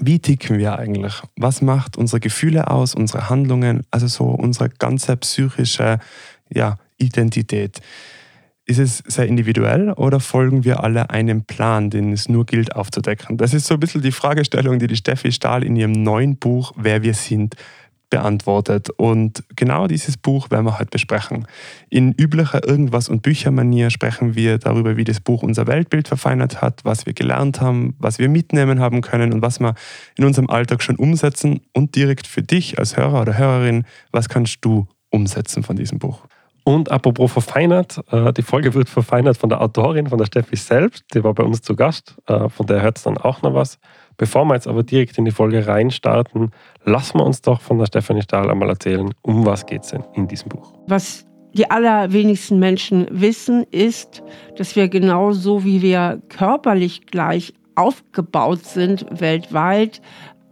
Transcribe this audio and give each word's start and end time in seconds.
wie 0.00 0.18
ticken 0.18 0.58
wir 0.58 0.78
eigentlich? 0.78 1.22
Was 1.36 1.62
macht 1.62 1.96
unsere 1.96 2.20
Gefühle 2.20 2.70
aus, 2.70 2.94
unsere 2.94 3.28
Handlungen, 3.28 3.82
also 3.90 4.06
so 4.06 4.24
unsere 4.24 4.68
ganze 4.68 5.16
psychische 5.16 5.98
ja, 6.50 6.78
Identität? 6.98 7.80
Ist 8.66 8.78
es 8.78 8.98
sehr 9.06 9.26
individuell 9.26 9.90
oder 9.92 10.20
folgen 10.20 10.64
wir 10.64 10.82
alle 10.82 11.10
einem 11.10 11.44
Plan, 11.44 11.90
den 11.90 12.12
es 12.12 12.30
nur 12.30 12.46
gilt 12.46 12.74
aufzudecken? 12.74 13.36
Das 13.36 13.52
ist 13.52 13.66
so 13.66 13.74
ein 13.74 13.80
bisschen 13.80 14.00
die 14.00 14.12
Fragestellung, 14.12 14.78
die 14.78 14.86
die 14.86 14.96
Steffi 14.96 15.32
Stahl 15.32 15.64
in 15.64 15.76
ihrem 15.76 15.92
neuen 15.92 16.36
Buch 16.36 16.72
Wer 16.76 17.02
wir 17.02 17.12
sind 17.12 17.56
beantwortet. 18.14 18.90
Und 18.90 19.42
genau 19.56 19.88
dieses 19.88 20.16
Buch 20.16 20.48
werden 20.52 20.66
wir 20.66 20.78
heute 20.78 20.90
besprechen. 20.90 21.48
In 21.90 22.12
üblicher 22.12 22.64
Irgendwas- 22.64 23.08
und 23.08 23.22
Büchermanier 23.22 23.90
sprechen 23.90 24.36
wir 24.36 24.58
darüber, 24.58 24.96
wie 24.96 25.02
das 25.02 25.18
Buch 25.18 25.42
unser 25.42 25.66
Weltbild 25.66 26.06
verfeinert 26.06 26.62
hat, 26.62 26.84
was 26.84 27.06
wir 27.06 27.12
gelernt 27.12 27.60
haben, 27.60 27.96
was 27.98 28.20
wir 28.20 28.28
mitnehmen 28.28 28.78
haben 28.78 29.00
können 29.00 29.32
und 29.32 29.42
was 29.42 29.58
wir 29.58 29.74
in 30.16 30.24
unserem 30.24 30.48
Alltag 30.48 30.80
schon 30.80 30.94
umsetzen. 30.94 31.62
Und 31.72 31.96
direkt 31.96 32.28
für 32.28 32.42
dich 32.42 32.78
als 32.78 32.96
Hörer 32.96 33.22
oder 33.22 33.36
Hörerin, 33.36 33.84
was 34.12 34.28
kannst 34.28 34.64
du 34.64 34.86
umsetzen 35.10 35.64
von 35.64 35.74
diesem 35.74 35.98
Buch? 35.98 36.20
Und 36.62 36.92
apropos 36.92 37.32
verfeinert, 37.32 38.00
äh, 38.12 38.32
die 38.32 38.42
Folge 38.42 38.74
wird 38.74 38.88
verfeinert 38.88 39.36
von 39.36 39.48
der 39.48 39.60
Autorin, 39.60 40.06
von 40.06 40.18
der 40.18 40.26
Steffi 40.26 40.54
selbst. 40.54 41.04
Die 41.14 41.24
war 41.24 41.34
bei 41.34 41.42
uns 41.42 41.62
zu 41.62 41.74
Gast, 41.74 42.14
äh, 42.26 42.48
von 42.48 42.66
der 42.66 42.80
hört 42.80 42.96
es 42.96 43.02
dann 43.02 43.18
auch 43.18 43.42
noch 43.42 43.54
was. 43.54 43.80
Bevor 44.16 44.44
wir 44.44 44.54
jetzt 44.54 44.68
aber 44.68 44.82
direkt 44.82 45.18
in 45.18 45.24
die 45.24 45.30
Folge 45.30 45.66
reinstarten, 45.66 46.50
lassen 46.84 47.18
wir 47.18 47.24
uns 47.24 47.42
doch 47.42 47.60
von 47.60 47.78
der 47.78 47.86
Stefanie 47.86 48.22
Stahl 48.22 48.50
einmal 48.50 48.68
erzählen, 48.68 49.12
um 49.22 49.44
was 49.44 49.66
geht 49.66 49.82
es 49.82 49.90
denn 49.90 50.04
in 50.14 50.28
diesem 50.28 50.48
Buch. 50.48 50.72
Was 50.86 51.26
die 51.52 51.70
allerwenigsten 51.70 52.58
Menschen 52.58 53.06
wissen, 53.10 53.64
ist, 53.70 54.22
dass 54.56 54.74
wir 54.76 54.88
genauso 54.88 55.64
wie 55.64 55.82
wir 55.82 56.20
körperlich 56.28 57.06
gleich 57.06 57.54
aufgebaut 57.76 58.64
sind 58.64 59.06
weltweit, 59.10 60.00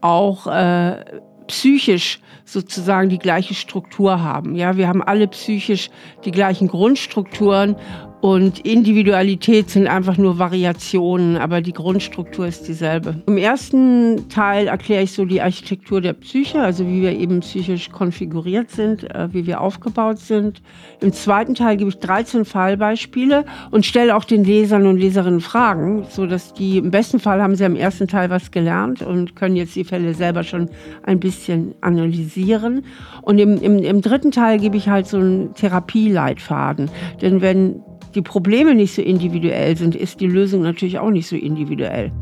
auch 0.01 0.47
äh, 0.47 1.05
psychisch 1.47 2.21
sozusagen 2.45 3.09
die 3.09 3.19
gleiche 3.19 3.55
Struktur 3.55 4.23
haben. 4.23 4.55
Ja, 4.55 4.77
wir 4.77 4.89
haben 4.89 5.03
alle 5.03 5.29
psychisch 5.29 5.91
die 6.25 6.31
gleichen 6.31 6.69
Grundstrukturen 6.69 7.77
und 8.23 8.61
Individualität 8.61 9.69
sind 9.69 9.89
einfach 9.89 10.17
nur 10.17 10.39
Variationen, 10.39 11.37
aber 11.37 11.61
die 11.61 11.73
Grundstruktur 11.73 12.47
ist 12.47 12.69
dieselbe. 12.69 13.17
Im 13.27 13.37
ersten 13.37 14.29
Teil 14.29 14.69
erkläre 14.69 15.03
ich 15.03 15.11
so 15.11 15.25
die 15.25 15.43
Architektur 15.43 16.01
der 16.01 16.13
Psyche, 16.13 16.61
also 16.61 16.87
wie 16.87 17.03
wir 17.03 17.19
eben 17.19 17.41
psychisch 17.41 17.91
konfiguriert 17.91 18.71
sind, 18.71 19.13
äh, 19.13 19.29
wie 19.33 19.49
wir 19.49 19.61
aufgebaut 19.61 20.21
sind. 20.21 20.63
Im 21.01 21.13
zweiten 21.13 21.57
Teil 21.57 21.77
gebe 21.77 21.91
ich 21.91 21.99
13 21.99 22.45
Fallbeispiele 22.45 23.45
und 23.73 23.85
stelle 23.85 24.15
auch 24.15 24.23
den 24.23 24.45
Lesern 24.45 24.87
und 24.87 24.99
Leserinnen 24.99 25.41
Fragen, 25.41 26.05
so 26.09 26.25
dass 26.25 26.55
die 26.55 26.79
im 26.79 26.93
besten 26.93 27.19
Fall 27.19 27.43
haben 27.43 27.57
sie 27.57 27.65
am 27.65 27.75
ersten 27.75 28.07
Teil 28.07 28.31
was 28.31 28.53
gelernt 28.53 29.03
und 29.03 29.35
können 29.35 29.57
jetzt 29.57 29.75
die 29.75 29.83
Fälle 29.83 30.15
selber 30.15 30.45
schon 30.45 30.71
ein 31.03 31.19
bisschen 31.19 31.75
analysieren. 31.81 32.85
Und 33.23 33.41
im, 33.41 33.61
im, 33.61 33.79
im 33.79 34.01
dritten 34.01 34.31
Teil 34.31 34.61
gebe 34.61 34.77
ich 34.77 34.89
halt 34.89 35.09
so 35.09 35.17
einen 35.17 35.55
Therapieleitfaden. 35.55 36.89
Denn 37.21 37.41
wenn 37.41 37.83
die 38.15 38.23
Probleme 38.23 38.75
nicht 38.75 38.95
so 38.95 39.03
individuell 39.03 39.77
sind, 39.77 39.95
ist 39.95 40.21
die 40.21 40.27
Lösung 40.27 40.63
natürlich 40.63 40.99
auch 40.99 41.11
nicht 41.11 41.27
so 41.27 41.37
individuell. 41.37 42.13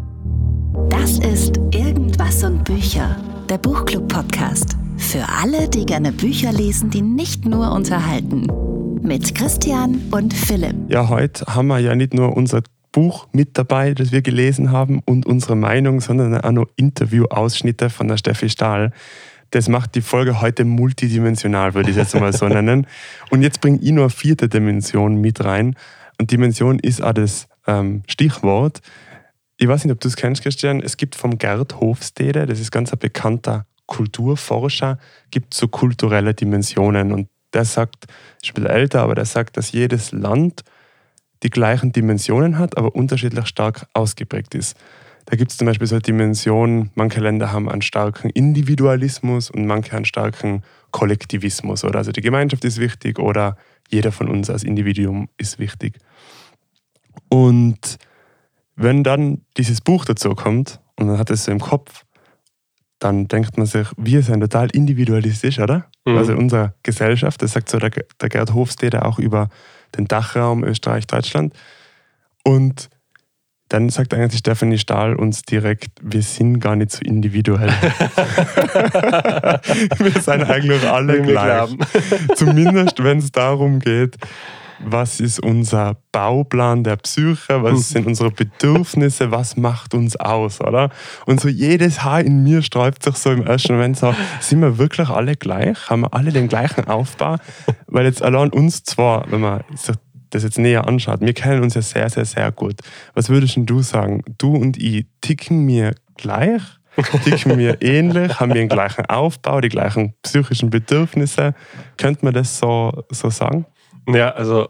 Das 0.88 1.18
ist 1.18 1.58
Irgendwas 1.72 2.44
und 2.44 2.64
Bücher, 2.64 3.16
der 3.48 3.58
Buchclub-Podcast. 3.58 4.76
Für 4.96 5.24
alle, 5.42 5.68
die 5.68 5.84
gerne 5.86 6.12
Bücher 6.12 6.52
lesen, 6.52 6.90
die 6.90 7.02
nicht 7.02 7.44
nur 7.44 7.72
unterhalten. 7.72 8.46
Mit 9.02 9.34
Christian 9.34 10.00
und 10.10 10.32
Philipp. 10.32 10.74
Ja, 10.88 11.08
heute 11.08 11.46
haben 11.46 11.68
wir 11.68 11.78
ja 11.78 11.94
nicht 11.94 12.14
nur 12.14 12.36
unser 12.36 12.62
Buch 12.92 13.28
mit 13.32 13.56
dabei, 13.56 13.94
das 13.94 14.12
wir 14.12 14.22
gelesen 14.22 14.72
haben 14.72 15.00
und 15.04 15.26
unsere 15.26 15.56
Meinung, 15.56 16.00
sondern 16.00 16.40
auch 16.40 16.52
noch 16.52 16.66
Interviewausschnitte 16.76 17.90
von 17.90 18.08
der 18.08 18.16
Steffi 18.16 18.48
Stahl 18.48 18.92
das 19.50 19.68
macht 19.68 19.94
die 19.94 20.00
Folge 20.00 20.40
heute 20.40 20.64
multidimensional, 20.64 21.74
würde 21.74 21.90
ich 21.90 21.96
jetzt 21.96 22.14
mal 22.14 22.32
so 22.32 22.48
nennen. 22.48 22.86
Und 23.30 23.42
jetzt 23.42 23.60
bringe 23.60 23.78
ich 23.80 23.90
nur 23.90 24.04
eine 24.04 24.10
vierte 24.10 24.48
Dimension 24.48 25.16
mit 25.16 25.44
rein. 25.44 25.76
Und 26.18 26.30
Dimension 26.30 26.78
ist 26.78 27.02
auch 27.02 27.12
das 27.12 27.48
ähm, 27.66 28.02
Stichwort. 28.06 28.80
Ich 29.56 29.68
weiß 29.68 29.84
nicht, 29.84 29.92
ob 29.92 30.00
du 30.00 30.08
es 30.08 30.16
kennst, 30.16 30.42
Christian. 30.42 30.80
Es 30.80 30.96
gibt 30.96 31.14
vom 31.14 31.38
Gerd 31.38 31.80
Hofstede, 31.80 32.46
das 32.46 32.60
ist 32.60 32.70
ganz 32.70 32.92
ein 32.92 32.98
bekannter 32.98 33.66
Kulturforscher, 33.86 34.98
gibt 35.30 35.52
so 35.54 35.68
kulturelle 35.68 36.32
Dimensionen. 36.32 37.12
Und 37.12 37.28
der 37.52 37.64
sagt, 37.64 38.06
ist 38.42 38.50
ein 38.50 38.54
bisschen 38.54 38.70
älter, 38.70 39.02
aber 39.02 39.14
der 39.14 39.24
sagt, 39.24 39.56
dass 39.56 39.72
jedes 39.72 40.12
Land 40.12 40.62
die 41.42 41.50
gleichen 41.50 41.92
Dimensionen 41.92 42.58
hat, 42.58 42.76
aber 42.76 42.94
unterschiedlich 42.94 43.46
stark 43.46 43.86
ausgeprägt 43.92 44.54
ist. 44.54 44.76
Da 45.26 45.36
gibt 45.36 45.50
es 45.50 45.56
zum 45.56 45.66
Beispiel 45.66 45.86
so 45.86 45.94
eine 45.94 46.02
Dimension, 46.02 46.90
manche 46.94 47.20
Länder 47.20 47.52
haben 47.52 47.68
einen 47.68 47.82
starken 47.82 48.30
Individualismus 48.30 49.50
und 49.50 49.66
manche 49.66 49.96
einen 49.96 50.04
starken 50.04 50.62
Kollektivismus. 50.90 51.84
Oder 51.84 51.98
also 51.98 52.12
die 52.12 52.20
Gemeinschaft 52.20 52.64
ist 52.64 52.78
wichtig 52.78 53.18
oder 53.18 53.56
jeder 53.88 54.12
von 54.12 54.28
uns 54.28 54.50
als 54.50 54.64
Individuum 54.64 55.28
ist 55.36 55.58
wichtig. 55.58 55.98
Und 57.28 57.98
wenn 58.76 59.04
dann 59.04 59.42
dieses 59.56 59.80
Buch 59.80 60.04
dazu 60.04 60.34
kommt 60.34 60.80
und 60.96 61.06
man 61.06 61.18
hat 61.18 61.30
es 61.30 61.44
so 61.44 61.52
im 61.52 61.60
Kopf, 61.60 62.04
dann 62.98 63.28
denkt 63.28 63.56
man 63.56 63.66
sich, 63.66 63.88
wir 63.96 64.22
sind 64.22 64.40
total 64.40 64.68
individualistisch, 64.70 65.58
oder? 65.58 65.86
Mhm. 66.04 66.16
Also 66.18 66.34
unsere 66.34 66.74
Gesellschaft, 66.82 67.42
das 67.42 67.52
sagt 67.52 67.70
so 67.70 67.78
der, 67.78 67.90
der 67.90 68.28
Gerd 68.28 68.52
Hofstede 68.52 69.04
auch 69.04 69.18
über 69.18 69.48
den 69.96 70.06
Dachraum 70.06 70.64
Österreich-Deutschland. 70.64 71.54
Und 72.44 72.90
dann 73.70 73.88
sagt 73.88 74.12
eigentlich 74.12 74.40
Stephanie 74.40 74.78
Stahl 74.78 75.14
uns 75.14 75.42
direkt, 75.42 75.90
wir 76.02 76.22
sind 76.22 76.58
gar 76.58 76.74
nicht 76.74 76.90
so 76.90 76.98
individuell. 77.02 77.68
wir 79.98 80.20
sind 80.20 80.42
eigentlich 80.50 80.84
alle 80.86 81.22
gleich. 81.22 81.70
Zumindest 82.34 83.02
wenn 83.02 83.18
es 83.18 83.30
darum 83.30 83.78
geht, 83.78 84.16
was 84.84 85.20
ist 85.20 85.38
unser 85.40 85.98
Bauplan 86.10 86.82
der 86.82 86.96
Psyche, 86.96 87.62
was 87.62 87.72
hm. 87.72 87.78
sind 87.78 88.06
unsere 88.08 88.32
Bedürfnisse, 88.32 89.30
was 89.30 89.56
macht 89.56 89.94
uns 89.94 90.16
aus, 90.16 90.60
oder? 90.60 90.90
Und 91.26 91.40
so 91.40 91.48
jedes 91.48 92.02
Haar 92.02 92.22
in 92.22 92.42
mir 92.42 92.62
sträubt 92.62 93.04
sich 93.04 93.14
so 93.16 93.30
im 93.30 93.46
ersten 93.46 93.74
Moment 93.74 93.98
so, 93.98 94.12
sind 94.40 94.62
wir 94.62 94.78
wirklich 94.78 95.08
alle 95.08 95.36
gleich? 95.36 95.88
Haben 95.88 96.00
wir 96.02 96.12
alle 96.12 96.32
den 96.32 96.48
gleichen 96.48 96.88
Aufbau? 96.88 97.36
Weil 97.86 98.06
jetzt 98.06 98.22
allein 98.22 98.50
uns 98.50 98.82
zwar, 98.82 99.30
wenn 99.30 99.42
man 99.42 99.62
sich 99.76 99.94
das 100.30 100.42
jetzt 100.42 100.58
näher 100.58 100.86
anschaut, 100.86 101.20
wir 101.20 101.34
kennen 101.34 101.62
uns 101.62 101.74
ja 101.74 101.82
sehr, 101.82 102.08
sehr, 102.08 102.24
sehr 102.24 102.50
gut. 102.52 102.76
Was 103.14 103.28
würdest 103.28 103.56
du 103.56 103.82
sagen? 103.82 104.22
Du 104.38 104.54
und 104.54 104.76
ich 104.76 105.06
ticken 105.20 105.64
mir 105.64 105.94
gleich? 106.16 106.62
Ticken 107.24 107.58
wir 107.58 107.80
ähnlich? 107.82 108.40
Haben 108.40 108.50
wir 108.50 108.60
den 108.60 108.68
gleichen 108.68 109.06
Aufbau, 109.06 109.60
die 109.60 109.68
gleichen 109.68 110.14
psychischen 110.22 110.70
Bedürfnisse? 110.70 111.54
Könnte 111.96 112.24
man 112.24 112.34
das 112.34 112.58
so, 112.58 113.04
so 113.10 113.30
sagen? 113.30 113.66
Ja, 114.08 114.30
also 114.30 114.68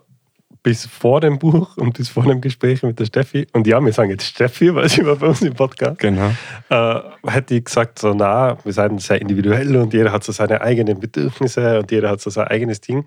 bis 0.62 0.86
vor 0.86 1.20
dem 1.20 1.38
Buch 1.38 1.76
und 1.76 1.94
bis 1.96 2.10
vor 2.10 2.24
dem 2.24 2.40
Gespräch 2.40 2.82
mit 2.82 2.98
der 2.98 3.06
Steffi, 3.06 3.46
und 3.52 3.66
ja, 3.66 3.80
wir 3.80 3.92
sagen 3.92 4.10
jetzt 4.10 4.26
Steffi, 4.26 4.74
weil 4.74 4.88
sie 4.88 5.04
war 5.06 5.16
bei 5.16 5.28
uns 5.28 5.40
im 5.40 5.54
Podcast, 5.54 5.98
genau. 5.98 6.32
äh, 6.68 7.00
hätte 7.26 7.54
ich 7.54 7.64
gesagt, 7.64 7.98
so, 7.98 8.12
na, 8.12 8.58
wir 8.62 8.72
sind 8.72 9.00
sehr 9.00 9.20
individuell 9.20 9.74
und 9.76 9.94
jeder 9.94 10.12
hat 10.12 10.22
so 10.22 10.32
seine 10.32 10.60
eigenen 10.60 11.00
Bedürfnisse 11.00 11.78
und 11.80 11.90
jeder 11.90 12.10
hat 12.10 12.20
so 12.20 12.30
sein 12.30 12.48
eigenes 12.48 12.80
Ding. 12.80 13.06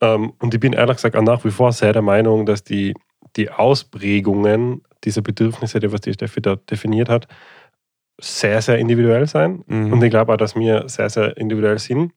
Ähm, 0.00 0.32
und 0.38 0.54
ich 0.54 0.60
bin 0.60 0.72
ehrlich 0.72 0.96
gesagt 0.96 1.16
auch 1.16 1.22
nach 1.22 1.44
wie 1.44 1.50
vor 1.50 1.72
sehr 1.72 1.92
der 1.92 2.02
Meinung, 2.02 2.46
dass 2.46 2.64
die, 2.64 2.94
die 3.36 3.50
Ausprägungen 3.50 4.82
dieser 5.04 5.22
Bedürfnisse, 5.22 5.80
die 5.80 5.92
was 5.92 6.00
die 6.00 6.12
Steffi 6.12 6.40
da 6.40 6.56
definiert 6.56 7.08
hat, 7.08 7.28
sehr, 8.20 8.62
sehr 8.62 8.78
individuell 8.78 9.26
sein. 9.26 9.64
Mhm. 9.66 9.92
Und 9.92 10.02
ich 10.02 10.10
glaube 10.10 10.32
auch, 10.32 10.36
dass 10.36 10.54
wir 10.54 10.88
sehr, 10.88 11.10
sehr 11.10 11.36
individuell 11.36 11.78
sind. 11.78 12.12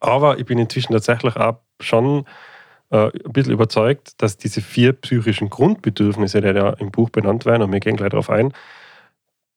Aber 0.00 0.38
ich 0.38 0.46
bin 0.46 0.58
inzwischen 0.58 0.92
tatsächlich 0.92 1.36
auch 1.36 1.60
schon 1.80 2.24
äh, 2.90 3.06
ein 3.06 3.32
bisschen 3.32 3.52
überzeugt, 3.52 4.22
dass 4.22 4.36
diese 4.36 4.60
vier 4.60 4.92
psychischen 4.92 5.50
Grundbedürfnisse, 5.50 6.40
die 6.40 6.52
da 6.52 6.70
im 6.70 6.90
Buch 6.90 7.10
benannt 7.10 7.46
werden, 7.46 7.62
und 7.62 7.72
wir 7.72 7.80
gehen 7.80 7.96
gleich 7.96 8.10
darauf 8.10 8.30
ein, 8.30 8.52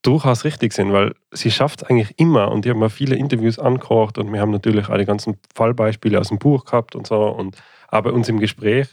durchaus 0.02 0.46
richtig 0.46 0.74
sind, 0.74 0.92
weil 0.92 1.14
sie 1.32 1.52
schafft 1.52 1.84
es 1.84 1.90
eigentlich 1.90 2.18
immer 2.18 2.52
und 2.52 2.66
ich 2.66 2.70
habe 2.70 2.80
mir 2.80 2.90
viele 2.90 3.16
Interviews 3.16 3.60
angekocht 3.60 4.18
und 4.18 4.32
wir 4.34 4.42
haben 4.42 4.52
natürlich 4.52 4.90
alle 4.90 5.06
ganzen 5.06 5.38
Fallbeispiele 5.54 6.20
aus 6.20 6.30
dem 6.30 6.40
Buch 6.40 6.66
gehabt 6.66 6.96
und 6.96 7.06
so 7.08 7.28
und 7.28 7.58
auch 7.90 8.02
bei 8.02 8.12
uns 8.12 8.28
im 8.30 8.40
Gespräch. 8.40 8.88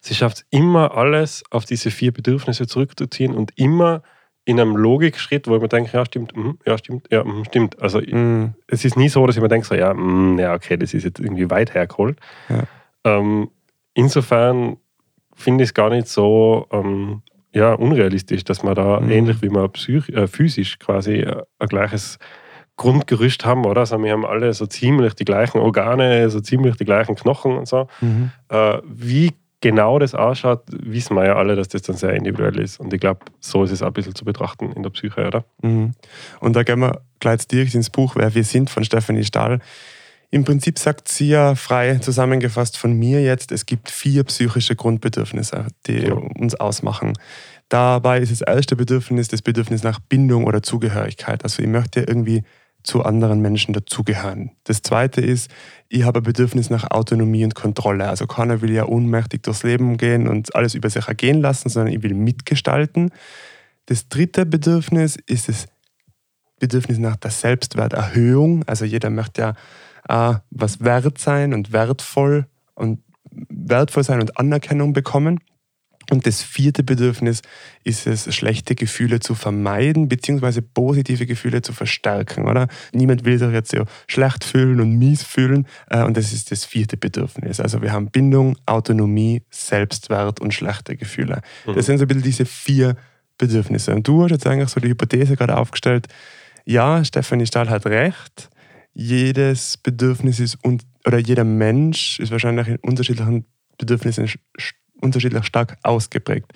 Sie 0.00 0.14
schafft 0.14 0.38
es 0.38 0.46
immer 0.50 0.96
alles 0.96 1.42
auf 1.50 1.64
diese 1.64 1.90
vier 1.90 2.12
Bedürfnisse 2.12 2.66
zurückzuziehen 2.66 3.34
und 3.34 3.52
immer 3.56 4.02
in 4.44 4.60
einem 4.60 4.76
Logikschritt, 4.76 5.48
wo 5.48 5.56
ich 5.56 5.60
mir 5.60 5.68
denke, 5.68 5.90
ja 5.92 6.06
stimmt, 6.06 6.36
mh, 6.36 6.54
ja 6.64 6.78
stimmt, 6.78 7.08
ja 7.10 7.24
mh, 7.24 7.44
stimmt. 7.46 7.82
Also 7.82 8.00
mm. 8.00 8.54
es 8.68 8.84
ist 8.84 8.96
nie 8.96 9.08
so, 9.08 9.26
dass 9.26 9.36
ich 9.36 9.42
mir 9.42 9.48
denke, 9.48 9.66
so, 9.66 9.74
ja, 9.74 9.92
mh, 9.92 10.40
ja 10.40 10.54
okay, 10.54 10.76
das 10.76 10.94
ist 10.94 11.02
jetzt 11.02 11.18
irgendwie 11.18 11.50
weit 11.50 11.74
hergeholt. 11.74 12.18
Ja. 12.48 12.62
Ähm, 13.04 13.50
insofern 13.94 14.76
finde 15.34 15.64
ich 15.64 15.70
es 15.70 15.74
gar 15.74 15.90
nicht 15.90 16.06
so 16.06 16.68
ähm, 16.70 17.22
ja, 17.52 17.72
unrealistisch, 17.72 18.44
dass 18.44 18.62
man 18.62 18.74
da 18.74 19.00
mhm. 19.00 19.10
ähnlich 19.10 19.42
wie 19.42 19.48
man 19.48 19.70
äh, 19.86 20.26
physisch 20.26 20.78
quasi 20.78 21.20
äh, 21.20 21.42
ein 21.58 21.68
gleiches 21.68 22.18
Grundgerüst 22.76 23.44
haben, 23.46 23.64
oder? 23.64 23.80
Also 23.80 24.02
wir 24.02 24.12
haben 24.12 24.26
alle 24.26 24.52
so 24.52 24.66
ziemlich 24.66 25.14
die 25.14 25.24
gleichen 25.24 25.58
Organe, 25.58 26.28
so 26.28 26.40
ziemlich 26.40 26.76
die 26.76 26.84
gleichen 26.84 27.14
Knochen 27.14 27.56
und 27.56 27.66
so. 27.66 27.88
Mhm. 28.00 28.30
Äh, 28.50 28.78
wie 28.84 29.32
genau 29.60 29.98
das 29.98 30.14
ausschaut, 30.14 30.62
wissen 30.68 31.16
wir 31.16 31.24
ja 31.24 31.36
alle, 31.36 31.56
dass 31.56 31.68
das 31.68 31.82
dann 31.82 31.96
sehr 31.96 32.12
individuell 32.12 32.58
ist. 32.58 32.78
Und 32.78 32.92
ich 32.92 33.00
glaube, 33.00 33.20
so 33.40 33.64
ist 33.64 33.70
es 33.70 33.82
auch 33.82 33.88
ein 33.88 33.92
bisschen 33.94 34.14
zu 34.14 34.24
betrachten 34.24 34.72
in 34.72 34.82
der 34.82 34.90
Psyche, 34.90 35.26
oder? 35.26 35.44
Mhm. 35.62 35.92
Und 36.40 36.54
da 36.54 36.62
gehen 36.62 36.80
wir 36.80 37.00
gleich 37.20 37.48
direkt 37.48 37.74
ins 37.74 37.90
Buch, 37.90 38.14
wer 38.16 38.34
wir 38.34 38.44
sind 38.44 38.68
von 38.68 38.84
Stephanie 38.84 39.24
Stahl. 39.24 39.60
Im 40.30 40.44
Prinzip 40.44 40.78
sagt 40.78 41.08
sie 41.08 41.28
ja 41.28 41.54
frei 41.54 41.98
zusammengefasst 41.98 42.76
von 42.76 42.92
mir 42.92 43.22
jetzt, 43.22 43.52
es 43.52 43.66
gibt 43.66 43.90
vier 43.90 44.24
psychische 44.24 44.74
Grundbedürfnisse, 44.74 45.66
die 45.86 46.06
ja. 46.06 46.14
uns 46.14 46.54
ausmachen. 46.54 47.12
Dabei 47.68 48.20
ist 48.20 48.32
das 48.32 48.40
erste 48.42 48.76
Bedürfnis 48.76 49.28
das 49.28 49.42
Bedürfnis 49.42 49.82
nach 49.82 49.98
Bindung 50.00 50.44
oder 50.44 50.62
Zugehörigkeit. 50.62 51.42
Also 51.42 51.62
ich 51.62 51.68
möchte 51.68 52.00
irgendwie 52.00 52.42
zu 52.86 53.02
anderen 53.02 53.40
Menschen 53.40 53.74
dazugehören. 53.74 54.52
Das 54.64 54.82
zweite 54.82 55.20
ist, 55.20 55.50
ich 55.88 56.04
habe 56.04 56.20
ein 56.20 56.22
Bedürfnis 56.22 56.70
nach 56.70 56.90
Autonomie 56.90 57.44
und 57.44 57.54
Kontrolle. 57.54 58.08
Also 58.08 58.26
keiner 58.26 58.62
will 58.62 58.72
ja 58.72 58.84
unmächtig 58.84 59.42
durchs 59.42 59.64
Leben 59.64 59.96
gehen 59.96 60.28
und 60.28 60.54
alles 60.54 60.74
über 60.74 60.88
sich 60.88 61.08
ergehen 61.08 61.40
lassen, 61.40 61.68
sondern 61.68 61.92
ich 61.92 62.02
will 62.02 62.14
mitgestalten. 62.14 63.10
Das 63.86 64.08
dritte 64.08 64.46
Bedürfnis 64.46 65.16
ist 65.26 65.48
das 65.48 65.66
Bedürfnis 66.60 66.98
nach 66.98 67.16
der 67.16 67.32
Selbstwerterhöhung. 67.32 68.62
Also 68.66 68.84
jeder 68.84 69.10
möchte 69.10 69.40
ja 69.42 69.54
äh, 70.08 70.34
was 70.50 70.80
wert 70.80 71.18
sein 71.18 71.52
und 71.52 71.72
wertvoll 71.72 72.46
und 72.74 73.00
wertvoll 73.30 74.04
sein 74.04 74.20
und 74.20 74.38
Anerkennung 74.38 74.92
bekommen. 74.92 75.40
Und 76.10 76.24
das 76.24 76.40
vierte 76.40 76.84
Bedürfnis 76.84 77.42
ist 77.82 78.06
es, 78.06 78.32
schlechte 78.32 78.76
Gefühle 78.76 79.18
zu 79.18 79.34
vermeiden, 79.34 80.08
beziehungsweise 80.08 80.62
positive 80.62 81.26
Gefühle 81.26 81.62
zu 81.62 81.72
verstärken, 81.72 82.46
oder? 82.46 82.68
Niemand 82.92 83.24
will 83.24 83.38
sich 83.38 83.50
jetzt 83.50 83.72
so 83.72 83.84
schlecht 84.06 84.44
fühlen 84.44 84.80
und 84.80 84.96
mies 84.98 85.24
fühlen. 85.24 85.66
Äh, 85.90 86.04
und 86.04 86.16
das 86.16 86.32
ist 86.32 86.52
das 86.52 86.64
vierte 86.64 86.96
Bedürfnis. 86.96 87.58
Also 87.58 87.82
wir 87.82 87.92
haben 87.92 88.10
Bindung, 88.10 88.56
Autonomie, 88.66 89.42
Selbstwert 89.50 90.40
und 90.40 90.54
schlechte 90.54 90.96
Gefühle. 90.96 91.40
Mhm. 91.66 91.74
Das 91.74 91.86
sind 91.86 91.98
so 91.98 92.04
ein 92.04 92.08
bisschen 92.08 92.22
diese 92.22 92.46
vier 92.46 92.96
Bedürfnisse. 93.36 93.92
Und 93.94 94.06
du 94.06 94.22
hast 94.22 94.30
jetzt 94.30 94.46
eigentlich 94.46 94.68
so 94.68 94.80
die 94.80 94.88
Hypothese 94.88 95.36
gerade 95.36 95.56
aufgestellt, 95.56 96.06
ja, 96.64 97.04
Stefanie 97.04 97.46
Stahl 97.46 97.70
hat 97.70 97.86
recht. 97.86 98.48
Jedes 98.98 99.76
Bedürfnis 99.76 100.40
ist, 100.40 100.56
oder 101.06 101.18
jeder 101.18 101.44
Mensch 101.44 102.18
ist 102.18 102.32
wahrscheinlich 102.32 102.66
in 102.66 102.76
unterschiedlichen 102.76 103.44
Bedürfnissen 103.76 104.26
unterschiedlich 105.02 105.44
stark 105.44 105.76
ausgeprägt. 105.82 106.50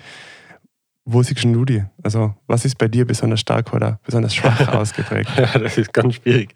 Wo 1.04 1.22
siehst 1.22 1.44
du 1.44 1.64
die? 1.66 1.84
Also, 2.02 2.34
was 2.46 2.64
ist 2.64 2.78
bei 2.78 2.88
dir 2.88 3.04
besonders 3.04 3.40
stark 3.40 3.75
oder 3.75 4.00
besonders 4.04 4.34
schwach 4.34 4.69
ausgeprägt? 4.75 5.31
ja, 5.37 5.58
das 5.58 5.76
ist 5.76 5.92
ganz 5.92 6.14
schwierig. 6.14 6.54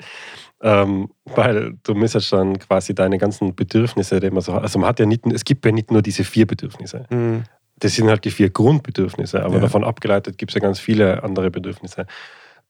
Ähm, 0.63 1.11
weil 1.27 1.75
du 1.83 1.95
müsstest 1.95 2.33
dann 2.33 2.59
quasi 2.59 2.95
deine 2.95 3.19
ganzen 3.19 3.55
Bedürfnisse, 3.55 4.21
die 4.21 4.31
man 4.31 4.41
so 4.41 4.55
hat, 4.55 4.63
also 4.63 4.79
man 4.79 4.89
hat 4.89 5.01
ja 5.01 5.05
nicht, 5.05 5.27
es 5.27 5.45
gibt 5.45 5.67
ja 5.67 5.73
nicht 5.73 5.91
nur 5.91 6.01
diese 6.01 6.25
vier 6.25 6.47
Bedürfnisse. 6.47 7.05
Mhm. 7.11 7.43
Das 7.77 7.95
sind 7.95 8.09
halt 8.09 8.25
die 8.25 8.31
vier 8.31 8.49
Grundbedürfnisse, 8.49 9.43
aber 9.43 9.57
ja. 9.57 9.61
davon 9.61 9.85
abgeleitet 9.85 10.39
gibt 10.39 10.53
es 10.53 10.55
ja 10.55 10.63
ganz 10.63 10.81
viele 10.81 11.23
andere 11.23 11.51
Bedürfnisse. 11.51 12.07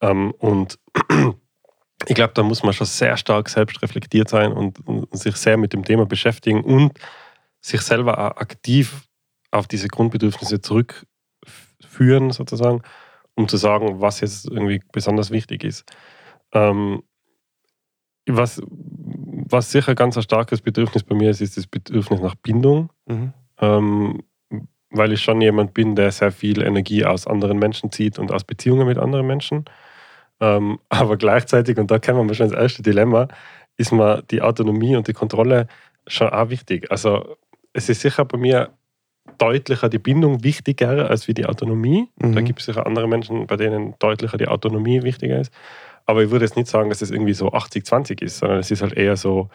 Ähm, 0.01 0.33
und 0.39 0.81
ich 2.07 2.15
glaube, 2.15 2.35
da 2.35 2.43
muss 2.43 2.63
man 2.63 2.73
schon 2.73 2.87
sehr 2.87 3.17
stark 3.17 3.49
selbst 3.49 3.83
reflektiert 3.83 4.29
sein 4.29 4.53
und, 4.53 4.87
und, 4.87 5.17
sich 5.17 5.37
sehr 5.37 5.57
mit 5.57 5.73
dem 5.73 5.85
Thema 5.85 6.07
beschäftigen 6.07 6.63
und 6.63 6.99
sich 7.61 7.81
selber 7.81 8.19
auch 8.19 8.37
aktiv 8.37 9.07
auf 9.51 9.67
diese 9.67 9.89
Grundbedürfnisse 9.89 10.61
zurückführen, 10.61 12.31
sozusagen, 12.31 12.83
um 13.35 13.49
zu 13.49 13.57
sagen, 13.57 14.01
was 14.01 14.21
jetzt 14.21 14.47
irgendwie 14.47 14.83
besonders 14.93 15.31
wichtig 15.31 15.65
ist. 15.65 15.85
Ähm, 16.53 17.03
was, 18.27 18.61
was 18.67 19.71
sicher 19.71 19.95
ganz 19.95 20.17
ein 20.17 20.23
starkes 20.23 20.61
Bedürfnis 20.61 21.03
bei 21.03 21.15
mir 21.15 21.31
ist, 21.31 21.41
ist 21.41 21.57
das 21.57 21.67
Bedürfnis 21.67 22.21
nach 22.21 22.35
Bindung. 22.35 22.91
Mhm. 23.07 23.33
Ähm, 23.59 24.23
weil 24.95 25.13
ich 25.13 25.23
schon 25.23 25.41
jemand 25.41 25.75
bin, 25.75 25.97
der 25.97 26.13
sehr 26.13 26.33
viel 26.33 26.63
Energie 26.63 27.05
aus 27.05 27.27
anderen 27.27 27.59
Menschen 27.59 27.91
zieht 27.91 28.19
und 28.19 28.31
aus 28.31 28.45
Beziehungen 28.45 28.87
mit 28.87 28.99
anderen 28.99 29.27
Menschen. 29.27 29.65
Ähm, 30.41 30.79
aber 30.89 31.17
gleichzeitig, 31.17 31.79
und 31.79 31.91
da 31.91 31.99
kennen 31.99 32.27
wir 32.29 32.35
schon 32.35 32.51
das 32.51 32.59
erste 32.59 32.83
Dilemma, 32.83 33.29
ist 33.77 33.93
mir 33.93 34.23
die 34.31 34.43
Autonomie 34.43 34.97
und 34.97 35.09
die 35.09 35.13
Kontrolle 35.13 35.67
schon 36.07 36.29
auch 36.29 36.51
wichtig. 36.51 36.91
Also 36.91 37.37
es 37.73 37.89
ist 37.89 38.01
sicher 38.01 38.25
bei 38.25 38.39
mir 38.39 38.71
deutlicher 39.39 39.89
die 39.89 39.99
Bindung 39.99 40.45
wichtiger 40.45 41.11
als 41.11 41.29
wie 41.29 41.35
die 41.35 41.47
Autonomie. 41.47 42.09
Mhm. 42.17 42.35
Da 42.35 42.41
gibt 42.43 42.61
es 42.61 42.67
sicher 42.67 42.87
andere 42.87 43.09
Menschen, 43.09 43.47
bei 43.47 43.57
denen 43.57 43.95
deutlicher 43.99 44.37
die 44.37 44.49
Autonomie 44.49 45.03
wichtiger 45.03 45.41
ist. 45.41 45.53
Aber 46.07 46.23
ich 46.23 46.31
würde 46.31 46.45
jetzt 46.45 46.57
nicht 46.57 46.69
sagen, 46.69 46.91
dass 46.91 47.03
es 47.03 47.11
irgendwie 47.11 47.33
so 47.33 47.53
80-20 47.53 48.23
ist, 48.23 48.39
sondern 48.39 48.59
es 48.59 48.71
ist 48.71 48.83
halt 48.83 48.93
eher 48.93 49.17
so 49.17 49.49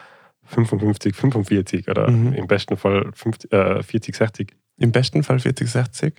55, 0.46 1.14
45 1.14 1.88
oder 1.88 2.10
mhm. 2.10 2.32
im 2.32 2.46
besten 2.46 2.76
Fall 2.76 3.10
50, 3.14 3.52
äh, 3.52 3.82
40, 3.82 4.16
60. 4.16 4.56
Im 4.78 4.92
besten 4.92 5.22
Fall 5.22 5.38
40, 5.38 5.70
60? 5.70 6.14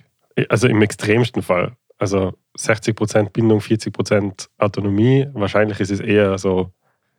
Also 0.48 0.68
im 0.68 0.80
extremsten 0.80 1.42
Fall. 1.42 1.72
Also 2.02 2.32
60% 2.58 3.30
Bindung, 3.30 3.60
40% 3.60 4.48
Autonomie. 4.58 5.28
Wahrscheinlich 5.34 5.78
ist 5.78 5.92
es 5.92 6.00
eher 6.00 6.36
so 6.36 6.72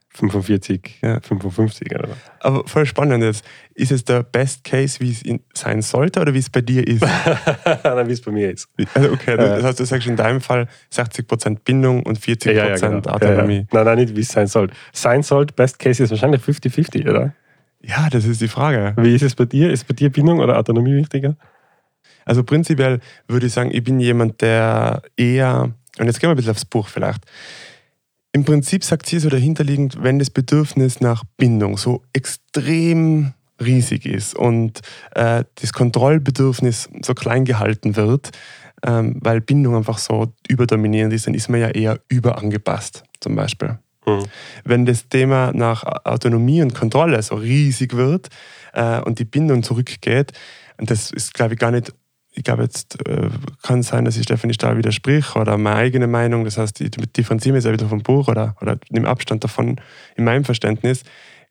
45, 0.10 1.00
ja. 1.02 1.22
55 1.22 1.90
oder 1.96 2.10
so. 2.10 2.14
Aber 2.42 2.68
voll 2.68 2.86
spannend 2.86 3.24
jetzt. 3.24 3.46
Ist 3.76 3.94
es 3.94 4.04
der 4.04 4.24
Best 4.24 4.66
Case, 4.66 5.00
wie 5.00 5.12
es 5.12 5.24
sein 5.54 5.82
sollte 5.82 6.20
oder 6.20 6.34
wie 6.34 6.40
es 6.40 6.50
bei 6.50 6.60
dir 6.60 6.86
ist? 6.86 7.02
Nein, 7.86 8.10
wie 8.10 8.12
es 8.12 8.20
bei 8.20 8.32
mir 8.34 8.52
ist. 8.52 8.68
Also 8.94 9.14
okay, 9.14 9.38
das 9.38 9.64
heißt, 9.64 9.80
du 9.80 9.86
sagst 9.86 10.06
in 10.06 10.18
deinem 10.18 10.42
Fall 10.42 10.68
60% 10.92 11.60
Bindung 11.64 12.04
und 12.04 12.20
40% 12.20 12.52
ja, 12.52 12.68
ja, 12.68 12.76
genau. 12.76 13.10
Autonomie. 13.10 13.66
Nein, 13.72 13.86
nein, 13.86 13.98
nicht 14.00 14.18
wie 14.18 14.20
es 14.20 14.28
sein 14.28 14.48
soll. 14.48 14.70
Sein 14.92 15.24
sollte, 15.24 15.54
Best 15.54 15.80
Case 15.80 16.04
ist 16.04 16.10
wahrscheinlich 16.10 16.42
50-50, 16.42 17.10
oder? 17.10 17.34
Ja, 17.82 18.10
das 18.12 18.26
ist 18.26 18.42
die 18.42 18.50
Frage. 18.50 18.96
Wie 18.98 19.16
ist 19.16 19.24
es 19.24 19.34
bei 19.34 19.46
dir? 19.46 19.72
Ist 19.72 19.88
bei 19.88 19.94
dir 19.94 20.10
Bindung 20.10 20.40
oder 20.40 20.58
Autonomie 20.58 20.96
wichtiger? 20.96 21.38
Also 22.26 22.44
prinzipiell 22.44 23.00
würde 23.28 23.48
ich 23.48 23.54
sagen, 23.54 23.72
ich 23.72 23.84
bin 23.84 24.00
jemand, 24.00 24.42
der 24.42 25.02
eher, 25.18 25.72
und 26.00 26.06
jetzt 26.06 26.20
gehen 26.20 26.30
wir 26.30 26.34
ein 26.34 26.38
bisschen 26.38 26.52
aufs 26.52 26.66
Buch 26.66 26.88
vielleicht, 26.88 27.26
im 28.36 28.46
Prinzip 28.46 28.84
sagt 28.84 29.06
sie 29.06 29.20
so 29.20 29.30
dahinterliegend, 29.30 30.02
wenn 30.02 30.18
das 30.18 30.32
Bedürfnis 30.32 31.02
nach 31.02 31.24
Bindung 31.38 31.78
so 31.78 32.02
extrem 32.14 33.34
riesig 33.64 34.06
ist 34.08 34.36
und 34.36 34.82
äh, 35.12 35.44
das 35.62 35.72
Kontrollbedürfnis 35.72 36.90
so 37.04 37.14
klein 37.14 37.46
gehalten 37.46 37.96
wird, 37.96 38.32
ähm, 38.86 39.18
weil 39.22 39.40
Bindung 39.40 39.76
einfach 39.76 40.00
so 40.00 40.34
überdominierend 40.48 41.14
ist, 41.14 41.28
dann 41.28 41.36
ist 41.36 41.50
man 41.50 41.62
ja 41.62 41.70
eher 41.70 42.00
überangepasst, 42.10 43.04
zum 43.20 43.36
Beispiel. 43.36 43.78
Mhm. 44.06 44.26
Wenn 44.66 44.86
das 44.86 45.08
Thema 45.08 45.52
nach 45.54 45.84
Autonomie 46.04 46.62
und 46.62 46.74
Kontrolle 46.74 47.22
so 47.22 47.36
riesig 47.36 47.96
wird 47.96 48.30
äh, 48.74 49.00
und 49.02 49.20
die 49.20 49.26
Bindung 49.26 49.64
zurückgeht, 49.64 50.34
und 50.78 50.90
das 50.90 51.12
ist, 51.12 51.34
glaube 51.34 51.54
ich, 51.54 51.60
gar 51.60 51.72
nicht 51.72 51.94
ich 52.36 52.44
glaube, 52.44 52.64
jetzt 52.64 53.08
äh, 53.08 53.30
kann 53.62 53.84
sein, 53.84 54.06
dass 54.06 54.18
ich 54.18 54.24
Stefanie 54.24 54.54
Stahl 54.54 54.78
widersprich 54.78 55.36
oder 55.36 55.58
meine 55.58 55.78
eigene 55.78 56.08
Meinung, 56.08 56.46
das 56.46 56.58
heißt, 56.58 56.82
ich 56.82 56.92
differenziere 56.92 57.56
mich 57.56 57.64
ja 57.64 57.72
wieder 57.72 57.88
vom 57.88 58.02
Buch 58.02 58.28
oder, 58.28 58.56
oder 58.62 58.78
nehme 58.90 59.08
Abstand 59.08 59.44
davon 59.44 59.80
in 60.16 60.24
meinem 60.24 60.44
Verständnis, 60.44 61.04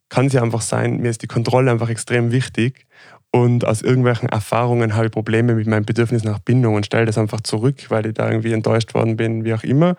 kann 0.09 0.27
es 0.27 0.33
ja 0.33 0.43
einfach 0.43 0.61
sein, 0.61 0.99
mir 0.99 1.11
ist 1.11 1.23
die 1.23 1.29
Kontrolle 1.29 1.71
einfach 1.71 1.89
extrem 1.89 2.33
wichtig 2.33 2.87
und 3.31 3.65
aus 3.65 3.81
irgendwelchen 3.81 4.29
Erfahrungen 4.29 4.95
habe 4.95 5.07
ich 5.07 5.13
Probleme 5.13 5.55
mit 5.55 5.67
meinem 5.67 5.85
Bedürfnis 5.85 6.25
nach 6.25 6.39
Bindung 6.41 6.75
und 6.75 6.85
stelle 6.85 7.07
das 7.07 7.17
einfach 7.17 7.41
zurück, 7.41 7.87
weil 7.89 8.07
ich 8.07 8.15
da 8.15 8.29
irgendwie 8.29 8.53
enttäuscht 8.53 8.93
worden 8.93 9.17
bin, 9.17 9.45
wie 9.45 9.55
auch 9.55 9.63
immer. 9.63 9.97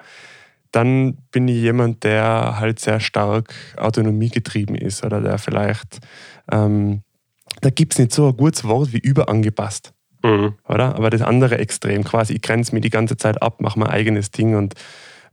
Dann 0.72 1.17
bin 1.31 1.48
ich 1.48 1.57
jemand, 1.57 2.03
der 2.03 2.60
halt 2.60 2.79
sehr 2.79 3.00
stark 3.00 3.53
autonomiegetrieben 3.77 4.75
ist 4.75 5.03
oder 5.03 5.22
der 5.22 5.38
vielleicht, 5.38 6.00
ähm, 6.51 7.03
da 7.62 7.69
gibt 7.69 7.93
es 7.93 8.00
nicht 8.00 8.12
so 8.12 8.27
ein 8.27 8.38
gutes 8.38 8.65
Wort 8.65 8.91
wie 8.91 9.00
überangepasst. 9.00 9.93
Mhm. 10.24 10.53
Oder? 10.68 10.96
Aber 10.96 11.10
das 11.10 11.22
andere 11.22 11.58
Extrem, 11.58 12.03
quasi, 12.03 12.34
ich 12.34 12.42
grenze 12.42 12.74
mich 12.74 12.82
die 12.82 12.89
ganze 12.89 13.18
Zeit 13.18 13.42
ab, 13.42 13.62
mache 13.62 13.77
mein 13.77 13.89
eigenes 13.89 14.32
Ding 14.32 14.56
und 14.56 14.74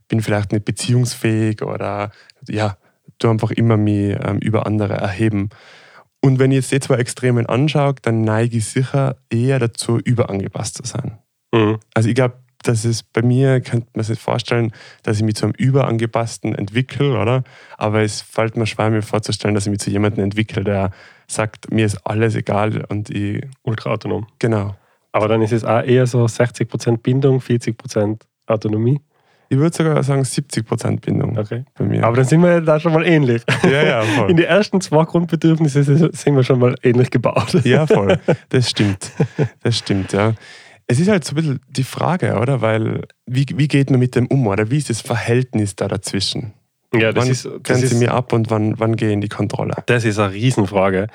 bin 0.07 0.21
vielleicht 0.21 0.51
nicht 0.51 0.65
beziehungsfähig 0.65 1.61
oder 1.61 2.11
ja, 2.47 2.77
tu 3.17 3.29
einfach 3.29 3.51
immer 3.51 3.77
mich 3.77 4.17
ähm, 4.21 4.39
über 4.39 4.65
andere 4.65 4.95
erheben. 4.95 5.49
Und 6.21 6.37
wenn 6.37 6.51
ich 6.51 6.57
jetzt 6.57 6.71
die 6.71 6.79
zwei 6.79 6.95
Extremen 6.95 7.45
anschaue, 7.47 7.95
dann 8.01 8.21
neige 8.21 8.57
ich 8.57 8.65
sicher 8.65 9.15
eher 9.29 9.59
dazu, 9.59 9.97
überangepasst 9.97 10.75
zu 10.75 10.83
sein. 10.85 11.17
Mhm. 11.53 11.79
Also 11.93 12.09
ich 12.09 12.15
glaube, 12.15 12.35
dass 12.63 12.85
es 12.85 13.01
bei 13.01 13.23
mir, 13.23 13.61
könnte 13.61 13.87
man 13.95 14.03
sich 14.03 14.19
vorstellen, 14.19 14.71
dass 15.01 15.17
ich 15.17 15.23
mich 15.23 15.35
zu 15.35 15.45
einem 15.45 15.55
Überangepassten 15.57 16.53
entwickle, 16.53 17.17
oder? 17.17 17.43
Aber 17.77 18.01
es 18.01 18.21
fällt 18.21 18.55
mir 18.55 18.67
schwer, 18.67 18.91
mir 18.91 19.01
vorzustellen, 19.01 19.55
dass 19.55 19.65
ich 19.65 19.71
mich 19.71 19.79
zu 19.79 19.89
jemandem 19.89 20.25
entwickle, 20.25 20.63
der 20.63 20.91
sagt, 21.27 21.71
mir 21.71 21.85
ist 21.85 22.05
alles 22.05 22.35
egal 22.35 22.85
und 22.89 23.09
ich. 23.09 23.43
Ultra 23.63 23.91
autonom. 23.91 24.27
Genau. 24.37 24.75
Aber 25.11 25.27
dann 25.27 25.41
ist 25.41 25.51
es 25.51 25.63
auch 25.63 25.83
eher 25.83 26.07
so 26.07 26.23
60% 26.25 26.97
Bindung, 26.97 27.39
40% 27.39 28.21
Autonomie. 28.47 29.01
Ich 29.49 29.57
würde 29.57 29.75
sogar 29.75 30.01
sagen 30.01 30.21
70% 30.21 31.01
Bindung 31.01 31.37
okay. 31.37 31.65
bei 31.77 31.83
mir. 31.83 32.05
Aber 32.05 32.15
dann 32.15 32.25
sind 32.25 32.41
wir 32.41 32.61
da 32.61 32.79
schon 32.79 32.93
mal 32.93 33.05
ähnlich. 33.05 33.43
Ja, 33.63 33.83
ja, 33.83 34.01
voll. 34.01 34.31
In 34.31 34.37
die 34.37 34.45
ersten 34.45 34.79
zwei 34.79 35.03
Grundbedürfnisse 35.03 35.83
sind 35.83 36.35
wir 36.35 36.43
schon 36.43 36.59
mal 36.59 36.75
ähnlich 36.83 37.11
gebaut. 37.11 37.53
Ja, 37.65 37.85
voll. 37.85 38.17
Das 38.47 38.69
stimmt. 38.69 39.11
Das 39.61 39.77
stimmt, 39.77 40.13
ja. 40.13 40.35
Es 40.87 40.99
ist 41.01 41.09
halt 41.09 41.25
so 41.25 41.33
ein 41.33 41.35
bisschen 41.35 41.59
die 41.69 41.83
Frage, 41.83 42.39
oder? 42.39 42.61
Weil, 42.61 43.01
wie, 43.25 43.45
wie 43.53 43.67
geht 43.67 43.89
man 43.89 43.99
mit 43.99 44.15
dem 44.15 44.27
um? 44.27 44.47
Oder 44.47 44.71
wie 44.71 44.77
ist 44.77 44.89
das 44.89 45.01
Verhältnis 45.01 45.75
da 45.75 45.89
dazwischen? 45.89 46.53
Ja, 46.93 47.11
das 47.11 47.23
wann 47.23 47.31
ist. 47.31 47.49
Das 47.63 47.81
sie 47.81 47.95
mir 47.95 48.13
ab 48.13 48.31
und 48.31 48.49
wann, 48.49 48.79
wann 48.79 48.95
gehe 48.95 49.09
ich 49.09 49.13
in 49.13 49.21
die 49.21 49.29
Kontrolle? 49.29 49.75
Das 49.85 50.05
ist 50.05 50.17
eine 50.17 50.33
Riesenfrage 50.33 51.07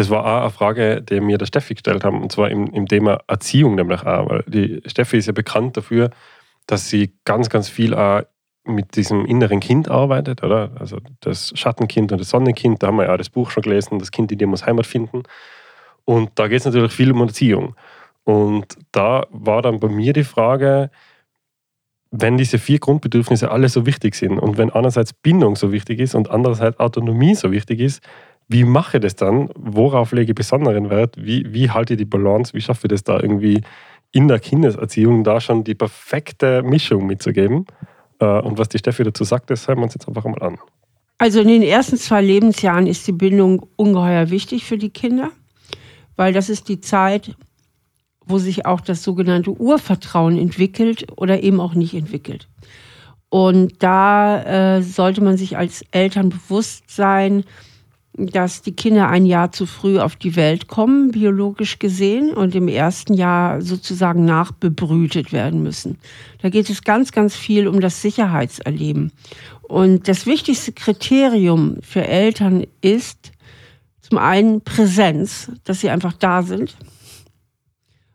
das 0.00 0.08
war 0.08 0.24
auch 0.24 0.40
eine 0.40 0.50
Frage, 0.50 1.02
die 1.02 1.20
mir 1.20 1.36
der 1.36 1.44
Steffi 1.44 1.74
gestellt 1.74 2.04
haben, 2.04 2.22
und 2.22 2.32
zwar 2.32 2.50
im, 2.50 2.68
im 2.68 2.88
Thema 2.88 3.20
Erziehung 3.26 3.74
nämlich 3.74 4.02
auch, 4.06 4.30
weil 4.30 4.42
die 4.46 4.80
Steffi 4.86 5.18
ist 5.18 5.26
ja 5.26 5.32
bekannt 5.32 5.76
dafür, 5.76 6.08
dass 6.66 6.88
sie 6.88 7.12
ganz, 7.26 7.50
ganz 7.50 7.68
viel 7.68 7.94
auch 7.94 8.22
mit 8.64 8.96
diesem 8.96 9.26
inneren 9.26 9.60
Kind 9.60 9.90
arbeitet, 9.90 10.42
oder? 10.42 10.70
Also 10.78 10.98
das 11.20 11.52
Schattenkind 11.54 12.12
und 12.12 12.18
das 12.18 12.30
Sonnenkind, 12.30 12.82
da 12.82 12.86
haben 12.86 12.96
wir 12.96 13.06
ja 13.06 13.16
das 13.18 13.28
Buch 13.28 13.50
schon 13.50 13.62
gelesen, 13.62 13.98
das 13.98 14.10
Kind, 14.10 14.32
in 14.32 14.38
dem 14.38 14.48
muss 14.48 14.64
Heimat 14.64 14.86
finden. 14.86 15.24
Und 16.06 16.30
da 16.36 16.48
geht 16.48 16.60
es 16.60 16.64
natürlich 16.64 16.92
viel 16.92 17.12
um 17.12 17.20
Erziehung. 17.20 17.74
Und 18.24 18.78
da 18.92 19.26
war 19.30 19.60
dann 19.60 19.80
bei 19.80 19.88
mir 19.88 20.14
die 20.14 20.24
Frage, 20.24 20.90
wenn 22.10 22.38
diese 22.38 22.58
vier 22.58 22.78
Grundbedürfnisse 22.78 23.50
alle 23.50 23.68
so 23.68 23.84
wichtig 23.84 24.14
sind 24.14 24.38
und 24.38 24.56
wenn 24.56 24.70
einerseits 24.70 25.12
Bindung 25.12 25.56
so 25.56 25.72
wichtig 25.72 26.00
ist 26.00 26.14
und 26.14 26.30
andererseits 26.30 26.80
Autonomie 26.80 27.34
so 27.34 27.52
wichtig 27.52 27.80
ist, 27.80 28.02
wie 28.50 28.64
mache 28.64 28.96
ich 28.96 29.02
das 29.02 29.14
dann? 29.14 29.48
Worauf 29.54 30.10
lege 30.10 30.32
ich 30.32 30.34
besonderen 30.34 30.90
Wert? 30.90 31.14
Wie, 31.16 31.54
wie 31.54 31.70
halte 31.70 31.94
ich 31.94 31.98
die 31.98 32.04
Balance? 32.04 32.52
Wie 32.52 32.60
schaffe 32.60 32.88
ich 32.88 32.90
das 32.90 33.04
da 33.04 33.20
irgendwie 33.20 33.60
in 34.10 34.26
der 34.26 34.40
Kindeserziehung 34.40 35.22
da 35.22 35.40
schon 35.40 35.62
die 35.62 35.76
perfekte 35.76 36.64
Mischung 36.64 37.06
mitzugeben? 37.06 37.66
Äh, 38.18 38.40
und 38.40 38.58
was 38.58 38.68
die 38.68 38.78
Steffi 38.78 39.04
dazu 39.04 39.22
sagt, 39.22 39.50
das 39.50 39.68
hören 39.68 39.78
wir 39.78 39.84
uns 39.84 39.94
jetzt 39.94 40.08
einfach 40.08 40.24
mal 40.24 40.42
an. 40.42 40.58
Also 41.18 41.40
in 41.40 41.46
den 41.46 41.62
ersten 41.62 41.96
zwei 41.96 42.22
Lebensjahren 42.22 42.88
ist 42.88 43.06
die 43.06 43.12
Bindung 43.12 43.68
ungeheuer 43.76 44.30
wichtig 44.30 44.64
für 44.64 44.78
die 44.78 44.90
Kinder, 44.90 45.30
weil 46.16 46.32
das 46.32 46.48
ist 46.48 46.68
die 46.68 46.80
Zeit, 46.80 47.36
wo 48.26 48.38
sich 48.38 48.66
auch 48.66 48.80
das 48.80 49.04
sogenannte 49.04 49.52
Urvertrauen 49.52 50.36
entwickelt 50.36 51.06
oder 51.16 51.40
eben 51.44 51.60
auch 51.60 51.74
nicht 51.74 51.94
entwickelt. 51.94 52.48
Und 53.28 53.80
da 53.80 54.78
äh, 54.78 54.82
sollte 54.82 55.20
man 55.20 55.36
sich 55.36 55.56
als 55.56 55.84
Eltern 55.92 56.30
bewusst 56.30 56.90
sein, 56.90 57.44
dass 58.26 58.62
die 58.62 58.72
Kinder 58.72 59.08
ein 59.08 59.26
Jahr 59.26 59.52
zu 59.52 59.66
früh 59.66 59.98
auf 59.98 60.16
die 60.16 60.36
Welt 60.36 60.68
kommen, 60.68 61.10
biologisch 61.10 61.78
gesehen, 61.78 62.32
und 62.32 62.54
im 62.54 62.68
ersten 62.68 63.14
Jahr 63.14 63.62
sozusagen 63.62 64.24
nachbebrütet 64.24 65.32
werden 65.32 65.62
müssen. 65.62 65.98
Da 66.42 66.48
geht 66.48 66.70
es 66.70 66.82
ganz, 66.82 67.12
ganz 67.12 67.36
viel 67.36 67.68
um 67.68 67.80
das 67.80 68.02
Sicherheitserleben. 68.02 69.12
Und 69.62 70.08
das 70.08 70.26
wichtigste 70.26 70.72
Kriterium 70.72 71.76
für 71.82 72.06
Eltern 72.06 72.66
ist 72.80 73.32
zum 74.00 74.18
einen 74.18 74.62
Präsenz, 74.62 75.50
dass 75.64 75.80
sie 75.80 75.90
einfach 75.90 76.12
da 76.12 76.42
sind. 76.42 76.76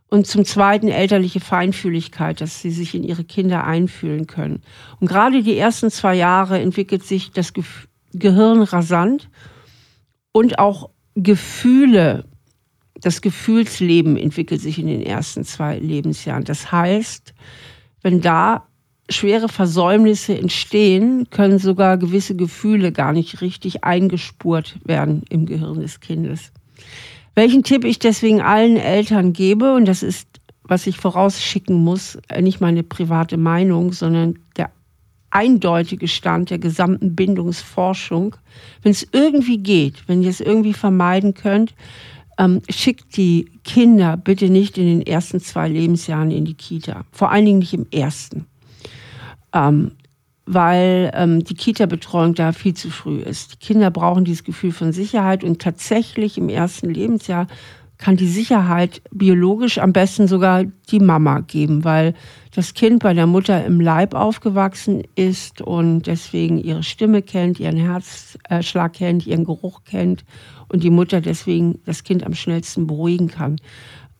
Und 0.10 0.28
zum 0.28 0.46
Zweiten 0.46 0.90
elterliche 0.90 1.40
Feinfühligkeit, 1.40 2.40
dass 2.40 2.62
sie 2.62 2.72
sich 2.72 2.94
in 2.94 3.04
ihre 3.04 3.24
Kinder 3.24 3.64
einfühlen 3.64 4.28
können. 4.28 4.62
Und 5.00 5.08
gerade 5.08 5.42
die 5.42 5.58
ersten 5.58 5.90
zwei 5.90 6.16
Jahre 6.16 6.60
entwickelt 6.60 7.04
sich 7.04 7.32
das 7.32 7.54
Gehirn 8.14 8.62
rasant 8.62 9.30
und 10.36 10.60
auch 10.60 10.89
Gefühle, 11.15 12.25
das 12.96 13.22
Gefühlsleben 13.22 14.18
entwickelt 14.18 14.60
sich 14.60 14.77
in 14.77 14.88
den 14.88 15.01
ersten 15.01 15.46
zwei 15.46 15.80
Lebensjahren. 15.80 16.44
Das 16.44 16.74
heißt, 16.74 17.34
wenn 18.01 18.20
da 18.20 18.68
schwere 19.10 19.48
Versäumnisse 19.48 20.38
entstehen, 20.38 21.30
können 21.30 21.58
sogar 21.58 21.98
gewisse 21.98 22.36
Gefühle 22.36 22.92
gar 22.92 23.13
nicht 23.13 23.39
richtig 23.39 23.86
eingespurt 23.86 24.77
werden 24.84 25.24
im 25.30 25.46
Gehirn 25.46 25.80
des 25.80 26.01
Kindes. 26.01 26.51
Welchen 27.36 27.63
Tipp 27.63 27.86
ich 27.86 28.00
deswegen 28.00 28.42
allen 28.42 28.75
Eltern 28.75 29.32
gebe, 29.32 29.74
und 29.74 29.86
das 29.86 30.04
ist, 30.04 30.27
was 30.63 30.86
ich 30.86 30.98
vorausschicken 30.98 31.82
muss, 31.82 32.18
nicht 32.42 32.60
meine 32.60 32.84
private 32.84 33.38
Meinung, 33.38 33.94
sondern 33.94 34.38
der 34.58 34.70
eindeutige 35.36 36.08
Stand 36.08 36.50
der 36.50 36.60
gesamten 36.60 37.13
Bindungsforschung. 37.13 38.38
Wenn 38.82 38.94
es 38.94 39.06
irgendwie 39.12 39.58
geht, 39.58 40.08
wenn 40.08 40.24
ihr 40.24 40.30
es 40.30 40.39
irgendwie 40.39 40.74
vermeiden 40.74 41.34
könnt, 41.34 41.75
ähm, 42.38 42.62
schickt 42.70 43.18
die 43.18 43.50
Kinder 43.65 44.15
bitte 44.15 44.50
nicht 44.50 44.77
in 44.77 44.86
den 44.86 45.01
ersten 45.01 45.42
zwei 45.42 45.68
Lebensjahren 45.68 46.32
in 46.32 46.46
die 46.46 46.54
Kita. 46.54 47.04
Vor 47.12 47.32
allen 47.32 47.46
Dingen 47.46 47.60
nicht 47.60 47.74
im 47.74 47.86
ersten. 47.92 48.46
Ähm, 49.54 49.92
weil 50.46 51.12
ähm, 51.13 51.44
die 51.44 51.56
Kita-Betreuung 51.56 52.34
da 52.36 52.54
viel 52.54 52.75
zu 52.75 52.89
früh 52.89 53.20
ist. 53.20 53.54
Die 53.54 53.65
Kinder 53.65 53.92
brauchen 53.92 54.24
dieses 54.25 54.44
Gefühl 54.44 54.72
von 54.72 54.94
Sicherheit 54.94 55.44
und 55.44 55.62
tatsächlich 55.62 56.38
im 56.38 56.50
ersten 56.50 56.89
Lebensjahr 56.89 57.48
kann 57.98 58.18
die 58.18 58.28
Sicherheit 58.28 59.02
biologisch 59.12 59.78
am 59.78 59.94
besten 59.94 60.28
sogar 60.28 60.66
die 60.92 61.00
Mama 61.00 61.40
geben, 61.40 61.84
weil 61.84 62.14
das 62.54 62.74
Kind 62.74 63.02
bei 63.02 63.14
der 63.14 63.28
Mutter 63.28 63.66
im 63.66 63.80
Leib 63.80 64.14
aufgewachsen 64.14 65.04
ist 65.16 65.62
und 65.62 66.04
deswegen 66.04 66.58
ihre 66.58 66.84
Stimme 66.84 67.22
kennt, 67.22 67.60
ihren 67.60 67.78
Herzschlag 67.78 68.94
kennt, 68.94 69.25
ihren 69.25 69.46
Geruch 69.46 69.84
kennt 69.86 70.25
und 70.68 70.84
die 70.84 70.90
Mutter 70.90 71.22
deswegen 71.22 71.80
das 71.86 72.04
Kind 72.04 72.25
am 72.25 72.34
schnellsten 72.34 72.88
beruhigen 72.88 73.28
kann. 73.28 73.58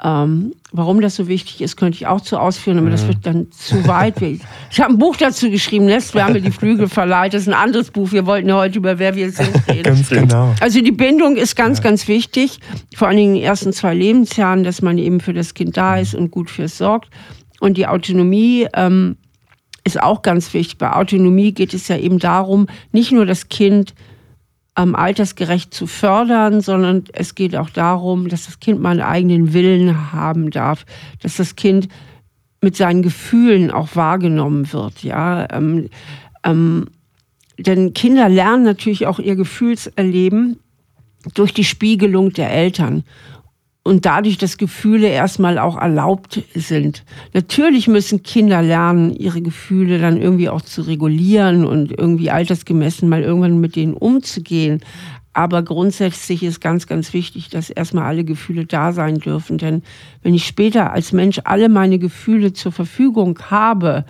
Ähm, 0.04 0.54
warum 0.74 1.00
das 1.00 1.16
so 1.16 1.30
wichtig 1.30 1.62
ist, 1.62 1.78
könnte 1.78 1.96
ich 1.96 2.06
auch 2.06 2.20
zu 2.20 2.38
ausführen, 2.38 2.80
aber 2.80 2.90
das 2.90 3.08
wird 3.08 3.20
dann 3.25 3.50
zu 3.52 3.88
weit. 3.88 4.22
Ich 4.22 4.82
habe 4.82 4.94
ein 4.94 4.98
Buch 4.98 5.16
dazu 5.16 5.50
geschrieben, 5.50 5.86
Nestwärme, 5.86 6.42
die 6.42 6.52
Flügel 6.52 6.90
verleiht. 6.90 7.34
Das 7.34 7.44
ist 7.44 7.48
ein 7.48 7.54
anderes 7.54 7.92
Buch. 7.92 8.12
Wir 8.12 8.25
wollten 8.25 8.50
ja 8.50 8.58
heute 8.58 8.80
über 8.80 9.00
Wer 9.00 9.16
wir 9.16 9.32
sind 9.32 9.56
reden. 9.70 9.84
Ganz 9.84 10.10
genau. 10.10 10.54
Also 10.60 10.82
die 10.82 10.92
Bindung 10.92 11.38
ist 11.38 11.56
ganz, 11.56 11.78
ja. 11.78 11.86
ganz 11.86 12.10
wichtig. 12.10 12.60
Vor 12.94 13.08
allen 13.08 13.16
Dingen 13.16 13.36
in 13.36 13.42
den 13.42 13.46
ersten 13.46 13.72
zwei 13.72 13.94
Lebensjahren, 13.94 14.66
dass 14.66 14.82
man 14.82 14.98
eben 14.98 15.22
für 15.22 15.34
das 15.34 15.54
Kind 15.54 15.78
da 15.78 15.98
ist 15.98 16.14
und 16.14 16.30
gut 16.30 16.50
für 16.50 16.64
es 16.64 16.78
sorgt. 16.78 17.10
Und 17.62 17.78
die 17.78 17.88
Autonomie 17.88 18.68
ähm, 18.74 19.16
ist 19.86 20.02
auch 20.02 20.24
ganz 20.24 20.54
wichtig. 20.54 20.78
Bei 20.78 20.92
Autonomie 20.92 21.54
geht 21.54 21.74
es 21.74 21.88
ja 21.88 21.98
eben 21.98 22.20
darum, 22.20 22.68
nicht 22.92 23.14
nur 23.14 23.25
das 23.25 23.48
Kind 23.48 23.94
ähm, 24.77 24.96
altersgerecht 24.96 25.74
zu 25.74 25.88
fördern, 25.88 26.62
sondern 26.62 27.05
es 27.13 27.36
geht 27.36 27.55
auch 27.55 27.70
darum, 27.70 28.27
dass 28.27 28.46
das 28.46 28.60
Kind 28.60 28.82
mal 28.82 28.91
einen 28.91 29.01
eigenen 29.01 29.53
Willen 29.53 30.12
haben 30.12 30.51
darf, 30.51 30.86
dass 31.22 31.38
das 31.38 31.55
Kind 31.55 31.88
mit 32.62 32.75
seinen 32.75 33.01
Gefühlen 33.01 33.72
auch 33.72 33.96
wahrgenommen 33.96 34.72
wird. 34.74 35.03
Ja, 35.03 35.48
ähm, 35.51 35.89
ähm, 36.44 36.88
denn 37.58 37.94
Kinder 37.94 38.27
lernen 38.27 38.63
natürlich 38.63 39.08
auch 39.08 39.20
ihr 39.20 39.36
Gefühlserleben 39.36 40.60
durch 41.34 41.53
die 41.53 41.63
Spiegelung 41.63 42.34
der 42.34 42.51
Eltern 42.51 43.03
und 43.86 44.08
dadurch, 44.08 44.39
dass 44.39 44.58
Gefühle 44.58 45.08
erstmal 45.08 45.60
auch 45.60 45.77
erlaubt 45.77 46.42
sind. 46.56 47.04
Natürlich 47.34 47.88
müssen 47.88 48.24
Kinder 48.24 48.63
lernen, 48.63 49.15
ihre 49.15 49.44
Gefühle 49.44 50.00
dann 50.00 50.20
irgendwie 50.20 50.50
auch 50.50 50.62
zu 50.62 50.82
regulieren 50.82 51.65
und 51.65 51.92
irgendwie 51.92 52.32
altersgemessen 52.32 53.08
mal 53.08 53.22
irgendwann 53.22 53.62
mit 53.62 53.75
denen 53.75 53.94
umzugehen. 53.94 54.82
Aber 55.34 55.62
grundsätzlich 55.62 56.42
ist 56.42 56.62
ganz, 56.62 56.88
ganz 56.88 57.13
wichtig, 57.13 57.50
dass 57.50 57.70
erstmal 57.70 58.06
alle 58.06 58.24
Gefühle 58.24 58.65
da 58.65 58.92
sein 58.92 59.20
dürfen. 59.20 59.60
Denn 59.60 59.84
wenn 60.24 60.34
ich 60.34 60.48
später 60.48 60.92
als 60.92 61.12
Mensch 61.12 61.42
alle 61.44 61.70
meine 61.70 62.00
Gefühle 62.00 62.54
zur 62.54 62.72
Verfügung 62.72 63.38
habe, 63.51 64.06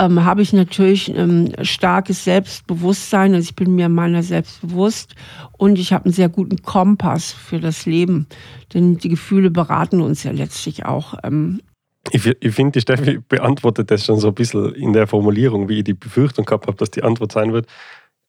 ähm, 0.00 0.24
habe 0.24 0.40
ich 0.40 0.54
natürlich 0.54 1.08
ein 1.08 1.52
ähm, 1.58 1.64
starkes 1.64 2.24
Selbstbewusstsein. 2.24 3.34
Also 3.34 3.50
ich 3.50 3.54
bin 3.54 3.74
mir 3.74 3.90
meiner 3.90 4.22
selbst 4.22 4.62
bewusst 4.62 5.14
und 5.58 5.78
ich 5.78 5.92
habe 5.92 6.06
einen 6.06 6.14
sehr 6.14 6.30
guten 6.30 6.62
Kompass 6.62 7.32
für 7.32 7.60
das 7.60 7.84
Leben. 7.84 8.26
Denn 8.72 8.96
die 8.96 9.10
Gefühle 9.10 9.50
beraten 9.50 10.00
uns 10.00 10.22
ja 10.22 10.30
letztlich 10.30 10.86
auch. 10.86 11.14
Ähm, 11.22 11.60
ich, 12.10 12.26
ich 12.40 12.54
finde, 12.54 12.72
die 12.72 12.80
Steffi 12.80 13.20
beantwortet 13.28 13.90
das 13.90 14.06
schon 14.06 14.18
so 14.18 14.28
ein 14.28 14.34
bisschen 14.34 14.74
in 14.74 14.94
der 14.94 15.06
Formulierung, 15.06 15.68
wie 15.68 15.78
ich 15.78 15.84
die 15.84 15.94
Befürchtung 15.94 16.46
gehabt 16.46 16.66
habe, 16.66 16.78
dass 16.78 16.90
die 16.90 17.02
Antwort 17.02 17.32
sein 17.32 17.52
wird. 17.52 17.66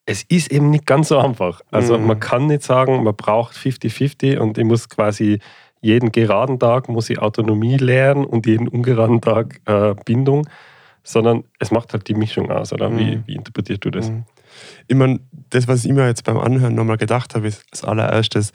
Es 0.06 0.24
ist 0.24 0.52
eben 0.52 0.72
nicht 0.72 0.86
ganz 0.86 1.08
so 1.08 1.20
einfach. 1.20 1.62
Also 1.72 1.98
mhm. 1.98 2.08
man 2.08 2.20
kann 2.20 2.48
nicht 2.48 2.64
sagen, 2.64 3.04
man 3.04 3.16
braucht 3.16 3.56
50-50 3.56 4.40
und 4.40 4.58
ich 4.58 4.66
muss 4.66 4.90
quasi 4.90 5.40
jeden 5.80 6.12
geraden 6.12 6.60
Tag 6.60 6.90
muss 6.90 7.10
ich 7.10 7.20
Autonomie 7.20 7.78
lernen 7.78 8.26
und 8.26 8.46
jeden 8.46 8.68
ungeraden 8.68 9.22
Tag 9.22 9.62
äh, 9.66 9.96
Bindung 10.06 10.48
sondern 11.04 11.44
es 11.60 11.72
macht 11.72 11.94
halt 11.94 12.08
die 12.08 12.14
Mischung 12.14 12.52
aus, 12.52 12.74
oder? 12.74 12.96
Wie, 12.98 13.18
mhm. 13.18 13.24
wie 13.26 13.36
interpretierst 13.36 13.84
du 13.86 13.90
das? 13.90 14.10
Mhm. 14.10 14.24
Ich 14.88 14.96
meine, 14.96 15.20
das, 15.50 15.68
was 15.68 15.86
ich 15.86 15.92
mir 15.92 16.08
jetzt 16.08 16.24
beim 16.24 16.38
Anhören 16.38 16.76
nochmal 16.76 16.98
gedacht 16.98 17.36
habe, 17.36 17.48
ist 17.48 17.64
als 17.72 17.84
allererstes, 17.84 18.52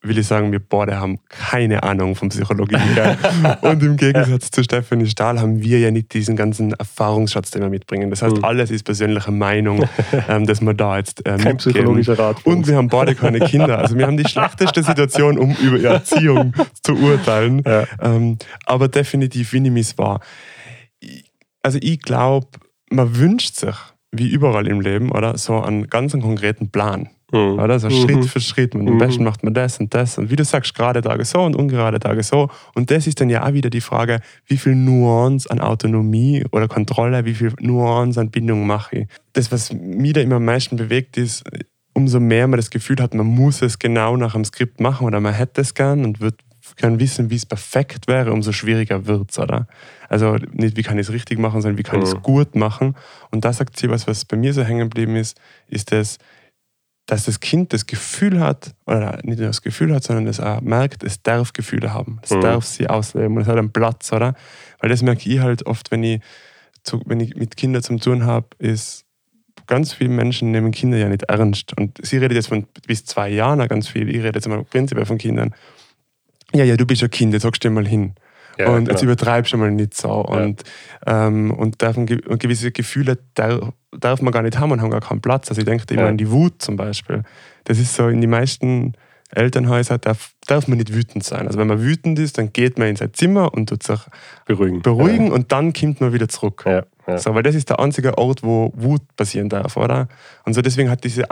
will 0.00 0.16
ich 0.16 0.26
sagen, 0.26 0.52
wir 0.52 0.60
beide 0.60 1.00
haben 1.00 1.18
keine 1.28 1.82
Ahnung 1.82 2.14
von 2.14 2.28
Psychologie. 2.28 2.76
und 3.62 3.82
im 3.82 3.96
Gegensatz 3.96 4.50
zu 4.50 4.62
Stephanie 4.62 5.06
Stahl 5.06 5.40
haben 5.40 5.60
wir 5.60 5.80
ja 5.80 5.90
nicht 5.90 6.14
diesen 6.14 6.36
ganzen 6.36 6.72
Erfahrungsschatz, 6.72 7.50
den 7.50 7.62
wir 7.62 7.68
mitbringen. 7.68 8.10
Das 8.10 8.22
heißt, 8.22 8.36
mhm. 8.36 8.44
alles 8.44 8.70
ist 8.70 8.84
persönliche 8.84 9.32
Meinung, 9.32 9.88
ähm, 10.28 10.46
dass 10.46 10.60
wir 10.60 10.74
da 10.74 10.98
jetzt 10.98 11.26
äh, 11.26 11.36
Kein 11.38 11.56
psychologischer 11.56 12.16
Rat. 12.18 12.46
Und 12.46 12.68
wir 12.68 12.76
haben 12.76 12.88
beide 12.88 13.16
keine 13.16 13.40
Kinder. 13.40 13.78
Also 13.78 13.96
wir 13.98 14.06
haben 14.06 14.16
die 14.16 14.28
schlechteste 14.28 14.82
Situation, 14.84 15.36
um 15.36 15.56
über 15.56 15.80
Erziehung 15.80 16.52
zu 16.82 16.94
urteilen. 16.94 17.62
Ja. 17.66 17.84
Ähm, 18.00 18.38
aber 18.66 18.86
definitiv, 18.88 19.52
wie 19.52 19.66
ich 19.66 19.88
es 19.88 19.98
war 19.98 20.20
also 21.68 21.78
ich 21.82 22.00
glaube, 22.00 22.46
man 22.90 23.18
wünscht 23.18 23.56
sich, 23.56 23.76
wie 24.10 24.26
überall 24.26 24.66
im 24.66 24.80
Leben, 24.80 25.12
oder 25.12 25.36
so 25.36 25.60
einen 25.60 25.88
ganz 25.88 26.12
konkreten 26.12 26.70
Plan. 26.70 27.10
Mhm. 27.30 27.58
Oder? 27.58 27.78
So 27.78 27.88
mhm. 27.88 27.92
Schritt 27.92 28.24
für 28.24 28.40
Schritt. 28.40 28.74
Und 28.74 28.88
am 28.88 28.94
mhm. 28.94 28.98
besten 28.98 29.22
macht 29.22 29.44
man 29.44 29.52
das 29.52 29.78
und 29.78 29.92
das. 29.92 30.16
Und 30.16 30.30
wie 30.30 30.36
du 30.36 30.44
sagst, 30.44 30.74
gerade 30.74 31.02
Tage 31.02 31.26
so 31.26 31.42
und 31.42 31.54
ungerade 31.56 31.98
Tage 31.98 32.22
so. 32.22 32.48
Und 32.74 32.90
das 32.90 33.06
ist 33.06 33.20
dann 33.20 33.28
ja 33.28 33.46
auch 33.46 33.52
wieder 33.52 33.68
die 33.68 33.82
Frage, 33.82 34.20
wie 34.46 34.56
viel 34.56 34.74
Nuance 34.74 35.50
an 35.50 35.60
Autonomie 35.60 36.42
oder 36.52 36.68
Kontrolle, 36.68 37.26
wie 37.26 37.34
viel 37.34 37.52
Nuance 37.60 38.18
an 38.18 38.30
Bindung 38.30 38.66
mache 38.66 39.00
ich. 39.00 39.08
Das, 39.34 39.52
was 39.52 39.70
mich 39.74 40.14
da 40.14 40.22
immer 40.22 40.36
am 40.36 40.46
meisten 40.46 40.76
bewegt, 40.76 41.18
ist, 41.18 41.44
umso 41.92 42.18
mehr 42.18 42.48
man 42.48 42.56
das 42.56 42.70
Gefühl 42.70 42.96
hat, 43.02 43.12
man 43.12 43.26
muss 43.26 43.60
es 43.60 43.78
genau 43.78 44.16
nach 44.16 44.32
dem 44.32 44.46
Skript 44.46 44.80
machen 44.80 45.06
oder 45.06 45.20
man 45.20 45.34
hätte 45.34 45.60
es 45.60 45.74
gern 45.74 46.06
und 46.06 46.20
wird 46.20 46.40
gern 46.78 46.98
wissen, 46.98 47.30
wie 47.30 47.36
es 47.36 47.44
perfekt 47.46 48.08
wäre, 48.08 48.32
umso 48.32 48.52
schwieriger 48.52 49.06
wird 49.06 49.30
es, 49.30 49.38
oder? 49.38 49.66
Also 50.08 50.36
nicht, 50.52 50.76
wie 50.76 50.82
kann 50.82 50.98
ich 50.98 51.08
es 51.08 51.12
richtig 51.12 51.38
machen, 51.38 51.60
sondern 51.60 51.78
wie 51.78 51.82
kann 51.82 52.00
ich 52.00 52.08
es 52.08 52.14
Mhm. 52.14 52.22
gut 52.22 52.54
machen. 52.54 52.96
Und 53.30 53.44
da 53.44 53.52
sagt 53.52 53.78
sie 53.78 53.90
was, 53.90 54.06
was 54.06 54.24
bei 54.24 54.36
mir 54.36 54.54
so 54.54 54.62
hängen 54.62 54.88
geblieben 54.88 55.16
ist, 55.16 55.38
ist 55.68 55.92
das, 55.92 56.18
dass 57.06 57.24
das 57.24 57.40
Kind 57.40 57.72
das 57.72 57.86
Gefühl 57.86 58.40
hat, 58.40 58.74
oder 58.86 59.18
nicht 59.22 59.38
nur 59.38 59.48
das 59.48 59.62
Gefühl 59.62 59.94
hat, 59.94 60.04
sondern 60.04 60.26
es 60.26 60.40
auch 60.40 60.60
merkt, 60.60 61.02
es 61.02 61.22
darf 61.22 61.52
Gefühle 61.52 61.92
haben. 61.92 62.20
Es 62.22 62.30
Mhm. 62.30 62.40
darf 62.42 62.64
sie 62.64 62.88
ausleben 62.88 63.36
und 63.36 63.42
es 63.42 63.48
hat 63.48 63.56
einen 63.56 63.72
Platz, 63.72 64.12
oder? 64.12 64.34
Weil 64.80 64.90
das 64.90 65.02
merke 65.02 65.28
ich 65.28 65.40
halt 65.40 65.66
oft, 65.66 65.90
wenn 65.90 66.02
ich, 66.02 66.20
zu, 66.82 67.02
wenn 67.06 67.20
ich 67.20 67.34
mit 67.36 67.56
Kindern 67.56 67.82
zum 67.82 67.98
tun 68.00 68.24
habe, 68.24 68.48
ist, 68.58 69.04
ganz 69.66 69.92
viele 69.92 70.10
Menschen 70.10 70.50
nehmen 70.50 70.70
Kinder 70.70 70.96
ja 70.96 71.08
nicht 71.08 71.24
ernst. 71.24 71.76
Und 71.76 71.98
sie 72.02 72.16
redet 72.18 72.36
jetzt 72.36 72.48
von 72.48 72.66
bis 72.86 73.04
zwei 73.04 73.28
Jahren 73.28 73.66
ganz 73.68 73.88
viel. 73.88 74.08
Ich 74.08 74.22
rede 74.22 74.38
jetzt 74.38 74.48
mal 74.48 74.64
prinzipiell 74.64 75.04
von 75.06 75.18
Kindern. 75.18 75.54
Ja, 76.54 76.64
ja, 76.64 76.76
du 76.76 76.86
bist 76.86 77.02
ein 77.02 77.10
Kind, 77.10 77.32
jetzt 77.32 77.42
sagst 77.42 77.62
du 77.64 77.68
dir 77.68 77.74
mal 77.74 77.86
hin. 77.86 78.14
Ja, 78.58 78.70
und 78.70 78.88
jetzt 78.88 79.00
genau. 79.00 79.12
übertreibst 79.12 79.52
du 79.52 79.56
mal 79.56 79.70
nicht 79.70 79.94
so. 79.94 80.10
Und, 80.10 80.62
ähm, 81.06 81.52
und, 81.52 81.80
darf, 81.80 81.96
und 81.96 82.08
gewisse 82.38 82.72
Gefühle 82.72 83.18
darf, 83.34 83.72
darf 83.96 84.20
man 84.20 84.32
gar 84.32 84.42
nicht 84.42 84.58
haben 84.58 84.72
und 84.72 84.80
haben 84.80 84.90
gar 84.90 85.00
keinen 85.00 85.20
Platz. 85.20 85.48
Also 85.48 85.60
ich 85.60 85.64
denke 85.64 85.84
immer 85.94 86.02
Ja. 86.02 86.08
an 86.08 86.16
die 86.16 86.30
Wut 86.30 86.60
zum 86.60 86.76
Beispiel. 86.76 87.22
Das 87.64 87.78
ist 87.78 87.94
so, 87.94 88.08
in 88.08 88.20
die 88.20 88.26
meisten 88.26 88.94
Elternhäusern 89.30 90.00
darf, 90.00 90.32
darf 90.46 90.68
man 90.68 90.78
nicht 90.78 90.92
wütend 90.92 91.22
sein. 91.22 91.46
Also 91.46 91.58
wenn 91.58 91.66
man 91.68 91.82
wütend 91.82 92.18
ist, 92.18 92.38
dann 92.38 92.52
geht 92.52 92.78
man 92.78 92.88
in 92.88 92.96
sein 92.96 93.12
Zimmer 93.12 93.52
und 93.52 93.68
tut 93.68 93.82
sich 93.82 94.00
beruhigen. 94.46 94.82
beruhigen 94.82 95.30
und 95.30 95.52
dann 95.52 95.72
kommt 95.72 96.00
man 96.00 96.12
wieder 96.12 96.28
zurück. 96.28 96.64
Ja, 96.66 96.84
ja. 97.06 97.18
So, 97.18 97.34
weil 97.34 97.42
das 97.42 97.54
ist 97.54 97.68
der 97.68 97.78
einzige 97.78 98.16
Ort, 98.18 98.42
wo 98.42 98.72
Wut 98.74 99.02
passieren 99.16 99.48
darf, 99.48 99.76
oder? 99.76 100.08
Und 100.44 100.54
so 100.54 100.62
deswegen 100.62 100.90
hat 100.90 101.04
diese, 101.04 101.26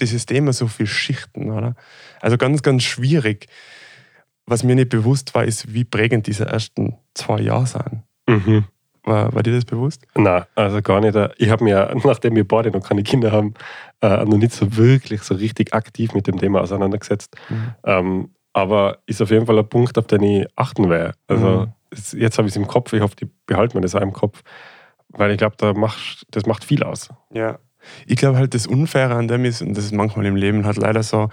dieses 0.00 0.26
Thema 0.26 0.52
so 0.52 0.66
viele 0.66 0.88
Schichten, 0.88 1.50
oder? 1.50 1.76
Also 2.20 2.38
ganz, 2.38 2.62
ganz 2.62 2.82
schwierig. 2.82 3.46
Was 4.46 4.64
mir 4.64 4.74
nicht 4.74 4.88
bewusst 4.90 5.34
war, 5.34 5.44
ist, 5.44 5.72
wie 5.72 5.84
prägend 5.84 6.26
diese 6.26 6.46
ersten 6.46 6.96
zwei 7.14 7.40
Jahre 7.40 7.66
sind. 7.66 8.02
Mhm. 8.28 8.64
War, 9.04 9.32
war 9.34 9.42
dir 9.42 9.52
das 9.54 9.64
bewusst? 9.64 10.06
Nein, 10.14 10.44
also 10.54 10.80
gar 10.82 11.00
nicht. 11.00 11.16
Ich 11.38 11.50
habe 11.50 11.64
mir, 11.64 11.94
nachdem 12.04 12.36
wir 12.36 12.46
beide 12.46 12.70
noch 12.70 12.86
keine 12.86 13.02
Kinder 13.02 13.32
haben, 13.32 13.54
äh, 14.00 14.24
noch 14.24 14.38
nicht 14.38 14.52
so 14.52 14.76
wirklich 14.76 15.22
so 15.22 15.34
richtig 15.34 15.74
aktiv 15.74 16.14
mit 16.14 16.26
dem 16.26 16.38
Thema 16.38 16.60
auseinandergesetzt. 16.60 17.36
Mhm. 17.48 17.74
Ähm, 17.84 18.30
aber 18.52 18.98
ist 19.06 19.22
auf 19.22 19.30
jeden 19.30 19.46
Fall 19.46 19.58
ein 19.58 19.68
Punkt, 19.68 19.96
auf 19.96 20.06
den 20.06 20.22
ich 20.22 20.46
achten 20.56 20.88
werde. 20.90 21.14
Also 21.26 21.66
Mhm. 21.94 22.20
jetzt 22.20 22.38
habe 22.38 22.46
ich 22.48 22.52
es 22.52 22.56
im 22.56 22.66
Kopf, 22.66 22.92
ich 22.92 23.00
hoffe, 23.00 23.16
die 23.16 23.30
behalten 23.46 23.76
mir 23.76 23.82
das 23.82 23.94
auch 23.94 24.00
im 24.02 24.12
Kopf, 24.12 24.42
weil 25.08 25.30
ich 25.30 25.38
glaube, 25.38 25.56
da 25.58 25.72
macht, 25.72 26.26
das 26.30 26.46
macht 26.46 26.64
viel 26.64 26.82
aus. 26.82 27.08
Ja. 27.32 27.58
Ich 28.06 28.16
glaube 28.16 28.36
halt, 28.38 28.54
das 28.54 28.66
Unfaire 28.66 29.14
an 29.16 29.26
dem 29.26 29.44
ist, 29.44 29.62
und 29.62 29.76
das 29.76 29.84
ist 29.84 29.92
manchmal 29.94 30.26
im 30.26 30.36
Leben 30.36 30.64
halt 30.66 30.76
leider 30.76 31.02
so, 31.02 31.28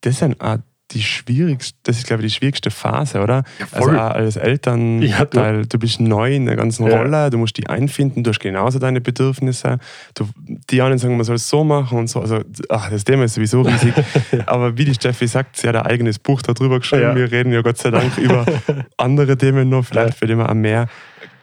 das 0.00 0.18
sind 0.18 0.40
auch 0.40 0.58
die 0.92 1.02
schwierigste, 1.02 1.76
das 1.82 1.98
ist 1.98 2.06
glaube 2.06 2.22
ich 2.24 2.32
die 2.32 2.38
schwierigste 2.38 2.70
Phase, 2.70 3.20
oder? 3.20 3.42
Also 3.72 3.88
voll. 3.88 3.98
auch 3.98 4.10
als 4.12 4.36
Eltern, 4.36 5.02
Ja, 5.02 5.24
du- 5.24 5.36
weil 5.38 5.66
du 5.66 5.78
bist 5.80 5.98
neu 6.00 6.32
in 6.34 6.46
der 6.46 6.54
ganzen 6.54 6.86
Ja. 6.86 6.98
Rolle, 6.98 7.28
du 7.30 7.38
musst 7.38 7.56
die 7.56 7.66
einfinden, 7.68 8.22
du 8.22 8.30
hast 8.30 8.38
genauso 8.38 8.78
deine 8.78 9.00
Bedürfnisse. 9.00 9.78
Du, 10.14 10.28
die 10.70 10.80
anderen 10.80 10.98
sagen, 10.98 11.16
man 11.16 11.24
soll 11.24 11.36
es 11.36 11.48
so 11.48 11.64
machen 11.64 11.98
und 11.98 12.08
so. 12.08 12.20
Also, 12.20 12.40
ach, 12.68 12.88
das 12.90 13.02
Thema 13.04 13.24
ist 13.24 13.34
sowieso 13.34 13.62
riesig. 13.62 13.94
Aber 14.46 14.78
wie 14.78 14.84
die 14.84 14.94
Steffi 14.94 15.26
sagt, 15.26 15.56
sie 15.56 15.66
hat 15.68 15.74
ein 15.76 15.82
eigenes 15.86 16.18
Buch 16.20 16.40
darüber 16.42 16.78
geschrieben. 16.78 17.02
Ja. 17.02 17.16
Wir 17.16 17.32
reden 17.32 17.52
ja 17.52 17.62
Gott 17.62 17.78
sei 17.78 17.90
Dank 17.90 18.16
über 18.18 18.46
andere 18.96 19.36
Themen 19.36 19.68
noch, 19.68 19.84
vielleicht 19.86 20.10
Ja. 20.10 20.14
für 20.16 20.26
die 20.28 20.36
wir 20.36 20.48
auch 20.48 20.54
mehr 20.54 20.86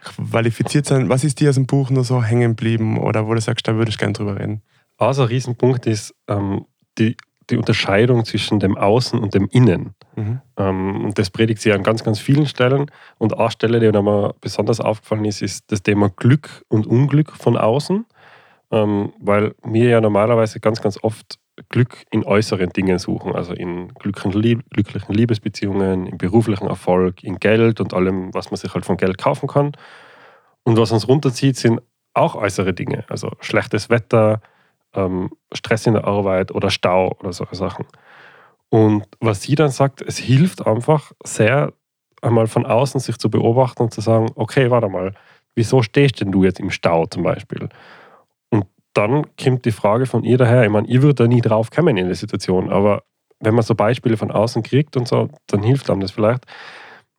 qualifiziert 0.02 0.86
sein. 0.86 1.08
Was 1.08 1.24
ist 1.24 1.40
dir 1.40 1.48
aus 1.50 1.54
dem 1.56 1.66
Buch 1.66 1.90
nur 1.90 2.04
so 2.04 2.22
hängen 2.22 2.52
geblieben 2.56 2.98
oder 2.98 3.26
wo 3.26 3.34
du 3.34 3.40
sagst, 3.40 3.66
da 3.68 3.74
würde 3.76 3.90
ich 3.90 3.98
gerne 3.98 4.12
drüber 4.12 4.38
reden? 4.38 4.62
Also 4.98 5.22
ein 5.22 5.28
Riesenpunkt 5.28 5.86
ist 5.86 6.14
ähm, 6.28 6.66
die, 6.98 7.16
die 7.50 7.56
Unterscheidung 7.56 8.24
zwischen 8.24 8.60
dem 8.60 8.76
Außen 8.76 9.18
und 9.18 9.34
dem 9.34 9.48
Innen. 9.50 9.94
Mhm. 10.16 10.40
Ähm, 10.56 11.04
und 11.06 11.18
das 11.18 11.30
predigt 11.30 11.60
sie 11.60 11.72
an 11.72 11.82
ganz, 11.82 12.04
ganz 12.04 12.18
vielen 12.18 12.46
Stellen. 12.46 12.90
Und 13.18 13.38
eine 13.38 13.50
Stelle, 13.50 13.80
die 13.80 14.00
mir 14.00 14.34
besonders 14.40 14.80
aufgefallen 14.80 15.24
ist, 15.24 15.42
ist 15.42 15.70
das 15.70 15.82
Thema 15.82 16.10
Glück 16.10 16.64
und 16.68 16.86
Unglück 16.86 17.32
von 17.32 17.56
außen. 17.56 18.06
Ähm, 18.70 19.12
weil 19.20 19.54
wir 19.62 19.88
ja 19.88 20.00
normalerweise 20.00 20.58
ganz, 20.58 20.80
ganz 20.80 20.98
oft 21.02 21.38
Glück 21.68 22.04
in 22.10 22.24
äußeren 22.24 22.70
Dingen 22.70 22.98
suchen, 22.98 23.34
also 23.34 23.52
in 23.52 23.88
glücklichen, 23.94 24.32
Lieb 24.32 24.62
glücklichen 24.70 25.14
Liebesbeziehungen, 25.14 26.06
im 26.06 26.18
beruflichen 26.18 26.66
Erfolg, 26.66 27.22
in 27.22 27.36
Geld 27.36 27.80
und 27.80 27.94
allem, 27.94 28.34
was 28.34 28.50
man 28.50 28.56
sich 28.56 28.74
halt 28.74 28.84
von 28.84 28.96
Geld 28.96 29.18
kaufen 29.18 29.48
kann. 29.48 29.72
Und 30.64 30.76
was 30.78 30.90
uns 30.90 31.06
runterzieht, 31.06 31.56
sind 31.56 31.80
auch 32.14 32.34
äußere 32.34 32.72
Dinge, 32.72 33.04
also 33.08 33.32
schlechtes 33.40 33.90
Wetter, 33.90 34.40
ähm, 34.94 35.30
Stress 35.52 35.86
in 35.86 35.94
der 35.94 36.04
Arbeit 36.04 36.52
oder 36.52 36.70
Stau 36.70 37.16
oder 37.20 37.32
solche 37.32 37.56
Sachen. 37.56 37.86
Und 38.68 39.06
was 39.20 39.42
sie 39.42 39.54
dann 39.54 39.70
sagt, 39.70 40.02
es 40.02 40.18
hilft 40.18 40.66
einfach 40.66 41.12
sehr, 41.24 41.72
einmal 42.22 42.46
von 42.46 42.66
außen 42.66 43.00
sich 43.00 43.18
zu 43.18 43.30
beobachten 43.30 43.82
und 43.82 43.94
zu 43.94 44.00
sagen, 44.00 44.30
okay, 44.34 44.70
warte 44.70 44.88
mal, 44.88 45.14
wieso 45.54 45.82
stehst 45.82 46.20
denn 46.20 46.32
du 46.32 46.42
jetzt 46.42 46.58
im 46.58 46.70
Stau 46.70 47.06
zum 47.06 47.22
Beispiel? 47.22 47.68
Und 48.50 48.66
dann 48.94 49.26
kommt 49.36 49.64
die 49.64 49.72
Frage 49.72 50.06
von 50.06 50.24
ihr 50.24 50.38
daher, 50.38 50.64
ich 50.64 50.70
meine, 50.70 50.88
ihr 50.88 51.02
würdet 51.02 51.20
da 51.20 51.26
nie 51.26 51.40
drauf 51.40 51.70
kommen 51.70 51.96
in 51.96 52.06
der 52.06 52.16
Situation, 52.16 52.70
aber 52.70 53.04
wenn 53.40 53.54
man 53.54 53.62
so 53.62 53.74
Beispiele 53.74 54.16
von 54.16 54.30
außen 54.30 54.62
kriegt 54.62 54.96
und 54.96 55.06
so, 55.06 55.28
dann 55.46 55.62
hilft 55.62 55.90
einem 55.90 56.00
das 56.00 56.12
vielleicht. 56.12 56.44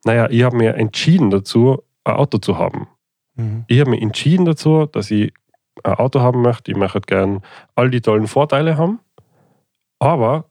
Naja, 0.04 0.28
ich 0.30 0.42
habe 0.42 0.56
mir 0.56 0.74
entschieden 0.74 1.30
dazu, 1.30 1.82
ein 2.04 2.14
Auto 2.14 2.38
zu 2.38 2.58
haben. 2.58 2.88
Mhm. 3.34 3.64
Ich 3.68 3.80
habe 3.80 3.90
mich 3.90 4.02
entschieden 4.02 4.44
dazu, 4.44 4.86
dass 4.86 5.10
ich 5.10 5.32
ein 5.84 5.94
Auto 5.94 6.20
haben 6.20 6.42
möchte. 6.42 6.70
Ich 6.70 6.76
möchte 6.76 7.00
gern 7.00 7.42
all 7.74 7.90
die 7.90 8.00
tollen 8.00 8.26
Vorteile 8.26 8.76
haben. 8.76 9.00
Aber 9.98 10.46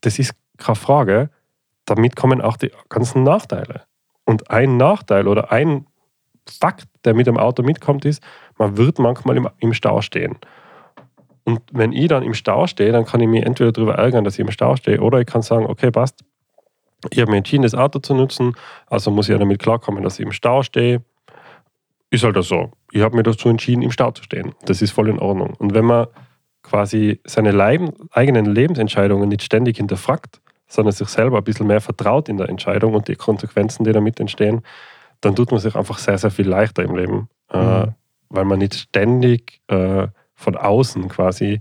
das 0.00 0.18
ist 0.18 0.34
keine 0.58 0.76
Frage. 0.76 1.30
Damit 1.84 2.16
kommen 2.16 2.40
auch 2.40 2.56
die 2.56 2.70
ganzen 2.88 3.22
Nachteile. 3.22 3.82
Und 4.24 4.50
ein 4.50 4.76
Nachteil 4.76 5.28
oder 5.28 5.52
ein 5.52 5.86
Fakt, 6.48 6.88
der 7.04 7.14
mit 7.14 7.26
dem 7.26 7.36
Auto 7.36 7.62
mitkommt, 7.62 8.04
ist, 8.04 8.22
man 8.58 8.76
wird 8.76 8.98
manchmal 8.98 9.52
im, 9.58 9.72
Stau 9.72 10.00
stehen. 10.00 10.38
Und 11.44 11.60
wenn 11.72 11.92
ich 11.92 12.08
dann 12.08 12.22
im 12.22 12.34
Stau 12.34 12.66
stehe, 12.66 12.92
dann 12.92 13.04
kann 13.04 13.20
ich 13.20 13.28
mich 13.28 13.44
entweder 13.44 13.72
darüber 13.72 13.94
ärgern, 13.94 14.24
dass 14.24 14.34
ich 14.34 14.40
im 14.40 14.50
Stau 14.50 14.76
stehe, 14.76 15.00
oder 15.00 15.20
ich 15.20 15.26
kann 15.26 15.42
sagen, 15.42 15.66
okay, 15.66 15.90
passt, 15.90 16.24
ich 17.10 17.20
habe 17.20 17.30
mich 17.30 17.38
entschieden, 17.38 17.62
das 17.62 17.74
Auto 17.74 17.98
zu 17.98 18.14
nutzen, 18.14 18.54
also 18.86 19.10
muss 19.10 19.28
ich 19.28 19.32
ja 19.32 19.38
damit 19.38 19.60
klarkommen, 19.60 20.02
dass 20.02 20.18
ich 20.18 20.24
im 20.24 20.32
Stau 20.32 20.62
stehe. 20.62 21.02
Ist 22.16 22.24
halt 22.24 22.36
das 22.36 22.48
so. 22.48 22.70
Ich 22.92 23.02
habe 23.02 23.14
mir 23.14 23.22
dazu 23.22 23.48
entschieden, 23.50 23.82
im 23.82 23.90
Stau 23.90 24.10
zu 24.10 24.22
stehen. 24.22 24.54
Das 24.64 24.80
ist 24.80 24.92
voll 24.92 25.08
in 25.10 25.18
Ordnung. 25.18 25.54
Und 25.58 25.74
wenn 25.74 25.84
man 25.84 26.06
quasi 26.62 27.20
seine 27.24 27.50
Leib 27.52 27.82
eigenen 28.10 28.46
Lebensentscheidungen 28.46 29.28
nicht 29.28 29.42
ständig 29.42 29.76
hinterfragt, 29.76 30.40
sondern 30.66 30.92
sich 30.92 31.08
selber 31.08 31.36
ein 31.38 31.44
bisschen 31.44 31.66
mehr 31.66 31.80
vertraut 31.82 32.28
in 32.30 32.38
der 32.38 32.48
Entscheidung 32.48 32.94
und 32.94 33.06
die 33.08 33.16
Konsequenzen, 33.16 33.84
die 33.84 33.92
damit 33.92 34.18
entstehen, 34.18 34.62
dann 35.20 35.36
tut 35.36 35.50
man 35.50 35.60
sich 35.60 35.76
einfach 35.76 35.98
sehr, 35.98 36.16
sehr 36.18 36.30
viel 36.30 36.48
leichter 36.48 36.82
im 36.82 36.96
Leben. 36.96 37.28
Äh, 37.52 37.58
Mhm. 37.86 37.94
weil 38.28 38.44
man 38.44 38.58
nicht 38.58 38.74
ständig 38.74 39.60
äh, 39.68 40.08
von 40.34 40.56
außen 40.56 41.08
quasi 41.08 41.60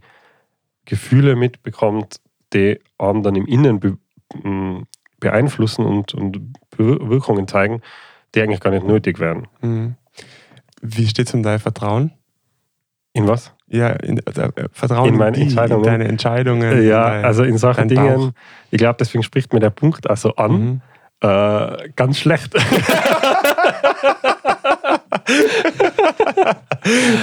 Gefühle 0.86 1.36
mitbekommt, 1.36 2.22
die 2.54 2.80
einen 2.98 3.22
dann 3.24 3.36
im 3.36 3.46
Innen 3.46 3.80
be 3.80 3.98
m, 4.44 4.88
beeinflussen 5.20 5.86
und, 5.86 6.14
und 6.14 6.40
Wirkungen 6.78 7.48
zeigen, 7.48 7.82
die 8.34 8.42
eigentlich 8.42 8.60
gar 8.62 8.72
nicht 8.72 8.86
nötig 8.86 9.20
wären. 9.20 9.48
Mhm. 9.62 9.96
Wie 10.88 11.08
steht 11.08 11.28
es 11.28 11.34
um 11.34 11.44
dein 11.44 11.60
Vertrauen? 11.60 12.12
In 13.14 13.28
was? 13.28 13.54
Ja, 13.68 13.90
in, 13.90 14.20
äh, 14.20 14.52
Vertrauen 14.72 15.10
In 15.10 15.18
meine 15.18 15.38
die, 15.38 15.44
Entscheidungen. 15.44 15.84
in 15.84 15.90
deine 15.90 16.08
Entscheidungen. 16.08 16.86
ja, 16.86 17.08
in 17.08 17.14
dein- 17.14 17.26
also 17.26 17.44
in 17.44 17.58
solchen 17.58 17.88
dein 17.88 17.98
Dingen, 18.18 18.32
ich 18.72 18.78
glaube, 18.78 18.98
deswegen 19.00 19.24
spricht 19.24 19.54
mir 19.54 19.60
der 19.60 19.70
Punkt 19.72 20.10
also 20.10 20.36
an, 20.36 20.52
Mhm. 20.52 20.82
äh, 21.22 21.90
ganz 21.96 22.20
schlecht. 22.20 22.54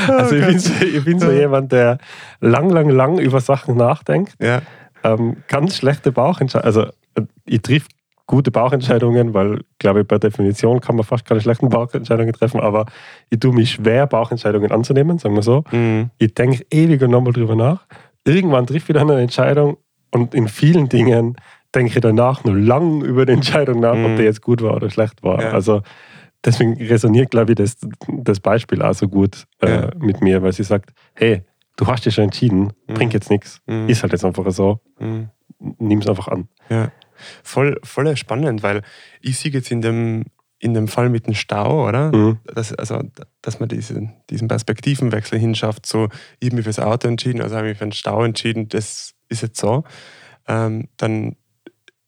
also 0.09 0.35
ich 0.37 0.47
bin, 0.47 0.59
so, 0.59 0.85
ich 0.85 1.05
bin 1.05 1.19
so 1.21 1.31
jemand, 1.31 1.73
der 1.73 1.99
lang, 2.41 2.71
lang, 2.71 2.89
lang 2.91 3.19
über 3.19 3.41
Sachen 3.41 3.77
nachdenkt. 3.77 4.35
Ja. 4.41 4.63
Ähm, 5.05 5.39
ganz 5.49 5.77
schlechte 5.77 6.13
Bauchentscheidungen. 6.13 6.67
Also 6.75 6.83
äh, 7.15 7.27
ich 7.45 7.63
triff 7.63 7.87
gute 8.33 8.51
Bauchentscheidungen, 8.51 9.35
weil, 9.35 9.61
glaube 9.79 10.01
ich, 10.01 10.09
per 10.09 10.19
Definition 10.19 10.81
kann 10.81 10.97
man 10.97 11.05
fast 11.05 11.27
keine 11.27 11.43
schlechten 11.43 11.69
Bauchentscheidungen 11.69 12.33
treffen, 12.33 12.61
aber 12.61 12.87
ich 13.29 13.39
tue 13.41 13.53
mich 13.53 13.73
schwer, 13.73 14.07
Bauchentscheidungen 14.07 14.73
anzunehmen, 14.73 15.19
sagen 15.19 15.35
wir 15.35 15.43
so. 15.43 15.65
Mhm. 15.71 16.09
Ich 16.17 16.33
denke 16.33 16.65
ewig 16.71 17.03
und 17.03 17.11
nochmal 17.11 17.35
drüber 17.35 17.55
nach. 17.57 17.87
Irgendwann 18.27 18.67
trifft 18.67 18.89
dann 18.89 19.11
eine 19.11 19.21
Entscheidung 19.21 19.77
und 20.13 20.35
in 20.35 20.49
vielen 20.49 20.89
Dingen 20.89 21.37
denke 21.75 21.93
ich 21.95 22.01
danach 22.01 22.43
nur 22.45 22.57
lang 22.57 23.03
über 23.03 23.27
die 23.27 23.35
Entscheidung 23.35 23.81
nach, 23.81 23.95
Mhm. 23.97 24.05
ob 24.07 24.17
die 24.17 24.23
jetzt 24.23 24.41
gut 24.41 24.63
war 24.63 24.77
oder 24.77 24.89
schlecht 24.89 25.23
war. 25.23 25.43
Ja. 25.43 25.51
Also 25.51 25.83
deswegen 26.43 26.73
resoniert, 26.83 27.31
glaube 27.31 27.53
ich, 27.53 27.57
das, 27.57 27.77
das 28.09 28.41
Beispiel 28.41 28.81
auch 28.81 28.95
so 28.95 29.09
gut 29.09 29.45
äh, 29.61 29.69
Ja. 29.71 29.91
mit 29.99 30.23
mir, 30.23 30.43
weil 30.43 30.53
sie 30.55 30.65
sagt, 30.65 30.91
hey, 31.15 31.43
du 31.77 31.87
hast 31.87 32.07
dich 32.07 32.15
schon 32.15 32.25
entschieden, 32.25 32.73
Mhm. 32.89 32.95
bringt 32.95 33.13
jetzt 33.13 33.29
nichts. 33.31 33.61
Mhm. 33.67 33.89
Ist 33.91 34.03
halt 34.03 34.13
jetzt 34.13 34.25
einfach 34.25 34.51
so, 34.53 34.81
Mhm. 34.99 35.29
nimm 35.79 35.99
es 35.99 36.09
einfach 36.09 36.29
an. 36.29 36.49
Ja. 36.71 36.91
Voll, 37.43 37.79
voll 37.83 38.17
spannend, 38.17 38.63
weil 38.63 38.83
ich 39.21 39.39
sehe 39.39 39.51
jetzt 39.53 39.71
in 39.71 39.83
dem, 39.83 40.25
in 40.59 40.75
dem 40.75 40.89
Fall 40.89 41.09
mit 41.09 41.27
dem 41.27 41.35
Stau, 41.35 41.89
oder? 41.89 42.15
Mhm. 42.15 42.39
Das, 42.45 42.73
also, 42.73 43.03
dass 43.41 43.59
man 43.59 43.69
diesen, 43.69 44.13
diesen 44.31 44.49
Perspektivenwechsel 44.49 45.39
hinschafft, 45.39 45.87
so, 45.87 46.09
ich 46.39 46.49
habe 46.49 46.57
mich 46.57 46.65
fürs 46.65 46.79
Auto 46.79 47.09
entschieden, 47.09 47.43
also 47.43 47.57
habe 47.57 47.67
ich 47.67 47.73
mich 47.73 47.79
für 47.79 47.87
den 47.87 47.93
Stau 47.93 48.23
entschieden, 48.25 48.69
das 48.69 49.15
ist 49.29 49.43
jetzt 49.43 49.61
so. 49.61 49.85
Ähm, 50.47 50.89
dann 50.97 51.37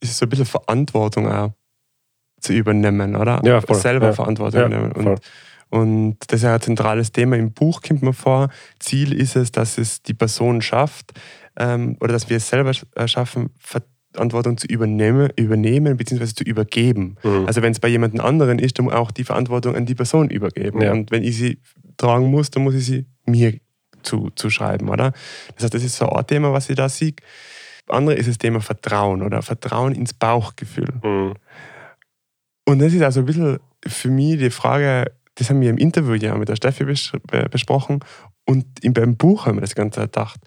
ist 0.00 0.10
es 0.10 0.18
so 0.18 0.26
ein 0.26 0.28
bisschen 0.28 0.46
Verantwortung 0.46 1.30
auch 1.30 1.52
zu 2.40 2.52
übernehmen, 2.52 3.16
oder? 3.16 3.40
Ja, 3.44 3.60
voll. 3.60 3.76
Selber 3.76 4.06
Ja. 4.06 4.12
Verantwortung 4.12 4.60
Ja, 4.60 4.66
übernehmen. 4.66 4.92
Und, 4.92 5.20
und 5.70 6.18
das 6.28 6.40
ist 6.40 6.44
ja 6.44 6.54
ein 6.54 6.60
zentrales 6.60 7.10
Thema 7.10 7.36
im 7.36 7.52
Buch, 7.52 7.80
kommt 7.82 8.02
mir 8.02 8.12
vor. 8.12 8.50
Ziel 8.78 9.12
ist 9.12 9.34
es, 9.34 9.50
dass 9.50 9.78
es 9.78 10.02
die 10.02 10.14
Person 10.14 10.62
schafft, 10.62 11.12
ähm, 11.56 11.96
oder 12.00 12.12
dass 12.12 12.28
wir 12.28 12.36
es 12.36 12.48
selber 12.48 12.72
äh, 12.94 13.08
schaffen, 13.08 13.50
Verantwortung 14.14 14.56
zu 14.56 14.66
übernehmen, 14.68 15.30
übernehmen 15.36 15.96
bzw. 15.96 16.26
zu 16.26 16.44
übergeben. 16.44 17.16
Mhm. 17.22 17.46
Also 17.46 17.62
wenn 17.62 17.72
es 17.72 17.80
bei 17.80 17.88
jemand 17.88 18.18
anderen 18.20 18.58
ist, 18.58 18.78
dann 18.78 18.90
auch 18.90 19.10
die 19.10 19.24
Verantwortung 19.24 19.74
an 19.74 19.86
die 19.86 19.94
Person 19.94 20.30
übergeben. 20.30 20.80
Ja. 20.80 20.92
Und 20.92 21.10
wenn 21.10 21.24
ich 21.24 21.36
sie 21.36 21.58
tragen 21.96 22.26
muss, 22.30 22.50
dann 22.50 22.62
muss 22.62 22.74
ich 22.74 22.86
sie 22.86 23.06
mir 23.26 23.58
zu, 24.02 24.30
zuschreiben, 24.34 24.88
oder? 24.88 25.12
Das 25.54 25.64
heißt, 25.64 25.74
das 25.74 25.82
ist 25.82 25.96
so 25.96 26.08
ein 26.08 26.26
Thema, 26.26 26.52
was 26.52 26.70
ich 26.70 26.76
da 26.76 26.88
sehe. 26.88 27.14
Andere 27.88 28.14
ist 28.16 28.28
das 28.28 28.38
Thema 28.38 28.60
Vertrauen 28.60 29.22
oder 29.22 29.42
Vertrauen 29.42 29.94
ins 29.94 30.14
Bauchgefühl. 30.14 30.88
Mhm. 31.02 31.34
Und 32.66 32.78
das 32.78 32.94
ist 32.94 33.02
also 33.02 33.20
ein 33.20 33.26
bisschen 33.26 33.58
für 33.86 34.08
mich 34.08 34.38
die 34.38 34.50
Frage, 34.50 35.12
das 35.34 35.50
haben 35.50 35.60
wir 35.60 35.70
im 35.70 35.78
Interview 35.78 36.14
ja 36.14 36.36
mit 36.36 36.48
der 36.48 36.56
Steffi 36.56 36.84
bes 36.84 37.12
be- 37.30 37.48
besprochen 37.50 38.00
und 38.46 38.64
im, 38.82 38.92
beim 38.92 39.16
Buch 39.16 39.46
haben 39.46 39.56
wir 39.56 39.62
das 39.62 39.74
Ganze 39.74 40.00
gedacht. 40.02 40.40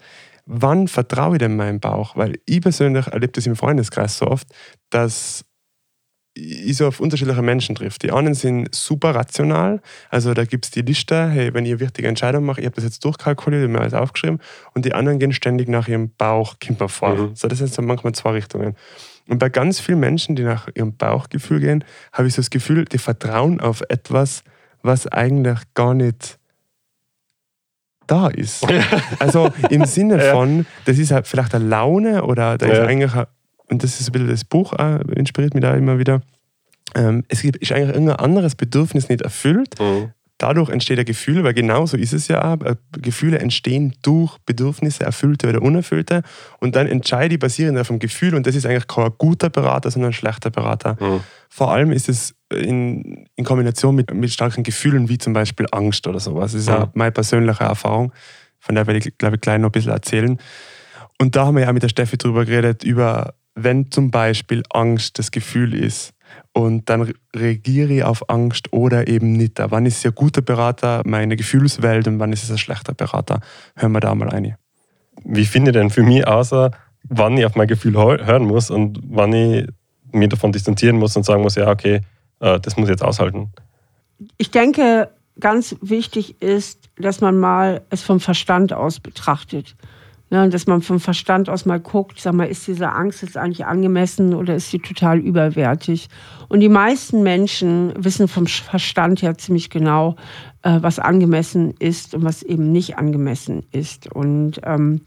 Wann 0.50 0.88
vertraue 0.88 1.34
ich 1.34 1.40
denn 1.40 1.56
meinem 1.56 1.78
Bauch? 1.78 2.16
Weil 2.16 2.38
ich 2.46 2.62
persönlich 2.62 3.06
erlebe 3.06 3.32
das 3.32 3.46
im 3.46 3.54
Freundeskreis 3.54 4.16
so 4.16 4.26
oft, 4.26 4.48
dass 4.88 5.44
ich 6.34 6.76
so 6.76 6.86
auf 6.86 7.00
unterschiedliche 7.00 7.42
Menschen 7.42 7.74
trifft. 7.74 8.02
Die 8.02 8.12
einen 8.12 8.32
sind 8.32 8.74
super 8.74 9.14
rational, 9.14 9.82
also 10.08 10.32
da 10.32 10.46
gibt 10.46 10.64
es 10.64 10.70
die 10.70 10.80
Liste, 10.80 11.28
hey, 11.28 11.52
wenn 11.52 11.66
ich 11.66 11.72
eine 11.72 11.80
wichtige 11.80 12.08
Entscheidung 12.08 12.46
mache, 12.46 12.60
ich 12.60 12.66
habe 12.66 12.76
das 12.76 12.84
jetzt 12.84 13.04
durchkalkuliert, 13.04 13.60
ich 13.60 13.64
habe 13.64 13.74
mir 13.74 13.80
alles 13.80 13.92
aufgeschrieben 13.92 14.40
und 14.72 14.84
die 14.86 14.94
anderen 14.94 15.18
gehen 15.18 15.32
ständig 15.32 15.68
nach 15.68 15.86
ihrem 15.86 16.14
Bauch 16.16 16.58
Kimper 16.60 16.88
vor. 16.88 17.14
Mhm. 17.14 17.34
So, 17.34 17.48
das 17.48 17.58
sind 17.58 17.72
so 17.72 17.82
manchmal 17.82 18.14
zwei 18.14 18.30
Richtungen. 18.30 18.74
Und 19.28 19.38
bei 19.40 19.50
ganz 19.50 19.80
vielen 19.80 20.00
Menschen, 20.00 20.34
die 20.34 20.44
nach 20.44 20.68
ihrem 20.74 20.96
Bauchgefühl 20.96 21.60
gehen, 21.60 21.84
habe 22.12 22.28
ich 22.28 22.34
so 22.34 22.40
das 22.40 22.50
Gefühl, 22.50 22.86
die 22.86 22.98
vertrauen 22.98 23.60
auf 23.60 23.82
etwas, 23.90 24.44
was 24.82 25.06
eigentlich 25.08 25.58
gar 25.74 25.92
nicht 25.92 26.37
da 28.08 28.28
ist. 28.28 28.66
Also 29.18 29.50
im 29.70 29.84
Sinne 29.84 30.18
von, 30.32 30.66
das 30.84 30.98
ist 30.98 31.12
halt 31.12 31.26
vielleicht 31.26 31.54
eine 31.54 31.64
Laune 31.66 32.24
oder 32.24 32.58
da 32.58 32.66
ist 32.66 32.80
eigentlich, 32.80 33.14
ein, 33.14 33.26
und 33.68 33.82
das 33.84 34.00
ist 34.00 34.08
ein 34.08 34.12
bisschen 34.12 34.28
das 34.28 34.44
Buch, 34.44 34.72
auch, 34.72 34.98
inspiriert 35.14 35.54
mich 35.54 35.62
da 35.62 35.74
immer 35.74 35.98
wieder. 35.98 36.20
Ähm, 36.94 37.24
es 37.28 37.44
ist 37.44 37.72
eigentlich 37.72 37.94
irgendein 37.94 38.16
anderes 38.16 38.54
Bedürfnis 38.54 39.08
nicht 39.08 39.22
erfüllt. 39.22 39.78
Mhm. 39.78 40.12
Dadurch 40.38 40.70
entsteht 40.70 40.98
ein 41.00 41.04
Gefühl, 41.04 41.42
weil 41.42 41.52
genau 41.52 41.84
so 41.86 41.96
ist 41.96 42.12
es 42.12 42.28
ja 42.28 42.54
auch. 42.54 42.60
Äh, 42.64 42.76
Gefühle 42.92 43.40
entstehen 43.40 43.94
durch 44.02 44.38
Bedürfnisse, 44.46 45.02
erfüllte 45.04 45.48
oder 45.48 45.60
unerfüllte. 45.60 46.22
Und 46.60 46.76
dann 46.76 46.86
entscheide 46.86 47.34
ich 47.34 47.40
basierend 47.40 47.76
auf 47.78 47.88
dem 47.88 47.98
Gefühl. 47.98 48.34
Und 48.36 48.46
das 48.46 48.54
ist 48.54 48.64
eigentlich 48.64 48.86
kein 48.86 49.10
guter 49.18 49.50
Berater, 49.50 49.90
sondern 49.90 50.10
ein 50.10 50.14
schlechter 50.14 50.50
Berater. 50.50 50.96
Mhm. 51.00 51.20
Vor 51.48 51.72
allem 51.72 51.90
ist 51.90 52.08
es 52.08 52.36
in, 52.52 53.26
in 53.34 53.44
Kombination 53.44 53.96
mit, 53.96 54.14
mit 54.14 54.30
starken 54.30 54.62
Gefühlen 54.62 55.08
wie 55.08 55.18
zum 55.18 55.32
Beispiel 55.32 55.66
Angst 55.72 56.06
oder 56.06 56.20
sowas. 56.20 56.52
Das 56.52 56.60
ist 56.62 56.68
auch 56.70 56.86
Mhm. 56.86 56.92
meine 56.94 57.12
persönliche 57.12 57.64
Erfahrung. 57.64 58.12
Von 58.60 58.76
der 58.76 58.86
werde 58.86 59.00
ich, 59.00 59.18
glaube 59.18 59.36
ich, 59.36 59.40
gleich 59.40 59.58
noch 59.58 59.68
ein 59.68 59.72
bisschen 59.72 59.92
erzählen. 59.92 60.38
Und 61.20 61.34
da 61.34 61.46
haben 61.46 61.56
wir 61.56 61.64
ja 61.64 61.68
auch 61.68 61.72
mit 61.72 61.82
der 61.82 61.88
Steffi 61.88 62.16
drüber 62.16 62.44
geredet, 62.44 62.84
über 62.84 63.34
wenn 63.56 63.90
zum 63.90 64.12
Beispiel 64.12 64.62
Angst 64.70 65.18
das 65.18 65.32
Gefühl 65.32 65.74
ist 65.74 66.12
und 66.52 66.88
dann 66.88 67.02
re- 67.02 67.14
reagiere 67.34 67.92
ich 67.92 68.04
auf 68.04 68.28
Angst 68.28 68.72
oder 68.72 69.08
eben 69.08 69.32
nicht. 69.32 69.58
Wann 69.58 69.86
ist 69.86 69.98
es 69.98 70.06
ein 70.06 70.14
guter 70.14 70.42
Berater, 70.42 71.02
meine 71.04 71.36
Gefühlswelt 71.36 72.08
und 72.08 72.18
wann 72.18 72.32
ist 72.32 72.44
es 72.44 72.50
ein 72.50 72.58
schlechter 72.58 72.94
Berater? 72.94 73.40
Hören 73.76 73.92
wir 73.92 74.00
da 74.00 74.14
mal 74.14 74.28
rein. 74.28 74.56
Wie 75.24 75.44
finde 75.44 75.70
ich 75.70 75.76
denn 75.76 75.90
für 75.90 76.02
mich 76.02 76.26
außer, 76.26 76.70
wann 77.04 77.36
ich 77.36 77.44
auf 77.44 77.54
mein 77.54 77.68
Gefühl 77.68 77.96
hö- 77.96 78.24
hören 78.24 78.44
muss 78.44 78.70
und 78.70 79.00
wann 79.04 79.32
ich 79.32 79.66
mich 80.12 80.28
davon 80.28 80.52
distanzieren 80.52 80.96
muss 80.96 81.16
und 81.16 81.24
sagen 81.24 81.42
muss, 81.42 81.54
ja, 81.54 81.68
okay, 81.68 82.00
äh, 82.40 82.58
das 82.60 82.76
muss 82.76 82.88
ich 82.88 82.92
jetzt 82.92 83.04
aushalten. 83.04 83.50
Ich 84.36 84.50
denke, 84.50 85.10
ganz 85.38 85.76
wichtig 85.80 86.40
ist, 86.42 86.88
dass 86.96 87.20
man 87.20 87.38
mal 87.38 87.82
es 87.90 88.02
vom 88.02 88.20
Verstand 88.20 88.72
aus 88.72 89.00
betrachtet. 89.00 89.76
Ne, 90.30 90.50
dass 90.50 90.66
man 90.66 90.82
vom 90.82 91.00
Verstand 91.00 91.48
aus 91.48 91.64
mal 91.64 91.80
guckt, 91.80 92.20
sag 92.20 92.34
mal, 92.34 92.44
ist 92.44 92.66
diese 92.66 92.92
Angst 92.92 93.22
jetzt 93.22 93.38
eigentlich 93.38 93.64
angemessen 93.64 94.34
oder 94.34 94.56
ist 94.56 94.70
sie 94.70 94.78
total 94.78 95.18
überwertig? 95.18 96.08
Und 96.48 96.60
die 96.60 96.68
meisten 96.68 97.22
Menschen 97.22 97.94
wissen 97.96 98.28
vom 98.28 98.46
Verstand 98.46 99.22
her 99.22 99.38
ziemlich 99.38 99.70
genau, 99.70 100.16
äh, 100.62 100.78
was 100.82 100.98
angemessen 100.98 101.72
ist 101.78 102.14
und 102.14 102.24
was 102.24 102.42
eben 102.42 102.72
nicht 102.72 102.98
angemessen 102.98 103.64
ist. 103.72 104.12
Und 104.12 104.60
ähm, 104.64 105.00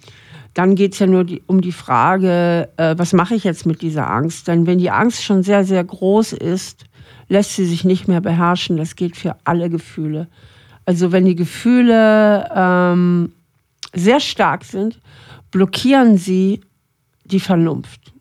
dann 0.55 0.73
geht 0.73 0.93
es 0.93 0.99
ja 0.99 1.05
nur 1.05 1.23
die, 1.23 1.43
um 1.45 1.61
die 1.61 1.71
Frage, 1.71 2.69
äh, 2.77 2.95
was 2.97 3.13
mache 3.13 3.35
ich 3.35 3.43
jetzt 3.43 3.67
mit 3.67 3.83
dieser 3.83 4.09
Angst? 4.09 4.47
Denn 4.47 4.65
wenn 4.65 4.79
die 4.79 4.89
Angst 4.89 5.23
schon 5.23 5.43
sehr, 5.43 5.63
sehr 5.65 5.83
groß 5.83 6.33
ist, 6.33 6.85
lässt 7.27 7.55
sie 7.55 7.65
sich 7.65 7.85
nicht 7.85 8.07
mehr 8.07 8.21
beherrschen. 8.21 8.75
Das 8.77 8.95
gilt 8.95 9.15
für 9.15 9.35
alle 9.43 9.69
Gefühle. 9.69 10.27
Also 10.85 11.11
wenn 11.11 11.25
die 11.25 11.35
Gefühle 11.35 12.49
ähm, 12.55 13.31
sehr 13.93 14.19
stark 14.19 14.63
sind, 14.63 14.99
blockieren 15.51 16.17
sie 16.17 16.61
die 17.25 17.39
Vernunft. 17.39 18.13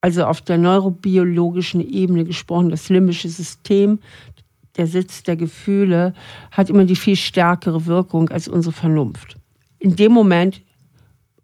Also 0.00 0.24
auf 0.24 0.40
der 0.40 0.58
neurobiologischen 0.58 1.80
Ebene 1.80 2.24
gesprochen, 2.24 2.70
das 2.70 2.88
limbische 2.88 3.28
System, 3.28 3.98
der 4.76 4.86
Sitz 4.86 5.22
der 5.22 5.36
Gefühle, 5.36 6.12
hat 6.50 6.68
immer 6.70 6.84
die 6.84 6.96
viel 6.96 7.16
stärkere 7.16 7.86
Wirkung 7.86 8.28
als 8.28 8.46
unsere 8.46 8.72
Vernunft. 8.74 9.36
In 9.78 9.96
dem 9.96 10.12
Moment, 10.12 10.60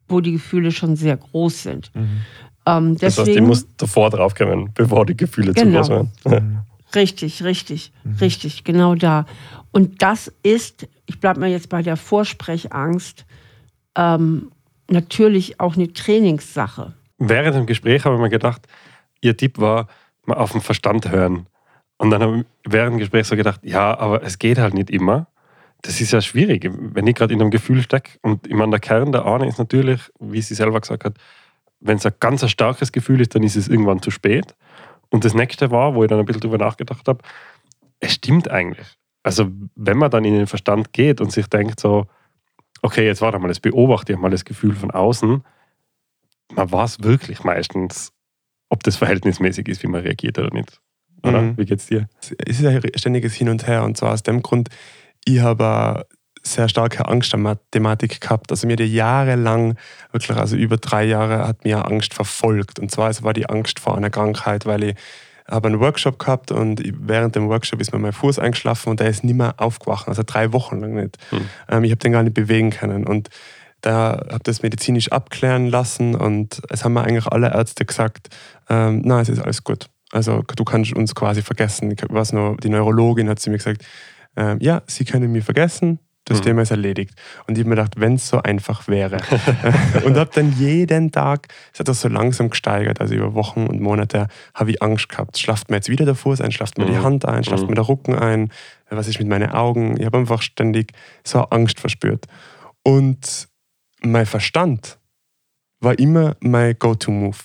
wo 0.09 0.21
die 0.21 0.33
Gefühle 0.33 0.71
schon 0.71 0.97
sehr 0.97 1.17
groß 1.17 1.63
sind. 1.63 1.91
Ähm, 2.67 2.97
Das 2.99 3.17
heißt, 3.19 3.27
deswegen- 3.29 3.47
muss 3.47 3.67
davor 3.77 4.11
draufkommen, 4.11 4.71
bevor 4.75 5.07
die 5.07 5.17
Gefühle 5.17 5.53
Genau. 5.55 5.83
zu 5.83 5.91
groß 5.91 6.31
werden. 6.31 6.59
Richtig, 6.95 7.43
richtig, 7.43 7.93
richtig, 8.21 8.65
genau 8.65 8.95
da. 8.95 9.27
Und 9.71 10.03
das 10.03 10.33
ist, 10.43 10.87
ich 11.07 11.21
bleibe 11.21 11.41
mal 11.41 11.49
jetzt 11.49 11.69
bei 11.69 11.83
der 11.83 11.97
Vorsprechangst, 11.97 13.25
ähm, 13.97 14.51
natürlich 14.89 15.61
auch 15.61 15.77
eine 15.77 15.93
Trainingssache. 15.93 16.95
Während 17.19 17.57
dem 17.57 17.67
Gespräch 17.67 18.05
habe 18.05 18.17
ich 18.17 18.21
mir 18.21 18.31
gedacht, 18.31 18.67
ihr 19.21 19.37
Tipp 19.37 19.59
war, 19.59 19.89
mal 20.27 20.37
auf 20.37 20.53
den 20.53 20.61
Verstand 20.61 21.11
hören. 21.11 21.47
Und 21.99 22.11
dann 22.11 22.23
habe 22.23 22.39
ich 22.39 22.45
während 22.67 22.95
dem 22.95 22.99
Gespräch 22.99 23.27
so 23.27 23.37
gedacht, 23.37 23.61
ja, 23.63 23.97
aber 23.97 24.23
es 24.23 24.39
geht 24.39 24.59
halt 24.59 24.75
nicht 24.75 24.91
immer. 24.91 25.29
Das 25.83 26.01
ist 26.01 26.13
ja 26.13 26.21
schwierig, 26.21 26.71
wenn 26.71 27.07
ich 27.07 27.15
gerade 27.15 27.33
in 27.33 27.41
einem 27.41 27.51
Gefühl 27.51 27.83
stecke. 27.83 28.19
Und 28.23 28.47
ich 28.47 28.55
meine, 28.55 28.71
der 28.71 28.81
Kern 28.81 29.13
der 29.13 29.27
eine 29.27 29.49
ist 29.49 29.59
natürlich, 29.59 30.01
wie 30.21 30.43
sie 30.43 30.55
selber 30.55 30.81
gesagt 30.81 31.05
hat, 31.05 31.15
wenn 31.81 31.97
es 31.97 32.07
ein 32.07 32.13
ganz 32.21 32.49
starkes 32.49 32.93
Gefühl 32.93 33.21
ist, 33.21 33.35
dann 33.35 33.43
ist 33.43 33.57
es 33.57 33.69
irgendwann 33.69 34.03
zu 34.03 34.11
spät. 34.11 34.55
Und 35.13 35.27
das 35.27 35.35
nächste 35.35 35.71
war, 35.71 35.95
wo 35.95 36.03
ich 36.03 36.09
dann 36.09 36.19
ein 36.19 36.25
bisschen 36.25 36.41
drüber 36.41 36.59
nachgedacht 36.59 37.07
habe, 37.07 37.23
es 38.01 38.15
stimmt 38.15 38.51
eigentlich. 38.51 38.87
Also, 39.23 39.51
wenn 39.77 39.99
man 39.99 40.11
dann 40.11 40.25
in 40.25 40.35
den 40.35 40.47
Verstand 40.47 40.93
geht 40.93 41.21
und 41.21 41.31
sich 41.31 41.47
denkt, 41.47 41.79
so, 41.79 42.07
okay, 42.81 43.07
jetzt 43.07 43.21
warte 43.21 43.39
mal, 43.39 43.49
das 43.49 43.61
beobachte 43.61 44.13
ich 44.13 44.19
mal 44.19 44.31
das 44.31 44.45
Gefühl 44.45 44.75
von 44.75 44.91
außen, 44.91 45.45
man 46.55 46.73
weiß 46.73 47.03
wirklich 47.03 47.45
meistens, 47.45 48.13
ob 48.71 48.83
das 48.83 48.97
verhältnismäßig 48.97 49.69
ist, 49.69 49.83
wie 49.83 49.87
man 49.87 50.01
reagiert 50.01 50.39
oder 50.39 50.53
nicht. 50.53 50.81
Oder? 51.23 51.43
Mhm. 51.43 51.59
Wie 51.59 51.67
geht's 51.67 51.87
dir? 51.87 52.09
es 52.21 52.31
ist 52.31 52.61
ja 52.63 52.71
ein 52.71 52.83
ständiges 52.97 53.35
Hin 53.35 53.51
und 53.51 53.67
Her. 53.67 53.85
Und 53.85 53.97
zwar 53.97 54.15
aus 54.15 54.23
dem 54.23 54.43
Grund, 54.43 54.71
ich 55.25 55.41
habe 55.41 55.67
eine 55.67 56.05
sehr 56.43 56.69
starke 56.69 57.07
Angstthematik 57.07 58.21
gehabt. 58.21 58.51
Also 58.51 58.67
mir 58.67 58.75
hat 58.75 58.81
jahrelang, 58.81 59.77
wirklich, 60.11 60.37
also 60.37 60.57
über 60.57 60.77
drei 60.77 61.05
Jahre, 61.05 61.47
hat 61.47 61.65
mir 61.65 61.87
Angst 61.87 62.15
verfolgt. 62.15 62.79
Und 62.79 62.91
zwar 62.91 63.11
es 63.11 63.23
war 63.23 63.33
die 63.33 63.49
Angst 63.49 63.79
vor 63.79 63.97
einer 63.97 64.11
Krankheit, 64.11 64.67
weil 64.67 64.83
ich 64.83 64.95
habe 65.49 65.69
einen 65.69 65.81
Workshop 65.81 66.19
gehabt 66.19 66.51
und 66.51 66.83
während 66.85 67.35
dem 67.37 67.49
Workshop 67.49 67.81
ist 67.81 67.93
mir 67.93 67.99
mein 67.99 68.13
Fuß 68.13 68.39
eingeschlafen 68.39 68.91
und 68.91 69.01
der 69.01 69.09
ist 69.09 69.25
nicht 69.25 69.35
mehr 69.35 69.55
aufgewacht, 69.59 70.09
also 70.09 70.23
drei 70.25 70.53
Wochen 70.53 70.81
lang 70.81 70.95
nicht. 70.95 71.19
Hm. 71.31 71.49
Ähm, 71.69 71.85
ich 71.85 71.91
habe 71.91 71.99
den 71.99 72.13
gar 72.13 72.23
nicht 72.23 72.35
bewegen 72.35 72.71
können. 72.71 73.07
Und 73.07 73.29
da 73.81 74.25
habe 74.31 74.41
das 74.45 74.63
medizinisch 74.63 75.11
abklären 75.11 75.67
lassen 75.67 76.15
und 76.15 76.63
es 76.71 76.85
haben 76.85 76.93
mir 76.93 77.03
eigentlich 77.03 77.27
alle 77.27 77.53
Ärzte 77.53 77.85
gesagt, 77.85 78.29
ähm, 78.69 79.03
nein, 79.05 79.23
es 79.23 79.29
ist 79.29 79.41
alles 79.41 79.65
gut. 79.65 79.87
Also 80.13 80.43
du 80.43 80.65
kannst 80.65 80.93
uns 80.93 81.15
quasi 81.15 81.43
vergessen. 81.43 81.91
Ich 81.91 82.03
weiß 82.09 82.33
noch, 82.33 82.57
die 82.59 82.69
Neurologin 82.69 83.29
hat 83.29 83.41
zu 83.41 83.51
mir 83.51 83.57
gesagt, 83.57 83.85
ähm, 84.37 84.59
ja, 84.61 84.83
Sie 84.87 85.05
können 85.05 85.33
mich 85.33 85.45
vergessen, 85.45 85.99
das 86.25 86.39
Mhm. 86.39 86.43
Thema 86.45 86.63
ist 86.63 86.71
erledigt. 86.71 87.15
Und 87.47 87.59
ich 87.59 87.63
habe 87.65 87.71
mir 87.71 87.77
gedacht, 87.77 87.95
wenn 87.99 88.15
es 88.15 88.29
so 88.29 88.41
einfach 88.43 88.87
wäre. 88.89 89.17
und 90.05 90.17
habe 90.17 90.31
dann 90.35 90.53
jeden 90.59 91.11
Tag, 91.11 91.49
es 91.73 91.81
hat 91.81 91.89
das 91.89 92.01
so 92.01 92.09
langsam 92.09 92.51
gesteigert, 92.51 93.01
also 93.01 93.15
über 93.15 93.35
Wochen 93.35 93.67
und 93.67 93.81
Monate, 93.81 94.29
habe 94.55 94.71
ich 94.71 94.83
Angst 94.83 95.09
gehabt. 95.09 95.39
Schlaft 95.39 95.69
mir 95.71 95.77
jetzt 95.77 95.89
wieder 95.89 96.05
der 96.05 96.15
Fuß 96.15 96.41
ein, 96.41 96.53
schlaft 96.53 96.79
mir 96.79 96.87
die 96.87 96.93
Mhm. 96.93 97.03
Hand 97.03 97.25
ein, 97.25 97.43
schlaft 97.45 97.65
Mhm. 97.65 97.71
mir 97.71 97.75
der 97.77 97.89
Rücken 97.89 98.15
ein, 98.15 98.51
was 98.89 99.09
ist 99.09 99.19
mit 99.19 99.29
meinen 99.29 99.51
Augen? 99.51 99.97
Ich 99.99 100.05
habe 100.07 100.19
einfach 100.19 100.43
ständig 100.43 100.93
so 101.25 101.41
Angst 101.45 101.81
verspürt. 101.81 102.27
Und 102.85 103.49
mein 104.03 104.27
Verstand 104.27 104.99
war 105.81 105.99
immer 105.99 106.37
mein 106.41 106.77
Go-To-Move. 106.79 107.37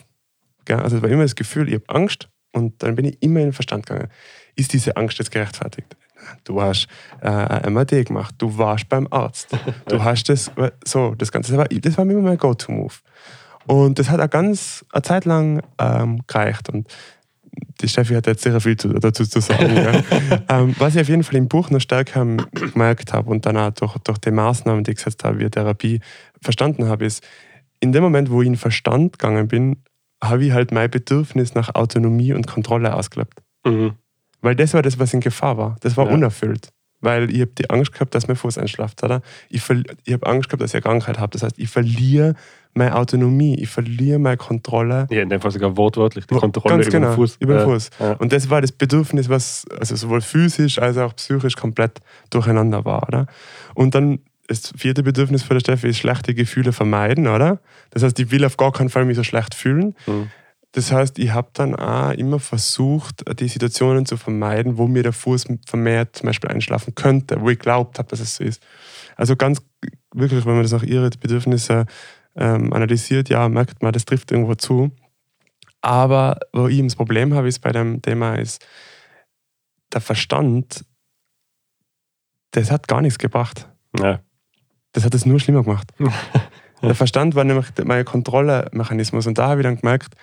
Also 0.70 0.98
es 0.98 1.02
war 1.02 1.10
immer 1.10 1.24
das 1.24 1.36
Gefühl, 1.36 1.68
ich 1.70 1.76
habe 1.76 1.86
Angst 1.88 2.28
und 2.52 2.84
dann 2.84 2.96
bin 2.96 3.06
ich 3.06 3.18
immer 3.22 3.40
in 3.40 3.48
den 3.48 3.54
Verstand 3.54 3.86
gegangen. 3.86 4.10
ist 4.56 4.74
diese 4.74 4.98
Angst 4.98 5.18
jetzt 5.20 5.32
gerechtfertigt? 5.32 5.96
Du 6.44 6.62
hast 6.62 6.88
äh, 7.22 7.28
ein 7.28 7.74
MRT 7.74 8.08
gemacht, 8.08 8.36
du 8.38 8.58
warst 8.58 8.90
beim 8.90 9.08
Arzt, 9.12 9.50
du 9.88 10.04
hast 10.04 10.30
das, 10.30 10.52
so, 10.84 11.16
das 11.16 11.32
Ganze, 11.32 11.54
das 11.54 11.60
war, 11.60 11.68
das 11.68 11.98
war 11.98 12.06
immer 12.06 12.22
mein 12.22 12.38
Go-To-Move. 12.38 12.94
Und 13.68 14.00
das 14.00 14.10
hat 14.10 14.22
auch 14.22 14.30
ganz 14.30 14.86
eine 14.92 15.02
Zeit 15.02 15.26
lang 15.26 15.62
ähm, 15.78 16.22
gereicht. 16.26 16.70
Und 16.70 16.88
die 17.82 17.88
Steffi 17.88 18.14
hat 18.14 18.28
jetzt 18.28 18.44
sehr 18.44 18.60
viel 18.62 18.76
dazu 18.76 19.26
zu 19.26 19.42
sagen. 19.42 19.76
ja. 19.76 20.04
ähm, 20.50 20.76
was 20.80 20.96
ich 20.96 21.02
auf 21.02 21.10
jeden 21.10 21.24
Fall 21.24 21.36
im 21.36 21.48
Buch 21.48 21.70
noch 21.70 21.82
stärker 21.82 22.26
gemerkt 22.54 23.14
habe 23.14 23.30
und 23.30 23.46
dann 23.46 23.58
auch 23.58 23.72
durch, 23.72 23.98
durch 24.00 24.18
die 24.20 24.32
Maßnahmen, 24.32 24.84
die 24.84 24.92
ich 24.92 24.98
gesetzt 24.98 25.24
habe, 25.24 25.40
wie 25.40 25.50
Therapie 25.50 26.00
verstanden 26.42 26.88
habe, 26.88 27.06
ist, 27.06 27.24
in 27.80 27.92
dem 27.92 28.04
Moment, 28.04 28.32
wo 28.32 28.42
ich 28.42 28.48
in 28.48 28.56
Verstand 28.56 29.20
gegangen 29.20 29.48
bin, 29.48 29.84
habe 30.24 30.46
ich 30.46 30.52
halt 30.52 30.72
mein 30.72 30.90
Bedürfnis 30.90 31.54
nach 31.54 31.76
Autonomie 31.76 32.34
und 32.34 32.48
Kontrolle 32.48 32.94
ausgelebt. 32.96 33.40
Mhm. 33.66 33.94
Weil 34.42 34.56
das 34.56 34.74
war 34.74 34.82
das, 34.82 35.00
was 35.00 35.14
in 35.14 35.22
Gefahr 35.22 35.58
war. 35.58 35.76
Das 35.82 35.98
war 35.98 36.08
ja. 36.08 36.14
unerfüllt. 36.14 36.70
Weil 37.00 37.32
ich 37.32 37.42
habe 37.42 37.52
die 37.58 37.70
Angst 37.70 37.94
gehabt, 37.94 38.16
dass 38.16 38.28
mein 38.28 38.36
Fuß 38.36 38.58
einschlaft, 38.58 39.04
oder? 39.04 39.22
Ich, 39.50 39.62
ich 40.06 40.14
habe 40.14 40.26
Angst 40.26 40.50
gehabt, 40.50 40.64
dass 40.64 40.72
ich 40.72 40.76
eine 40.76 40.82
Krankheit 40.82 41.20
habe. 41.20 41.32
Das 41.32 41.44
heißt, 41.44 41.60
ich 41.60 41.70
verliere 41.70 42.34
meine 42.74 42.96
Autonomie, 42.96 43.56
ich 43.60 43.70
verliere 43.70 44.18
meine 44.18 44.38
Kontrolle. 44.38 45.08
Ja, 45.12 45.22
in 45.22 45.30
dem 45.30 45.42
Fall 45.42 45.52
sogar 45.52 45.78
wortwörtlich 45.78 46.26
die 46.26 46.36
Kontrolle 46.36 46.76
Ganz 46.76 46.88
über 46.88 47.00
genau, 47.00 47.10
den 47.12 47.16
Fuß. 47.16 47.38
Über 47.40 47.58
den 47.58 47.66
Fuß. 47.66 47.90
Ja. 48.00 48.14
Und 48.14 48.34
das 48.34 48.50
war 48.50 48.62
das 48.62 48.72
Bedürfnis, 48.72 49.30
was 49.30 49.66
also 49.80 49.96
sowohl 49.96 50.22
physisch 50.22 50.80
als 50.80 50.98
auch 50.98 51.16
psychisch 51.16 51.56
komplett 51.56 52.00
durcheinander 52.30 52.84
war. 52.86 53.08
Oder? 53.08 53.28
Und 53.76 53.94
dann 53.94 54.20
das 54.48 54.74
vierte 54.78 55.04
Bedürfnis 55.04 55.44
für 55.44 55.54
der 55.54 55.60
Steffi 55.60 55.90
ist 55.90 55.98
schlechte 55.98 56.34
Gefühle 56.34 56.72
vermeiden, 56.72 57.28
oder? 57.28 57.60
Das 57.90 58.04
heißt, 58.04 58.18
ich 58.20 58.32
will 58.32 58.46
auf 58.46 58.58
gar 58.58 58.72
keinen 58.72 58.90
Fall 58.90 59.06
mich 59.06 59.18
so 59.18 59.24
schlecht 59.24 59.54
fühlen. 59.54 59.96
Mhm. 60.08 60.32
Das 60.78 60.92
heißt, 60.92 61.18
ich 61.18 61.32
habe 61.32 61.50
dann 61.54 61.74
auch 61.74 62.12
immer 62.12 62.38
versucht, 62.38 63.24
die 63.40 63.48
Situationen 63.48 64.06
zu 64.06 64.16
vermeiden, 64.16 64.78
wo 64.78 64.86
mir 64.86 65.02
der 65.02 65.12
Fuß 65.12 65.46
vermehrt 65.66 66.18
zum 66.18 66.28
Beispiel 66.28 66.52
einschlafen 66.52 66.94
könnte, 66.94 67.42
wo 67.42 67.50
ich 67.50 67.58
glaubt 67.58 67.98
habe, 67.98 68.08
dass 68.10 68.20
es 68.20 68.36
so 68.36 68.44
ist. 68.44 68.62
Also 69.16 69.36
ganz 69.36 69.60
wirklich, 70.14 70.46
wenn 70.46 70.54
man 70.54 70.62
das 70.62 70.74
auch 70.74 70.84
ihre 70.84 71.10
Bedürfnisse 71.10 71.88
ähm, 72.36 72.72
analysiert, 72.74 73.28
ja, 73.30 73.50
merkt 73.50 73.82
man, 73.82 73.92
das 73.92 74.06
trifft 74.06 74.32
irgendwo 74.32 74.54
zu. 74.54 74.92
Aber 75.82 76.38
wo 76.54 76.68
ich 76.68 76.80
das 76.84 76.96
Problem 76.96 77.34
habe, 77.34 77.48
ist 77.48 77.58
bei 77.58 77.72
dem 77.72 78.04
Thema, 78.04 78.36
ist, 78.36 78.64
der 79.92 80.02
Verstand, 80.02 80.86
das 82.52 82.70
hat 82.70 82.88
gar 82.88 83.02
nichts 83.02 83.18
gebracht. 83.18 83.68
Ja. 84.00 84.20
Das 84.92 85.06
hat 85.06 85.16
es 85.16 85.26
nur 85.26 85.40
schlimmer 85.40 85.64
gemacht. 85.64 85.92
der 86.84 86.94
Verstand 86.94 87.34
war 87.34 87.46
nämlich 87.46 87.66
mein 87.84 88.06
Kontrollemechanismus. 88.06 89.26
Und 89.26 89.40
da 89.40 89.48
habe 89.48 89.62
ich 89.62 89.66
dann 89.66 89.78
gemerkt, 89.78 90.14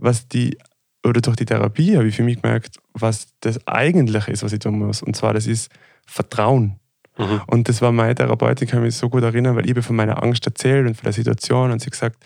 was 0.00 0.28
die, 0.28 0.56
oder 1.04 1.20
durch 1.20 1.36
die 1.36 1.44
Therapie 1.44 1.96
habe 1.96 2.08
ich 2.08 2.16
für 2.16 2.22
mich 2.22 2.42
gemerkt, 2.42 2.76
was 2.92 3.28
das 3.40 3.66
Eigentliche 3.66 4.30
ist, 4.30 4.42
was 4.42 4.52
ich 4.52 4.58
tun 4.58 4.78
muss. 4.78 5.02
Und 5.02 5.16
zwar, 5.16 5.34
das 5.34 5.46
ist 5.46 5.70
Vertrauen. 6.06 6.78
Mhm. 7.16 7.40
Und 7.46 7.68
das 7.68 7.82
war 7.82 7.92
meine 7.92 8.14
Therapeutin, 8.14 8.66
ich 8.66 8.70
kann 8.70 8.82
mich 8.82 8.96
so 8.96 9.08
gut 9.08 9.22
erinnern, 9.22 9.56
weil 9.56 9.64
ich 9.64 9.70
habe 9.70 9.82
von 9.82 9.96
meiner 9.96 10.22
Angst 10.22 10.46
erzählt 10.46 10.86
und 10.86 10.94
von 10.94 11.04
der 11.04 11.12
Situation 11.12 11.70
und 11.70 11.80
sie 11.80 11.90
gesagt, 11.90 12.16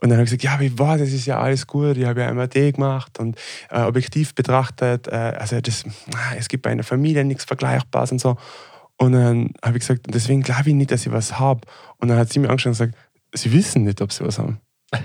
und 0.00 0.10
dann 0.10 0.18
habe 0.18 0.24
ich 0.24 0.30
gesagt, 0.30 0.44
ja, 0.44 0.60
wie 0.60 0.78
war 0.78 0.96
das? 0.96 1.08
ist 1.08 1.26
ja 1.26 1.40
alles 1.40 1.66
gut, 1.66 1.96
ich 1.96 2.04
habe 2.04 2.20
ja 2.20 2.32
MRT 2.32 2.74
gemacht 2.74 3.18
und 3.18 3.36
äh, 3.70 3.80
objektiv 3.80 4.32
betrachtet, 4.34 5.08
äh, 5.08 5.10
also 5.10 5.60
das, 5.60 5.84
es 6.36 6.48
gibt 6.48 6.62
bei 6.62 6.70
einer 6.70 6.84
Familie 6.84 7.24
nichts 7.24 7.44
Vergleichbares 7.44 8.12
und 8.12 8.20
so. 8.20 8.36
Und 8.96 9.12
dann 9.12 9.52
habe 9.64 9.76
ich 9.76 9.86
gesagt, 9.86 10.06
deswegen 10.08 10.42
glaube 10.42 10.70
ich 10.70 10.74
nicht, 10.74 10.90
dass 10.90 11.06
ich 11.06 11.12
was 11.12 11.38
habe. 11.38 11.60
Und 11.98 12.08
dann 12.08 12.18
hat 12.18 12.32
sie 12.32 12.38
mir 12.38 12.50
angeschaut 12.50 12.70
und 12.70 12.78
gesagt, 12.78 12.94
sie 13.32 13.52
wissen 13.52 13.84
nicht, 13.84 14.00
ob 14.00 14.12
sie 14.12 14.24
was 14.24 14.38
haben. 14.38 14.60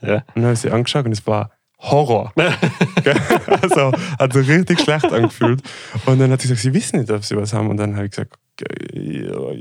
ja. 0.00 0.14
Und 0.14 0.24
dann 0.36 0.44
habe 0.44 0.54
ich 0.54 0.60
sie 0.60 0.70
angeschaut 0.70 1.06
und 1.06 1.12
es 1.12 1.26
war 1.26 1.50
Horror. 1.80 2.32
also 3.62 3.92
hat 4.18 4.32
sich 4.32 4.48
richtig 4.48 4.80
schlecht 4.80 5.12
angefühlt. 5.12 5.62
Und 6.06 6.18
dann 6.18 6.32
hat 6.32 6.40
sie 6.40 6.48
gesagt, 6.48 6.62
sie 6.62 6.74
wissen 6.74 6.98
nicht, 6.98 7.10
ob 7.10 7.24
sie 7.24 7.36
was 7.36 7.52
haben. 7.52 7.70
Und 7.70 7.76
dann 7.76 7.94
habe 7.94 8.06
ich 8.06 8.10
gesagt, 8.10 8.34
ja. 8.92 9.52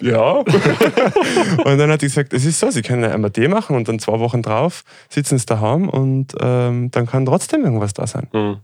ja. 0.00 0.32
und 1.64 1.78
dann 1.78 1.90
hat 1.90 2.00
sie 2.00 2.06
gesagt, 2.06 2.32
es 2.32 2.46
ist 2.46 2.58
so, 2.58 2.70
sie 2.70 2.80
können 2.80 3.04
ein 3.04 3.20
MRT 3.20 3.50
machen 3.50 3.76
und 3.76 3.88
dann 3.88 3.98
zwei 3.98 4.18
Wochen 4.18 4.40
drauf 4.40 4.82
sitzen 5.10 5.38
sie 5.38 5.44
daheim 5.44 5.90
und 5.90 6.34
ähm, 6.40 6.90
dann 6.90 7.06
kann 7.06 7.26
trotzdem 7.26 7.64
irgendwas 7.64 7.92
da 7.92 8.06
sein. 8.06 8.28
Mhm. 8.32 8.60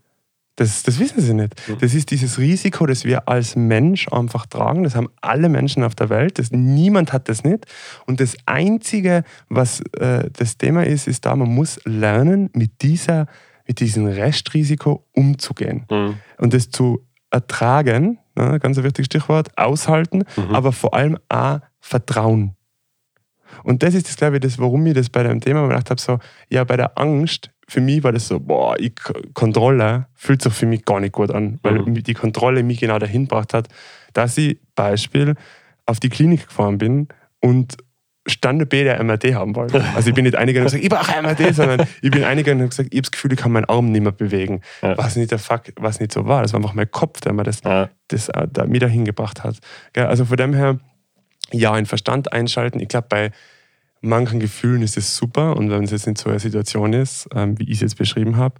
Das, 0.57 0.83
das 0.83 0.99
wissen 0.99 1.21
sie 1.21 1.35
nicht. 1.35 1.55
Mhm. 1.69 1.79
Das 1.81 1.95
ist 1.95 2.11
dieses 2.11 2.39
Risiko, 2.39 2.87
das 2.87 3.05
wir 3.05 3.29
als 3.29 3.57
Mensch 3.57 4.09
einfach 4.09 4.47
tragen. 4.47 4.85
Das 4.85 4.97
haben 4.97 5.09
alle 5.21 5.51
Menschen 5.51 5.85
auf 5.85 5.95
der 5.95 6.09
Welt. 6.09 6.39
Das, 6.39 6.51
niemand 6.51 7.13
hat 7.13 7.29
das 7.29 7.45
nicht. 7.45 7.67
Und 8.07 8.21
das 8.21 8.37
Einzige, 8.47 9.23
was 9.51 9.81
äh, 9.99 10.31
das 10.33 10.57
Thema 10.57 10.85
ist, 10.85 11.09
ist 11.09 11.27
da, 11.27 11.37
man 11.37 11.55
muss 11.55 11.79
lernen, 11.85 12.49
mit, 12.55 12.81
dieser, 12.81 13.27
mit 13.69 13.81
diesem 13.81 14.07
Restrisiko 14.07 15.05
umzugehen. 15.13 15.85
Mhm. 15.91 16.15
Und 16.39 16.55
das 16.55 16.71
zu 16.71 17.05
ertragen, 17.31 18.19
ne, 18.35 18.59
ganz 18.59 18.79
ein 18.79 18.85
wichtiges 18.85 19.07
Stichwort, 19.07 19.57
aushalten, 19.59 20.25
mhm. 20.37 20.55
aber 20.55 20.73
vor 20.73 20.95
allem 20.95 21.19
auch 21.29 21.61
vertrauen. 21.81 22.57
Und 23.63 23.83
das 23.83 23.95
ist 23.95 24.09
das, 24.09 24.17
glaube 24.17 24.37
ich, 24.37 24.41
das, 24.41 24.59
warum 24.59 24.87
ich 24.87 24.95
das 24.95 25.11
bei 25.11 25.23
dem 25.23 25.41
Thema 25.41 25.67
gedacht 25.69 25.91
habe, 25.91 26.01
so, 26.01 26.19
ja, 26.49 26.65
bei 26.65 26.77
der 26.77 26.99
Angst 26.99 27.51
für 27.69 27.81
mich 27.81 28.05
war 28.05 28.13
das 28.13 28.29
so, 28.29 28.39
boah, 28.39 28.79
ich, 28.79 28.95
Kontrolle 29.35 30.07
fühlt 30.15 30.43
sich 30.43 30.53
für 30.53 30.67
mich 30.67 30.85
gar 30.85 31.01
nicht 31.01 31.13
gut 31.13 31.31
an, 31.31 31.59
weil 31.63 31.81
mhm. 31.81 32.03
die 32.03 32.15
Kontrolle 32.15 32.63
mich 32.63 32.81
genau 32.81 32.99
dahin 32.99 33.23
gebracht 33.23 33.55
hat, 33.55 33.69
dass 34.13 34.39
ich 34.39 34.59
Beispiel 34.75 35.35
auf 35.85 36.01
die 36.01 36.09
Klinik 36.09 36.47
gefahren 36.47 36.79
bin 36.79 37.09
und 37.41 37.77
Stand 38.29 38.69
B 38.69 38.83
der 38.83 39.03
MRT 39.03 39.35
haben 39.35 39.55
wollte. 39.55 39.85
Also 39.95 40.09
ich 40.09 40.15
bin 40.15 40.25
nicht 40.25 40.37
eingegangen 40.37 40.67
und 40.67 40.73
gesagt, 40.73 40.83
ich 40.83 40.91
brauche 40.91 41.23
MRT, 41.23 41.55
sondern 41.55 41.87
ich 42.03 42.11
bin 42.11 42.25
eingegangen 42.25 42.63
und 42.63 42.71
gesagt, 42.71 42.89
ich 42.93 42.99
habe 42.99 43.03
das 43.03 43.11
Gefühl, 43.13 43.33
ich 43.33 43.39
kann 43.39 43.53
meinen 43.53 43.67
Arm 43.67 43.93
nicht 43.93 44.03
mehr 44.03 44.13
bewegen. 44.13 44.63
Ja. 44.83 44.99
Was 44.99 45.17
nicht 45.17 45.31
der 45.31 45.39
Fuck, 45.39 45.73
was 45.77 46.01
nicht 46.01 46.13
so 46.13 46.27
war. 46.27 46.43
Das 46.43 46.53
war 46.53 46.61
einfach 46.61 46.75
mein 46.75 46.91
Kopf, 46.91 47.21
der 47.21 47.33
mir 47.33 47.45
das, 47.45 47.63
ja. 47.65 47.89
das 48.09 48.29
äh, 48.29 48.49
da 48.51 48.67
mir 48.67 48.81
dahin 48.81 49.05
gebracht 49.05 49.45
hat. 49.45 49.59
Also 49.95 50.25
von 50.25 50.37
dem 50.37 50.55
her, 50.55 50.79
ja, 51.53 51.73
einen 51.73 51.87
Verstand 51.87 52.33
einschalten. 52.33 52.81
Ich 52.81 52.89
glaube, 52.89 53.07
bei 53.09 53.31
manchen 54.07 54.41
Gefühlen 54.41 54.83
ist 54.83 54.97
es 54.97 55.17
super 55.17 55.57
und 55.57 55.71
wenn 55.71 55.85
es 55.85 55.91
jetzt 55.91 56.07
in 56.07 56.17
so 56.17 56.31
einer 56.31 56.39
Situation 56.39 56.93
ist, 56.93 57.29
ähm, 57.35 57.59
wie 57.59 57.65
ich 57.65 57.77
es 57.77 57.81
jetzt 57.81 57.99
beschrieben 57.99 58.37
habe. 58.37 58.55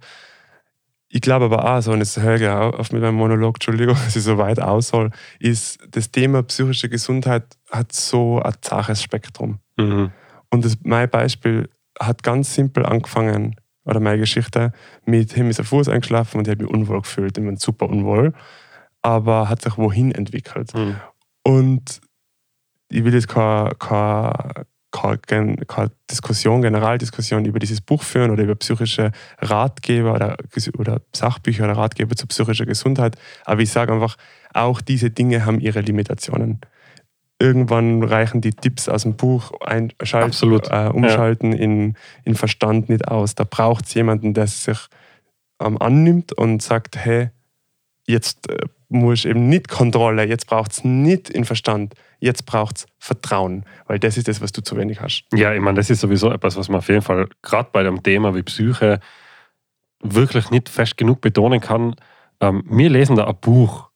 Ich 1.09 1.21
glaube 1.21 1.45
aber 1.45 1.63
auch, 1.63 1.81
so, 1.81 1.93
und 1.93 1.99
jetzt 1.99 2.19
höre 2.19 2.35
ich 2.35 2.47
auf 2.47 2.91
mit 2.91 3.01
meinem 3.01 3.15
Monolog, 3.15 3.55
Entschuldigung, 3.55 3.95
dass 4.05 4.15
ich 4.15 4.23
so 4.23 4.37
weit 4.37 4.59
aussoll, 4.59 5.11
ist, 5.39 5.79
das 5.89 6.11
Thema 6.11 6.43
psychische 6.43 6.89
Gesundheit 6.89 7.45
hat 7.71 7.93
so 7.93 8.41
ein 8.41 8.53
zaches 8.61 9.01
Spektrum. 9.01 9.59
Mhm. 9.77 10.11
Und 10.49 10.65
das, 10.65 10.77
mein 10.83 11.09
Beispiel 11.09 11.69
hat 11.99 12.23
ganz 12.23 12.53
simpel 12.53 12.85
angefangen, 12.85 13.55
oder 13.85 14.01
meine 14.01 14.19
Geschichte, 14.19 14.73
mit 15.05 15.35
ihm 15.37 15.49
ist 15.49 15.59
der 15.59 15.65
Fuß 15.65 15.87
eingeschlafen 15.87 16.39
und 16.39 16.47
ich 16.47 16.51
habe 16.51 16.65
mich 16.65 16.73
unwohl 16.73 17.01
gefühlt, 17.01 17.37
ich 17.37 17.43
bin 17.43 17.55
super 17.55 17.87
unwohl, 17.87 18.33
aber 19.01 19.47
hat 19.47 19.61
sich 19.61 19.77
wohin 19.77 20.11
entwickelt. 20.11 20.73
Mhm. 20.73 20.97
Und 21.43 22.01
ich 22.89 23.05
will 23.05 23.13
jetzt 23.13 23.29
keine, 23.29 23.71
keine 23.79 24.65
keine, 24.91 25.55
keine 25.67 25.91
Diskussion, 26.09 26.61
Generaldiskussion 26.61 27.45
über 27.45 27.59
dieses 27.59 27.81
Buch 27.81 28.03
führen 28.03 28.31
oder 28.31 28.43
über 28.43 28.55
psychische 28.55 29.11
Ratgeber 29.39 30.13
oder, 30.13 30.37
oder 30.77 31.01
Sachbücher 31.13 31.65
oder 31.65 31.77
Ratgeber 31.77 32.15
zu 32.15 32.27
psychischer 32.27 32.65
Gesundheit. 32.65 33.17
Aber 33.45 33.61
ich 33.61 33.71
sage 33.71 33.93
einfach, 33.93 34.17
auch 34.53 34.81
diese 34.81 35.09
Dinge 35.09 35.45
haben 35.45 35.59
ihre 35.59 35.81
Limitationen. 35.81 36.61
Irgendwann 37.39 38.01
reichen 38.01 38.41
die 38.41 38.51
Tipps 38.51 38.89
aus 38.89 39.03
dem 39.03 39.15
Buch 39.15 39.51
einschalten, 39.61 40.53
äh, 40.71 40.89
umschalten 40.91 41.51
ja. 41.51 41.59
in, 41.59 41.93
in 42.23 42.35
Verstand 42.35 42.89
nicht 42.89 43.07
aus. 43.07 43.35
Da 43.35 43.43
braucht 43.43 43.85
es 43.85 43.93
jemanden, 43.93 44.33
der 44.33 44.47
sich 44.47 44.79
ähm, 45.61 45.79
annimmt 45.79 46.33
und 46.33 46.63
sagt, 46.63 46.97
hey, 46.97 47.29
jetzt 48.07 48.49
äh, 48.49 48.57
muss 48.89 49.25
eben 49.25 49.49
nicht 49.49 49.67
Kontrolle, 49.67 50.25
jetzt 50.25 50.47
braucht 50.47 50.71
es 50.71 50.83
nicht 50.83 51.29
in 51.29 51.45
Verstand, 51.45 51.93
jetzt 52.19 52.45
braucht 52.45 52.77
es 52.77 52.85
Vertrauen, 52.97 53.65
weil 53.85 53.99
das 53.99 54.17
ist 54.17 54.27
das, 54.27 54.41
was 54.41 54.51
du 54.51 54.61
zu 54.61 54.77
wenig 54.77 55.01
hast. 55.01 55.25
Ja, 55.33 55.53
ich 55.53 55.61
meine, 55.61 55.77
das 55.77 55.89
ist 55.89 56.01
sowieso 56.01 56.31
etwas, 56.31 56.57
was 56.57 56.69
man 56.69 56.79
auf 56.79 56.89
jeden 56.89 57.01
Fall 57.01 57.27
gerade 57.41 57.69
bei 57.71 57.81
einem 57.81 58.03
Thema 58.03 58.35
wie 58.35 58.43
Psyche 58.43 58.99
wirklich 60.01 60.51
nicht 60.51 60.69
fest 60.69 60.97
genug 60.97 61.21
betonen 61.21 61.59
kann. 61.59 61.95
Ähm, 62.39 62.63
wir 62.69 62.89
lesen 62.89 63.15
da 63.15 63.25
ein 63.25 63.35
Buch, 63.39 63.89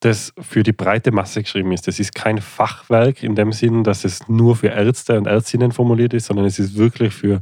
das 0.00 0.32
für 0.38 0.62
die 0.62 0.72
breite 0.72 1.10
Masse 1.10 1.42
geschrieben 1.42 1.72
ist. 1.72 1.88
Das 1.88 1.98
ist 1.98 2.14
kein 2.14 2.40
Fachwerk 2.40 3.22
in 3.22 3.34
dem 3.34 3.52
Sinn, 3.52 3.82
dass 3.82 4.04
es 4.04 4.28
nur 4.28 4.56
für 4.56 4.68
Ärzte 4.68 5.18
und 5.18 5.26
Ärztinnen 5.26 5.72
formuliert 5.72 6.14
ist, 6.14 6.26
sondern 6.26 6.46
es 6.46 6.58
ist 6.58 6.76
wirklich 6.76 7.14
für 7.14 7.40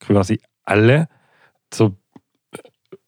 quasi 0.00 0.40
alle. 0.64 1.08
So 1.72 1.96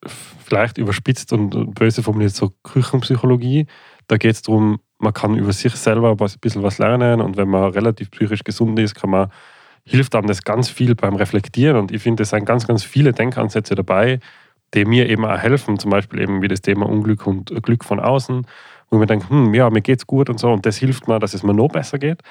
vielleicht 0.04 0.78
überspitzt 0.78 1.32
und 1.32 1.74
böse 1.74 2.02
formuliert 2.02 2.34
so 2.34 2.52
Küchenpsychologie. 2.62 3.66
Da 4.06 4.16
geht 4.16 4.32
es 4.32 4.42
darum, 4.42 4.80
man 5.00 5.12
kann 5.12 5.36
über 5.36 5.52
sich 5.52 5.74
selber 5.74 6.10
ein 6.10 6.38
bisschen 6.40 6.62
was 6.62 6.78
lernen 6.78 7.20
und 7.20 7.36
wenn 7.36 7.48
man 7.48 7.72
relativ 7.72 8.10
psychisch 8.10 8.44
gesund 8.44 8.78
ist, 8.78 8.94
kann 8.94 9.10
man, 9.10 9.30
hilft 9.84 10.14
einem 10.14 10.26
das 10.26 10.42
ganz 10.42 10.68
viel 10.68 10.94
beim 10.94 11.16
Reflektieren 11.16 11.76
und 11.76 11.90
ich 11.90 12.02
finde, 12.02 12.22
es 12.22 12.30
sind 12.30 12.44
ganz, 12.44 12.66
ganz 12.66 12.84
viele 12.84 13.12
Denkansätze 13.12 13.74
dabei, 13.74 14.20
die 14.74 14.84
mir 14.84 15.08
eben 15.08 15.24
auch 15.24 15.38
helfen, 15.38 15.78
zum 15.78 15.90
Beispiel 15.90 16.20
eben 16.20 16.42
wie 16.42 16.48
das 16.48 16.60
Thema 16.60 16.86
Unglück 16.86 17.26
und 17.26 17.50
Glück 17.62 17.84
von 17.84 17.98
außen, 17.98 18.46
wo 18.90 18.98
man 18.98 19.08
denkt, 19.08 19.30
hm, 19.30 19.54
ja, 19.54 19.70
mir 19.70 19.80
geht's 19.80 20.06
gut 20.06 20.28
und 20.28 20.38
so 20.38 20.52
und 20.52 20.66
das 20.66 20.76
hilft 20.76 21.08
mir, 21.08 21.18
dass 21.18 21.34
es 21.34 21.42
mir 21.42 21.54
noch 21.54 21.68
besser 21.68 21.98
geht. 21.98 22.22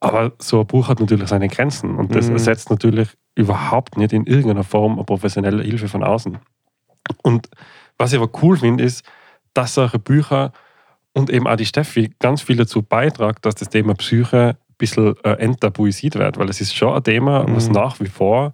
Aber 0.00 0.32
so 0.38 0.60
ein 0.60 0.66
Buch 0.66 0.88
hat 0.88 1.00
natürlich 1.00 1.28
seine 1.28 1.48
Grenzen 1.48 1.96
und 1.96 2.14
das 2.14 2.28
mhm. 2.28 2.34
ersetzt 2.34 2.70
natürlich 2.70 3.08
überhaupt 3.34 3.96
nicht 3.96 4.12
in 4.12 4.26
irgendeiner 4.26 4.64
Form 4.64 4.94
eine 4.94 5.04
professionelle 5.04 5.62
Hilfe 5.62 5.88
von 5.88 6.04
außen. 6.04 6.38
Und 7.22 7.48
Was 7.96 8.12
ich 8.12 8.18
aber 8.18 8.30
cool 8.42 8.56
finde, 8.56 8.82
ist, 8.82 9.04
dass 9.54 9.74
solche 9.74 9.98
Bücher 9.98 10.52
und 11.14 11.30
eben 11.30 11.46
auch 11.46 11.56
die 11.56 11.64
Steffi 11.64 12.12
ganz 12.18 12.42
viel 12.42 12.56
dazu 12.56 12.82
beitragen, 12.82 13.38
dass 13.42 13.54
das 13.54 13.70
Thema 13.70 13.94
Psyche 13.94 14.56
ein 14.68 14.74
bisschen 14.76 15.14
äh, 15.24 15.30
enttabuisiert 15.34 16.16
wird, 16.16 16.36
weil 16.38 16.50
es 16.50 16.60
ist 16.60 16.74
schon 16.74 16.94
ein 16.94 17.02
Thema, 17.04 17.46
was 17.48 17.68
Mhm. 17.68 17.74
nach 17.74 18.00
wie 18.00 18.06
vor 18.08 18.52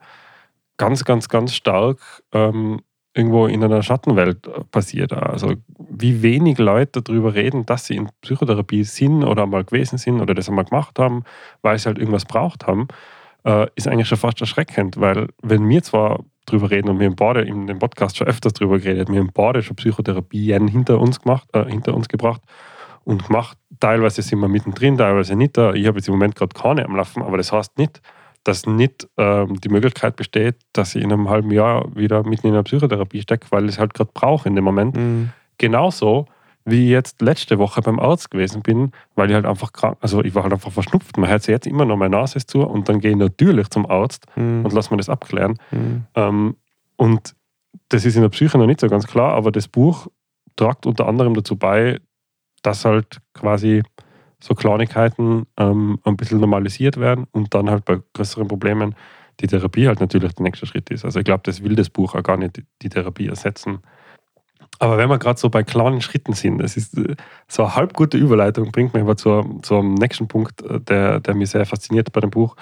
ganz, 0.76 1.04
ganz, 1.04 1.28
ganz 1.28 1.54
stark 1.54 1.98
ähm, 2.32 2.80
irgendwo 3.14 3.46
in 3.46 3.64
einer 3.64 3.82
Schattenwelt 3.82 4.46
äh, 4.46 4.62
passiert. 4.70 5.12
Also 5.12 5.54
wie 5.78 6.22
wenig 6.22 6.58
Leute 6.58 7.02
darüber 7.02 7.34
reden, 7.34 7.66
dass 7.66 7.86
sie 7.86 7.96
in 7.96 8.08
Psychotherapie 8.20 8.84
sind 8.84 9.24
oder 9.24 9.46
mal 9.46 9.64
gewesen 9.64 9.98
sind 9.98 10.20
oder 10.20 10.34
das 10.34 10.48
einmal 10.48 10.64
gemacht 10.66 10.98
haben, 10.98 11.24
weil 11.62 11.78
sie 11.78 11.86
halt 11.86 11.98
irgendwas 11.98 12.24
braucht 12.24 12.66
haben, 12.66 12.88
äh, 13.44 13.66
ist 13.74 13.88
eigentlich 13.88 14.08
schon 14.08 14.18
fast 14.18 14.40
erschreckend, 14.40 15.00
weil 15.00 15.28
wenn 15.42 15.68
wir 15.68 15.82
zwar 15.82 16.20
drüber 16.50 16.70
reden 16.70 16.88
und 16.88 16.98
wir 16.98 17.06
im 17.06 17.16
Bade 17.16 17.42
in 17.42 17.66
dem 17.66 17.78
Podcast 17.78 18.16
schon 18.16 18.26
öfters 18.26 18.52
drüber 18.52 18.78
geredet, 18.78 19.10
wir 19.10 19.20
im 19.20 19.32
Bade 19.32 19.62
schon 19.62 19.76
Psychotherapien 19.76 20.68
hinter 20.68 21.00
uns 21.00 21.20
gemacht, 21.20 21.48
äh, 21.52 21.64
hinter 21.64 21.94
uns 21.94 22.08
gebracht 22.08 22.42
und 23.04 23.26
gemacht. 23.26 23.58
Teilweise 23.78 24.22
sind 24.22 24.40
wir 24.40 24.48
mittendrin, 24.48 24.98
teilweise 24.98 25.36
nicht 25.36 25.56
da. 25.56 25.72
Ich 25.72 25.86
habe 25.86 25.98
jetzt 25.98 26.08
im 26.08 26.14
Moment 26.14 26.34
gerade 26.34 26.54
keine 26.54 26.84
am 26.84 26.96
Laufen, 26.96 27.22
aber 27.22 27.36
das 27.36 27.52
heißt 27.52 27.78
nicht, 27.78 28.00
dass 28.44 28.66
nicht 28.66 29.08
ähm, 29.16 29.60
die 29.60 29.68
Möglichkeit 29.68 30.16
besteht, 30.16 30.56
dass 30.72 30.94
ich 30.94 31.02
in 31.02 31.12
einem 31.12 31.28
halben 31.28 31.50
Jahr 31.50 31.94
wieder 31.94 32.22
mitten 32.22 32.48
in 32.48 32.54
einer 32.54 32.62
Psychotherapie 32.62 33.22
stecke, 33.22 33.46
weil 33.50 33.64
ich 33.64 33.72
es 33.72 33.78
halt 33.78 33.94
gerade 33.94 34.10
brauche 34.12 34.48
in 34.48 34.54
dem 34.54 34.64
Moment. 34.64 34.96
Mhm. 34.96 35.30
Genauso 35.58 36.26
wie 36.64 36.84
ich 36.84 36.90
jetzt 36.90 37.22
letzte 37.22 37.58
Woche 37.58 37.80
beim 37.80 37.98
Arzt 37.98 38.30
gewesen 38.30 38.62
bin, 38.62 38.92
weil 39.14 39.28
ich 39.30 39.34
halt 39.34 39.46
einfach 39.46 39.72
krank, 39.72 39.96
also 40.00 40.22
ich 40.22 40.34
war 40.34 40.42
halt 40.42 40.52
einfach 40.52 40.70
verschnupft. 40.72 41.16
Man 41.16 41.28
hört 41.30 41.42
sich 41.42 41.52
jetzt 41.52 41.66
immer 41.66 41.84
noch, 41.84 41.96
meine 41.96 42.16
Nase 42.16 42.36
ist 42.36 42.50
zu 42.50 42.62
und 42.62 42.88
dann 42.88 43.00
gehe 43.00 43.10
ich 43.12 43.16
natürlich 43.16 43.68
zum 43.70 43.88
Arzt 43.90 44.26
Mhm. 44.36 44.64
und 44.64 44.72
lasse 44.72 44.90
mir 44.92 44.98
das 44.98 45.08
abklären. 45.08 45.58
Mhm. 45.70 46.04
Ähm, 46.14 46.56
und 46.96 47.34
das 47.88 48.04
ist 48.04 48.14
in 48.16 48.22
der 48.22 48.28
Psyche 48.28 48.58
noch 48.58 48.66
nicht 48.66 48.80
so 48.80 48.88
ganz 48.88 49.06
klar, 49.06 49.32
aber 49.34 49.50
das 49.50 49.68
Buch 49.68 50.06
tragt 50.56 50.86
unter 50.86 51.06
anderem 51.08 51.34
dazu 51.34 51.56
bei, 51.56 51.98
dass 52.62 52.84
halt 52.84 53.18
quasi 53.32 53.82
so 54.42 54.54
Kleinigkeiten 54.54 55.46
ähm, 55.58 55.98
ein 56.04 56.16
bisschen 56.16 56.40
normalisiert 56.40 56.98
werden 56.98 57.26
und 57.32 57.54
dann 57.54 57.70
halt 57.70 57.84
bei 57.84 57.98
größeren 58.14 58.48
Problemen 58.48 58.94
die 59.40 59.46
Therapie 59.46 59.86
halt 59.88 60.00
natürlich 60.00 60.34
der 60.34 60.44
nächste 60.44 60.66
Schritt 60.66 60.90
ist. 60.90 61.04
Also 61.04 61.18
ich 61.20 61.24
glaube, 61.24 61.42
das 61.44 61.62
will 61.64 61.74
das 61.74 61.88
Buch 61.88 62.14
auch 62.14 62.22
gar 62.22 62.36
nicht 62.36 62.62
die 62.82 62.88
Therapie 62.90 63.28
ersetzen. 63.28 63.78
Aber 64.82 64.96
wenn 64.96 65.10
wir 65.10 65.18
gerade 65.18 65.38
so 65.38 65.50
bei 65.50 65.62
kleinen 65.62 66.00
Schritten 66.00 66.32
sind, 66.32 66.58
das 66.58 66.76
ist 66.76 66.96
äh, 66.96 67.14
so 67.48 67.62
eine 67.64 67.76
halb 67.76 67.92
gute 67.92 68.16
Überleitung, 68.16 68.72
bringt 68.72 68.94
mich 68.94 69.02
aber 69.02 69.16
zur, 69.16 69.46
zum 69.62 69.94
nächsten 69.94 70.26
Punkt, 70.26 70.62
äh, 70.62 70.80
der, 70.80 71.20
der 71.20 71.34
mich 71.34 71.50
sehr 71.50 71.66
fasziniert 71.66 72.12
bei 72.12 72.20
dem 72.20 72.30
Buch. 72.30 72.56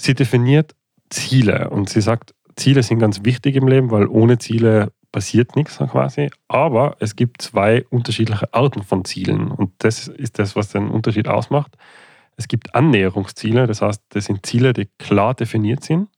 Sie 0.00 0.14
definiert 0.14 0.76
Ziele 1.10 1.70
und 1.70 1.88
sie 1.88 2.00
sagt, 2.00 2.34
Ziele 2.56 2.84
sind 2.84 3.00
ganz 3.00 3.24
wichtig 3.24 3.56
im 3.56 3.66
Leben, 3.66 3.90
weil 3.90 4.06
ohne 4.06 4.38
Ziele 4.38 4.92
passiert 5.10 5.56
nichts 5.56 5.78
quasi. 5.78 6.30
Aber 6.46 6.96
es 7.00 7.16
gibt 7.16 7.42
zwei 7.42 7.84
unterschiedliche 7.90 8.54
Arten 8.54 8.84
von 8.84 9.04
Zielen 9.04 9.50
und 9.50 9.72
das 9.78 10.06
ist 10.06 10.38
das, 10.38 10.54
was 10.54 10.70
den 10.70 10.88
Unterschied 10.88 11.26
ausmacht. 11.26 11.76
Es 12.36 12.46
gibt 12.46 12.76
Annäherungsziele, 12.76 13.66
das 13.66 13.82
heißt, 13.82 14.02
das 14.10 14.26
sind 14.26 14.46
Ziele, 14.46 14.72
die 14.72 14.88
klar 14.98 15.34
definiert 15.34 15.82
sind. 15.82 16.08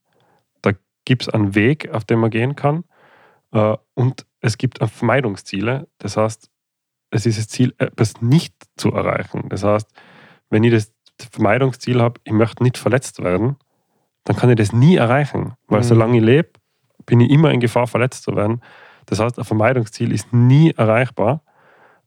Da 0.61 0.73
gibt 1.05 1.23
es 1.23 1.29
einen 1.29 1.55
Weg, 1.55 1.89
auf 1.91 2.05
den 2.05 2.19
man 2.19 2.29
gehen 2.29 2.55
kann. 2.55 2.83
Äh, 3.51 3.77
Und 3.95 4.27
es 4.41 4.57
gibt 4.57 4.79
Vermeidungsziele, 4.79 5.87
das 5.99 6.17
heißt, 6.17 6.49
es 7.11 7.25
ist 7.25 7.37
das 7.37 7.47
Ziel, 7.47 7.73
etwas 7.77 8.21
nicht 8.21 8.53
zu 8.77 8.91
erreichen. 8.91 9.49
Das 9.49 9.63
heißt, 9.63 9.87
wenn 10.49 10.63
ich 10.63 10.71
das 10.71 10.91
Vermeidungsziel 11.31 12.01
habe, 12.01 12.19
ich 12.23 12.33
möchte 12.33 12.63
nicht 12.63 12.77
verletzt 12.77 13.21
werden, 13.23 13.57
dann 14.23 14.35
kann 14.35 14.49
ich 14.49 14.55
das 14.55 14.73
nie 14.73 14.95
erreichen. 14.95 15.53
Weil 15.67 15.79
Mhm. 15.81 15.85
solange 15.85 16.17
ich 16.17 16.23
lebe, 16.23 16.49
bin 17.05 17.19
ich 17.19 17.29
immer 17.31 17.51
in 17.51 17.59
Gefahr, 17.59 17.87
verletzt 17.87 18.23
zu 18.23 18.35
werden. 18.35 18.61
Das 19.07 19.19
heißt, 19.19 19.37
ein 19.37 19.45
Vermeidungsziel 19.45 20.11
ist 20.11 20.31
nie 20.33 20.71
erreichbar. 20.71 21.43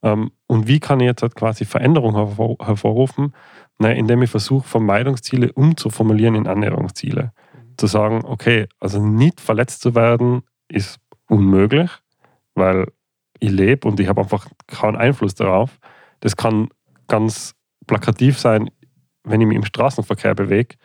Ähm, 0.03 0.31
Und 0.47 0.69
wie 0.69 0.81
kann 0.81 1.01
ich 1.01 1.07
jetzt 1.07 1.23
halt 1.23 1.35
quasi 1.35 1.65
Veränderung 1.65 2.15
hervor 2.15 2.57
hervorrufen? 2.61 3.35
Na, 3.79 3.91
indem 3.91 4.23
ich 4.23 4.31
versuche, 4.31 4.67
Vermeidungsziele 4.69 5.53
umzuformulieren 5.53 6.35
in 6.37 6.47
Annäherungsziele. 6.47 7.33
Zu 7.77 7.87
sagen, 7.89 8.23
okay, 8.25 8.69
also 8.79 9.05
nicht 9.05 9.41
verletzt 9.41 9.81
zu 9.81 9.95
werden, 9.95 10.43
ist 10.69 11.01
unmöglich, 11.29 11.91
weil 12.55 12.87
ich 13.41 13.51
lebe 13.51 13.89
und 13.89 14.01
ich 14.01 14.09
habe 14.09 14.23
einfach 14.23 14.47
keinen 14.67 14.97
Einfluss 14.97 15.35
darauf. 15.35 15.79
Das 16.21 16.37
kann 16.37 16.69
ganz 17.09 17.55
plakativ 17.87 18.39
sein, 18.39 18.71
wenn 19.25 19.41
ich 19.41 19.47
mich 19.47 19.57
im 19.57 19.65
Straßenverkehr 19.65 20.35
bewege, 20.35 20.77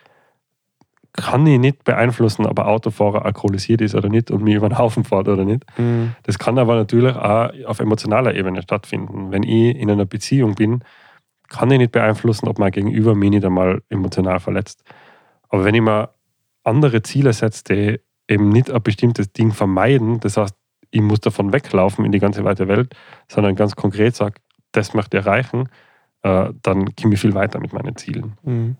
kann 1.12 1.46
ich 1.46 1.58
nicht 1.58 1.84
beeinflussen, 1.84 2.46
ob 2.46 2.58
ein 2.58 2.66
Autofahrer 2.66 3.24
alkoholisiert 3.24 3.80
ist 3.80 3.94
oder 3.94 4.08
nicht 4.08 4.30
und 4.30 4.42
mich 4.42 4.54
über 4.56 4.68
den 4.68 4.78
Haufen 4.78 5.04
fährt 5.04 5.28
oder 5.28 5.44
nicht. 5.44 5.64
Mhm. 5.78 6.14
Das 6.22 6.38
kann 6.38 6.58
aber 6.58 6.76
natürlich 6.76 7.14
auch 7.14 7.50
auf 7.66 7.80
emotionaler 7.80 8.34
Ebene 8.34 8.62
stattfinden. 8.62 9.30
Wenn 9.30 9.42
ich 9.42 9.76
in 9.76 9.90
einer 9.90 10.06
Beziehung 10.06 10.54
bin, 10.54 10.84
kann 11.48 11.70
ich 11.70 11.78
nicht 11.78 11.92
beeinflussen, 11.92 12.48
ob 12.48 12.58
mein 12.58 12.70
Gegenüber 12.70 13.14
mich 13.14 13.30
nicht 13.30 13.44
einmal 13.44 13.82
emotional 13.88 14.38
verletzt. 14.38 14.84
Aber 15.48 15.64
wenn 15.64 15.74
ich 15.74 15.82
mir 15.82 16.10
andere 16.62 17.02
Ziele 17.02 17.32
setze, 17.32 17.64
die 17.64 18.00
eben 18.28 18.50
nicht 18.50 18.70
ein 18.70 18.82
bestimmtes 18.82 19.32
Ding 19.32 19.52
vermeiden, 19.52 20.20
das 20.20 20.36
heißt, 20.36 20.54
ich 20.90 21.00
muss 21.00 21.20
davon 21.20 21.52
weglaufen 21.52 22.04
in 22.04 22.12
die 22.12 22.18
ganze 22.18 22.44
weite 22.44 22.68
Welt, 22.68 22.94
sondern 23.28 23.54
ganz 23.54 23.76
konkret 23.76 24.16
sage, 24.16 24.34
das 24.72 24.94
möchte 24.94 25.18
ich 25.18 25.24
erreichen, 25.24 25.68
äh, 26.22 26.50
dann 26.62 26.94
komme 26.96 27.14
ich 27.14 27.20
viel 27.20 27.34
weiter 27.34 27.60
mit 27.60 27.72
meinen 27.72 27.96
Zielen. 27.96 28.34
Mhm. 28.42 28.76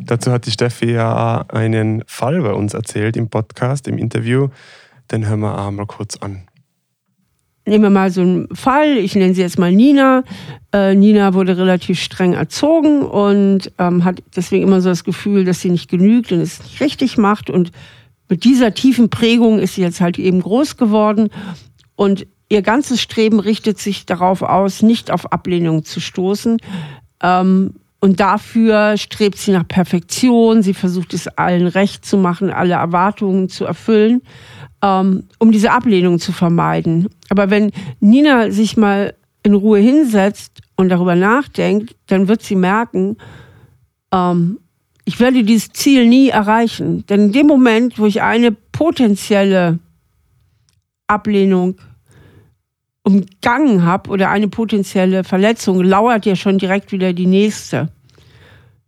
Dazu 0.00 0.30
hat 0.32 0.46
die 0.46 0.50
Steffi 0.50 0.92
ja 0.92 1.44
einen 1.48 2.04
Fall 2.06 2.40
bei 2.42 2.52
uns 2.52 2.74
erzählt 2.74 3.16
im 3.16 3.28
Podcast, 3.28 3.88
im 3.88 3.98
Interview. 3.98 4.48
Den 5.10 5.26
hören 5.26 5.40
wir 5.40 5.58
auch 5.58 5.70
mal 5.70 5.86
kurz 5.86 6.16
an. 6.16 6.46
Nehmen 7.68 7.82
wir 7.82 7.90
mal 7.90 8.12
so 8.12 8.20
einen 8.20 8.54
Fall, 8.54 8.96
ich 8.96 9.16
nenne 9.16 9.34
sie 9.34 9.40
jetzt 9.40 9.58
mal 9.58 9.72
Nina. 9.72 10.22
Äh, 10.72 10.94
Nina 10.94 11.34
wurde 11.34 11.58
relativ 11.58 11.98
streng 11.98 12.34
erzogen 12.34 13.02
und 13.02 13.72
ähm, 13.78 14.04
hat 14.04 14.22
deswegen 14.36 14.62
immer 14.62 14.80
so 14.80 14.88
das 14.88 15.02
Gefühl, 15.02 15.44
dass 15.44 15.60
sie 15.60 15.70
nicht 15.70 15.90
genügt 15.90 16.30
und 16.30 16.38
es 16.38 16.62
nicht 16.62 16.80
richtig 16.80 17.18
macht. 17.18 17.50
Und 17.50 17.72
mit 18.28 18.44
dieser 18.44 18.74
tiefen 18.74 19.10
Prägung 19.10 19.58
ist 19.58 19.74
sie 19.74 19.82
jetzt 19.82 20.00
halt 20.00 20.18
eben 20.18 20.40
groß 20.40 20.76
geworden. 20.76 21.30
Und 21.94 22.26
ihr 22.48 22.62
ganzes 22.62 23.00
Streben 23.00 23.40
richtet 23.40 23.78
sich 23.78 24.06
darauf 24.06 24.42
aus, 24.42 24.82
nicht 24.82 25.10
auf 25.10 25.32
Ablehnung 25.32 25.84
zu 25.84 26.00
stoßen. 26.00 26.58
Ähm, 27.22 27.74
und 28.00 28.20
dafür 28.20 28.96
strebt 28.98 29.38
sie 29.38 29.52
nach 29.52 29.66
Perfektion. 29.66 30.62
Sie 30.62 30.74
versucht 30.74 31.14
es 31.14 31.28
allen 31.28 31.66
recht 31.66 32.04
zu 32.04 32.18
machen, 32.18 32.50
alle 32.50 32.74
Erwartungen 32.74 33.48
zu 33.48 33.64
erfüllen, 33.64 34.22
ähm, 34.82 35.24
um 35.38 35.50
diese 35.50 35.72
Ablehnung 35.72 36.18
zu 36.18 36.32
vermeiden. 36.32 37.08
Aber 37.30 37.50
wenn 37.50 37.72
Nina 38.00 38.50
sich 38.50 38.76
mal 38.76 39.14
in 39.42 39.54
Ruhe 39.54 39.78
hinsetzt 39.78 40.60
und 40.76 40.88
darüber 40.88 41.14
nachdenkt, 41.14 41.96
dann 42.06 42.28
wird 42.28 42.42
sie 42.42 42.56
merken, 42.56 43.16
ähm, 44.12 44.58
ich 45.06 45.20
werde 45.20 45.44
dieses 45.44 45.70
Ziel 45.70 46.06
nie 46.06 46.28
erreichen. 46.28 47.06
Denn 47.06 47.26
in 47.26 47.32
dem 47.32 47.46
Moment, 47.46 47.98
wo 47.98 48.06
ich 48.06 48.22
eine 48.22 48.52
potenzielle 48.52 49.78
Ablehnung 51.06 51.76
umgangen 53.04 53.84
habe 53.84 54.10
oder 54.10 54.30
eine 54.30 54.48
potenzielle 54.48 55.22
Verletzung, 55.22 55.80
lauert 55.82 56.26
ja 56.26 56.34
schon 56.34 56.58
direkt 56.58 56.90
wieder 56.90 57.12
die 57.12 57.26
nächste. 57.26 57.88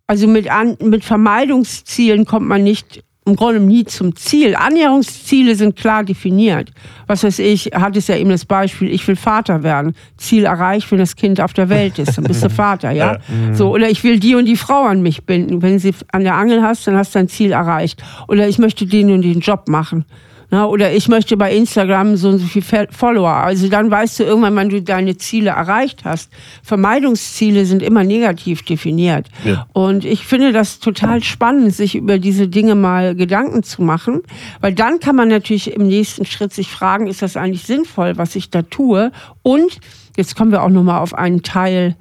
Also 0.08 0.26
mit, 0.26 0.50
an, 0.50 0.76
mit 0.82 1.04
Vermeidungszielen 1.04 2.24
kommt 2.24 2.48
man 2.48 2.64
nicht 2.64 3.04
im 3.28 3.36
Grunde 3.36 3.60
nie 3.60 3.84
zum 3.84 4.16
Ziel. 4.16 4.56
Annäherungsziele 4.56 5.54
sind 5.54 5.76
klar 5.76 6.02
definiert. 6.04 6.72
Was 7.06 7.24
weiß 7.24 7.38
ich, 7.40 7.66
hatte 7.66 7.98
es 7.98 8.08
ja 8.08 8.16
eben 8.16 8.30
das 8.30 8.44
Beispiel, 8.44 8.90
ich 8.90 9.06
will 9.06 9.16
Vater 9.16 9.62
werden. 9.62 9.94
Ziel 10.16 10.44
erreicht, 10.44 10.90
wenn 10.90 10.98
das 10.98 11.16
Kind 11.16 11.40
auf 11.40 11.52
der 11.52 11.68
Welt 11.68 11.98
ist, 11.98 12.18
dann 12.18 12.24
bist 12.24 12.42
du 12.42 12.50
Vater, 12.58 12.90
ja? 12.90 13.18
So, 13.52 13.70
oder 13.70 13.88
ich 13.88 14.02
will 14.04 14.18
die 14.18 14.34
und 14.34 14.46
die 14.46 14.56
Frau 14.56 14.84
an 14.84 15.02
mich 15.02 15.24
binden. 15.24 15.62
Wenn 15.62 15.78
sie 15.78 15.94
an 16.12 16.24
der 16.24 16.34
Angel 16.34 16.62
hast, 16.62 16.86
dann 16.86 16.96
hast 16.96 17.14
du 17.14 17.18
dein 17.18 17.28
Ziel 17.28 17.52
erreicht. 17.52 18.02
Oder 18.26 18.48
ich 18.48 18.58
möchte 18.58 18.86
den 18.86 19.12
und 19.12 19.22
den 19.22 19.40
Job 19.40 19.68
machen. 19.68 20.04
Na, 20.50 20.64
oder 20.64 20.94
ich 20.94 21.08
möchte 21.08 21.36
bei 21.36 21.54
Instagram 21.54 22.16
so 22.16 22.30
und 22.30 22.38
so 22.38 22.46
viel 22.46 22.62
Follower. 22.62 23.34
Also 23.34 23.68
dann 23.68 23.90
weißt 23.90 24.20
du 24.20 24.24
irgendwann, 24.24 24.56
wann 24.56 24.70
du 24.70 24.80
deine 24.80 25.18
Ziele 25.18 25.50
erreicht 25.50 26.06
hast. 26.06 26.30
Vermeidungsziele 26.62 27.66
sind 27.66 27.82
immer 27.82 28.02
negativ 28.02 28.62
definiert. 28.62 29.26
Ja. 29.44 29.66
Und 29.74 30.06
ich 30.06 30.24
finde 30.24 30.52
das 30.52 30.78
total 30.78 31.22
spannend, 31.22 31.74
sich 31.74 31.94
über 31.94 32.18
diese 32.18 32.48
Dinge 32.48 32.74
mal 32.76 33.14
Gedanken 33.14 33.62
zu 33.62 33.82
machen, 33.82 34.22
weil 34.62 34.72
dann 34.72 35.00
kann 35.00 35.16
man 35.16 35.28
natürlich 35.28 35.74
im 35.74 35.86
nächsten 35.86 36.24
Schritt 36.24 36.54
sich 36.54 36.68
fragen, 36.68 37.08
ist 37.08 37.20
das 37.20 37.36
eigentlich 37.36 37.64
sinnvoll, 37.64 38.16
was 38.16 38.34
ich 38.34 38.48
da 38.48 38.62
tue? 38.62 39.12
Und 39.42 39.80
jetzt 40.16 40.34
kommen 40.34 40.50
wir 40.50 40.62
auch 40.62 40.70
noch 40.70 40.82
mal 40.82 41.00
auf 41.00 41.12
einen 41.12 41.42
Teil 41.42 41.94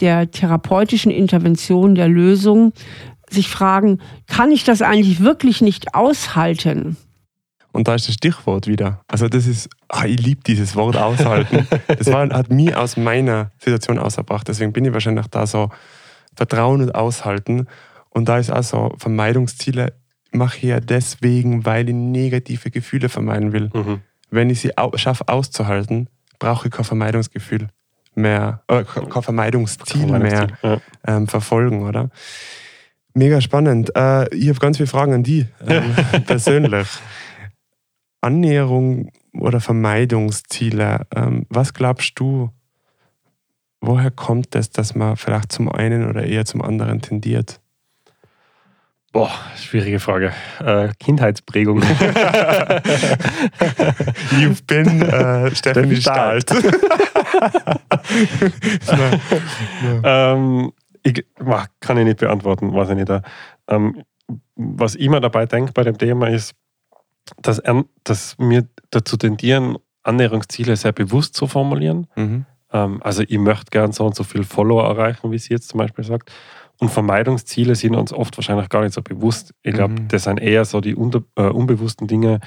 der 0.00 0.30
therapeutischen 0.30 1.12
Intervention, 1.12 1.94
der 1.94 2.08
Lösung, 2.08 2.72
sich 3.30 3.48
fragen, 3.48 4.00
kann 4.26 4.50
ich 4.50 4.64
das 4.64 4.80
eigentlich 4.80 5.20
wirklich 5.20 5.60
nicht 5.60 5.94
aushalten? 5.94 6.96
Und 7.74 7.88
da 7.88 7.96
ist 7.96 8.06
das 8.06 8.14
Stichwort 8.14 8.68
wieder. 8.68 9.00
Also 9.08 9.28
das 9.28 9.48
ist, 9.48 9.68
ah, 9.88 10.04
ich 10.04 10.20
liebe 10.20 10.42
dieses 10.46 10.76
Wort 10.76 10.96
aushalten. 10.96 11.66
Das 11.98 12.06
war, 12.06 12.28
hat 12.30 12.48
mich 12.48 12.74
aus 12.76 12.96
meiner 12.96 13.50
Situation 13.58 13.98
ausgebracht. 13.98 14.46
Deswegen 14.46 14.72
bin 14.72 14.84
ich 14.84 14.92
wahrscheinlich 14.92 15.26
da 15.26 15.44
so 15.44 15.70
Vertrauen 16.36 16.82
und 16.82 16.94
Aushalten. 16.94 17.66
Und 18.10 18.28
da 18.28 18.38
ist 18.38 18.50
auch 18.50 18.62
so 18.62 18.94
Vermeidungsziele 18.98 19.92
mache 20.30 20.58
ich 20.58 20.62
ja 20.64 20.78
deswegen, 20.78 21.64
weil 21.64 21.88
ich 21.88 21.94
negative 21.94 22.70
Gefühle 22.70 23.08
vermeiden 23.08 23.52
will. 23.52 23.70
Mhm. 23.74 24.00
wenn 24.30 24.50
ich 24.50 24.60
sie 24.60 24.72
schaffe 24.94 25.28
auszuhalten, 25.28 26.08
brauche 26.38 26.68
ich 26.68 26.74
kein 26.74 26.84
Vermeidungsgefühl 26.84 27.68
mehr, 28.14 28.62
äh, 28.68 28.84
kein 28.84 29.22
Vermeidungsziel 29.22 30.06
mehr 30.06 30.46
ja. 30.62 30.80
ähm, 31.06 31.26
verfolgen, 31.26 31.82
oder? 31.82 32.10
Mega 33.14 33.40
spannend. 33.40 33.90
Äh, 33.96 34.32
ich 34.34 34.48
habe 34.48 34.58
ganz 34.60 34.76
viele 34.76 34.86
Fragen 34.86 35.12
an 35.12 35.22
die 35.24 35.46
ähm, 35.66 35.94
persönlich. 36.26 36.88
Annäherung 38.24 39.10
oder 39.38 39.60
Vermeidungsziele. 39.60 41.06
Ähm, 41.14 41.46
was 41.50 41.74
glaubst 41.74 42.18
du, 42.18 42.50
woher 43.80 44.10
kommt 44.10 44.54
es, 44.54 44.70
dass 44.70 44.94
man 44.94 45.16
vielleicht 45.16 45.52
zum 45.52 45.68
einen 45.70 46.08
oder 46.08 46.24
eher 46.24 46.46
zum 46.46 46.62
anderen 46.62 47.02
tendiert? 47.02 47.60
Boah, 49.12 49.30
schwierige 49.56 50.00
Frage. 50.00 50.32
Äh, 50.58 50.88
Kindheitsprägung. 50.98 51.80
You've 54.40 54.66
been 54.66 55.02
äh, 55.02 55.54
Stephanie 55.54 55.96
Stahlt. 55.96 56.50
ähm, 60.02 60.72
ich, 61.04 61.24
kann 61.78 61.98
ich 61.98 62.04
nicht 62.04 62.18
beantworten, 62.18 62.74
weiß 62.74 62.88
ich 62.90 62.96
nicht. 62.96 63.12
Ähm, 63.68 64.02
was 64.56 64.96
ich 64.96 65.08
mir 65.08 65.20
dabei 65.20 65.46
denke 65.46 65.72
bei 65.72 65.84
dem 65.84 65.96
Thema 65.96 66.28
ist, 66.28 66.56
dass, 67.40 67.62
dass 68.04 68.36
wir 68.38 68.66
dazu 68.90 69.16
tendieren, 69.16 69.76
Annäherungsziele 70.02 70.76
sehr 70.76 70.92
bewusst 70.92 71.34
zu 71.34 71.46
formulieren. 71.46 72.06
Mhm. 72.16 72.46
Ähm, 72.72 73.00
also 73.02 73.22
ich 73.22 73.38
möchte 73.38 73.70
gern 73.70 73.92
so 73.92 74.04
und 74.04 74.14
so 74.14 74.24
viel 74.24 74.44
Follower 74.44 74.84
erreichen, 74.84 75.30
wie 75.30 75.38
sie 75.38 75.54
jetzt 75.54 75.68
zum 75.68 75.78
Beispiel 75.78 76.04
sagt. 76.04 76.30
Und 76.78 76.90
Vermeidungsziele 76.90 77.74
sind 77.74 77.94
uns 77.94 78.12
oft 78.12 78.36
wahrscheinlich 78.36 78.68
gar 78.68 78.82
nicht 78.82 78.94
so 78.94 79.02
bewusst. 79.02 79.54
Ich 79.62 79.74
glaube, 79.74 79.94
mhm. 79.94 80.08
das 80.08 80.24
sind 80.24 80.38
eher 80.38 80.64
so 80.64 80.80
die 80.80 80.94
unter, 80.94 81.22
äh, 81.36 81.44
unbewussten 81.44 82.08
Dinge, 82.08 82.40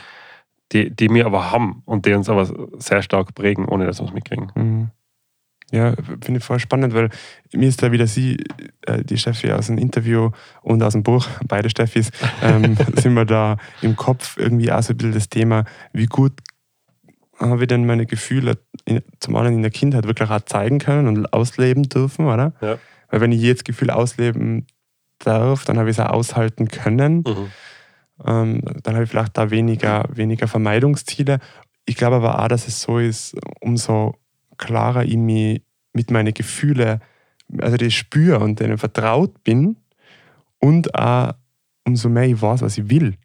die, 0.73 0.93
die 0.93 1.09
wir 1.09 1.25
aber 1.25 1.51
haben 1.51 1.81
und 1.85 2.05
die 2.05 2.13
uns 2.13 2.29
aber 2.29 2.45
sehr 2.77 3.01
stark 3.01 3.33
prägen, 3.33 3.65
ohne 3.65 3.85
dass 3.85 3.99
wir 3.99 4.05
es 4.05 4.13
mitkriegen. 4.13 4.51
Mhm. 4.53 4.89
Ja, 5.71 5.93
finde 6.21 6.39
ich 6.39 6.43
voll 6.43 6.59
spannend, 6.59 6.93
weil 6.93 7.09
mir 7.53 7.67
ist 7.67 7.83
da 7.83 7.91
wieder 7.91 8.07
sie, 8.07 8.37
äh, 8.85 9.03
die 9.03 9.17
Steffi 9.17 9.51
aus 9.51 9.67
dem 9.67 9.77
Interview 9.77 10.31
und 10.61 10.81
aus 10.81 10.93
dem 10.93 11.03
Buch, 11.03 11.27
beide 11.45 11.69
Steffis, 11.69 12.09
ähm, 12.41 12.77
sind 12.95 13.13
wir 13.15 13.25
da 13.25 13.57
im 13.81 13.97
Kopf 13.97 14.37
irgendwie 14.37 14.71
auch 14.71 14.81
so 14.81 14.93
ein 14.93 14.97
bisschen 14.97 15.13
das 15.13 15.27
Thema, 15.27 15.65
wie 15.91 16.05
gut 16.05 16.33
habe 17.39 17.63
ich 17.63 17.67
denn 17.67 17.85
meine 17.85 18.05
Gefühle 18.05 18.57
in, 18.85 19.01
zum 19.19 19.35
einen 19.35 19.55
in 19.55 19.61
der 19.61 19.71
Kindheit 19.71 20.05
wirklich 20.05 20.29
auch 20.29 20.41
zeigen 20.41 20.79
können 20.79 21.07
und 21.07 21.33
ausleben 21.33 21.83
dürfen, 21.83 22.25
oder? 22.25 22.53
Ja. 22.61 22.77
Weil 23.09 23.21
wenn 23.21 23.31
ich 23.31 23.41
jetzt 23.41 23.65
Gefühle 23.65 23.95
ausleben 23.95 24.65
darf, 25.19 25.65
dann 25.65 25.77
habe 25.77 25.89
ich 25.89 25.97
es 25.97 26.03
auch 26.03 26.11
aushalten 26.11 26.67
können. 26.67 27.17
Mhm. 27.17 27.51
Ähm, 28.25 28.61
dann 28.83 28.95
habe 28.95 29.03
ich 29.03 29.09
vielleicht 29.09 29.37
da 29.37 29.51
weniger, 29.51 30.05
weniger 30.11 30.47
Vermeidungsziele. 30.47 31.39
Ich 31.85 31.95
glaube 31.95 32.17
aber 32.17 32.41
auch, 32.43 32.47
dass 32.47 32.67
es 32.67 32.81
so 32.81 32.97
ist, 32.99 33.35
umso 33.61 34.15
klarer 34.57 35.03
ich 35.03 35.17
mich 35.17 35.61
mit 35.93 36.11
meinen 36.11 36.33
Gefühlen, 36.33 37.01
also 37.59 37.77
die 37.77 37.91
spüre 37.91 38.39
und 38.39 38.59
denen 38.59 38.77
vertraut 38.77 39.43
bin 39.43 39.77
und 40.59 40.93
auch 40.95 41.33
umso 41.85 42.09
mehr 42.09 42.25
ich 42.25 42.41
weiß, 42.41 42.61
was 42.61 42.77
ich 42.77 42.89
will. 42.89 43.15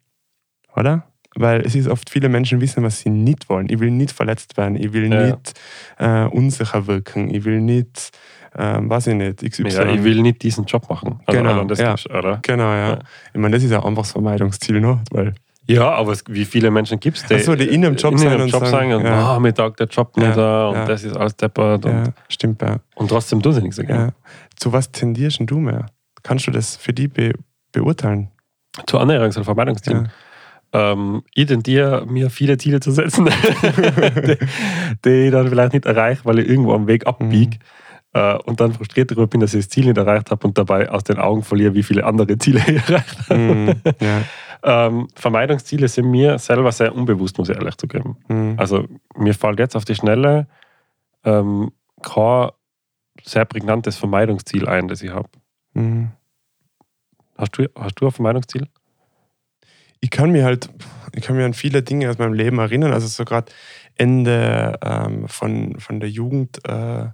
Oder? 0.75 1.07
Weil 1.35 1.61
es 1.61 1.75
ist 1.75 1.87
oft, 1.87 2.09
viele 2.09 2.29
Menschen 2.29 2.61
wissen, 2.61 2.83
was 2.83 2.99
sie 2.99 3.09
nicht 3.09 3.49
wollen. 3.49 3.67
Ich 3.69 3.79
will 3.79 3.91
nicht 3.91 4.11
verletzt 4.11 4.55
werden, 4.57 4.75
ich 4.75 4.93
will 4.93 5.11
ja. 5.11 5.27
nicht 5.27 5.53
äh, 5.97 6.25
unsicher 6.25 6.85
wirken, 6.87 7.33
ich 7.33 7.43
will 7.43 7.59
nicht, 7.59 8.11
äh, 8.53 8.77
weiß 8.81 9.07
ich 9.07 9.15
nicht, 9.15 9.41
XY. 9.41 9.67
Ja, 9.69 9.85
ich 9.91 10.03
will 10.03 10.21
nicht 10.21 10.43
diesen 10.43 10.65
Job 10.65 10.89
machen. 10.89 11.19
Also, 11.25 11.41
genau, 11.41 11.63
das 11.65 11.79
ja. 11.79 11.95
oder? 12.15 12.39
genau 12.43 12.71
ja. 12.71 12.89
ja. 12.89 12.99
Ich 13.33 13.39
meine, 13.39 13.55
das 13.55 13.63
ist 13.63 13.71
ja 13.71 13.83
einfach 13.83 14.03
das 14.03 14.11
Vermeidungsziel, 14.11 14.79
ne? 14.79 15.01
weil 15.11 15.33
ja, 15.65 15.91
aber 15.91 16.15
wie 16.27 16.45
viele 16.45 16.71
Menschen 16.71 16.99
gibt 16.99 17.17
es, 17.17 17.25
die 17.25 17.35
Achso, 17.35 17.55
die 17.55 17.65
in 17.65 17.85
einem 17.85 17.95
Job, 17.95 18.13
in 18.13 18.17
sein, 18.17 18.33
einem 18.33 18.47
Job 18.47 18.65
sagen, 18.65 18.93
und 18.93 19.05
ja. 19.05 19.35
oh, 19.35 19.39
mir 19.39 19.53
taugt 19.53 19.79
der 19.79 19.87
Job 19.87 20.15
nicht 20.17 20.35
ja, 20.35 20.67
und 20.67 20.75
ja. 20.75 20.85
das 20.85 21.03
ist 21.03 21.15
alles 21.15 21.35
deppert. 21.37 21.85
Und, 21.85 21.91
ja, 21.91 22.13
stimmt, 22.27 22.61
ja. 22.61 22.77
Und 22.95 23.07
trotzdem 23.07 23.41
tun 23.41 23.53
sie 23.53 23.61
nichts 23.61 23.77
dagegen. 23.77 23.99
Ja. 23.99 24.09
Zu 24.57 24.73
was 24.73 24.91
tendierst 24.91 25.39
du 25.41 25.59
mehr? 25.59 25.85
Kannst 26.21 26.47
du 26.47 26.51
das 26.51 26.75
für 26.75 26.93
die 26.93 27.07
be 27.07 27.33
beurteilen? 27.71 28.29
Zu 28.87 28.99
Annäherungs- 28.99 29.37
und 29.37 29.45
Vermeidungszielen? 29.45 30.09
Ähm, 30.73 31.23
ich 31.33 31.45
tendiere 31.45 32.05
mir 32.07 32.29
viele 32.29 32.57
Ziele 32.57 32.79
zu 32.79 32.91
setzen, 32.91 33.25
die, 33.31 34.37
die, 35.05 35.25
ich 35.25 35.31
dann 35.31 35.47
vielleicht 35.47 35.73
nicht 35.73 35.85
erreiche, 35.85 36.25
weil 36.25 36.39
ich 36.39 36.49
irgendwo 36.49 36.73
am 36.73 36.87
Weg 36.87 37.07
abbiege. 37.07 37.57
Mhm 37.57 37.63
äh, 38.13 38.35
und 38.45 38.59
dann 38.59 38.73
frustriert 38.73 39.11
darüber 39.11 39.27
bin, 39.27 39.41
dass 39.41 39.53
ich 39.53 39.65
das 39.65 39.69
Ziel 39.69 39.85
nicht 39.85 39.97
erreicht 39.97 40.31
habe 40.31 40.47
und 40.47 40.57
dabei 40.57 40.89
aus 40.89 41.03
den 41.03 41.17
Augen 41.17 41.43
verliere, 41.43 41.73
wie 41.73 41.83
viele 41.83 42.05
andere 42.05 42.37
Ziele 42.37 42.59
ich 42.59 42.89
erreicht 42.89 43.29
habe. 43.29 43.39
Mm, 43.39 43.67
ja. 43.99 44.21
ähm, 44.63 45.07
Vermeidungsziele 45.15 45.87
sind 45.87 46.09
mir 46.09 46.39
selber 46.39 46.71
sehr 46.71 46.95
unbewusst, 46.95 47.37
muss 47.37 47.49
ich 47.49 47.55
ehrlich 47.55 47.77
zugeben. 47.77 48.17
Mm. 48.27 48.53
Also 48.57 48.85
mir 49.15 49.33
fällt 49.33 49.59
jetzt 49.59 49.75
auf 49.75 49.85
die 49.85 49.95
Schnelle 49.95 50.47
ähm, 51.23 51.71
kein 52.01 52.51
sehr 53.23 53.45
prägnantes 53.45 53.97
Vermeidungsziel 53.97 54.67
ein, 54.67 54.87
das 54.87 55.01
ich 55.01 55.11
habe. 55.11 55.29
Mm. 55.73 56.07
Hast, 57.37 57.57
du, 57.57 57.67
hast 57.77 57.95
du 57.95 58.05
ein 58.05 58.11
Vermeidungsziel? 58.11 58.67
Ich 59.99 60.09
kann 60.09 60.31
mir 60.31 60.45
halt, 60.45 60.69
ich 61.13 61.23
kann 61.23 61.35
mir 61.35 61.45
an 61.45 61.53
viele 61.53 61.83
Dinge 61.83 62.09
aus 62.09 62.17
meinem 62.17 62.33
Leben 62.33 62.59
erinnern. 62.59 62.93
Also 62.93 63.07
so 63.07 63.25
gerade 63.25 63.51
Ende 63.95 64.79
ähm, 64.81 65.27
von, 65.27 65.79
von 65.79 65.99
der 65.99 66.09
Jugend 66.09 66.59
äh, 66.67 67.07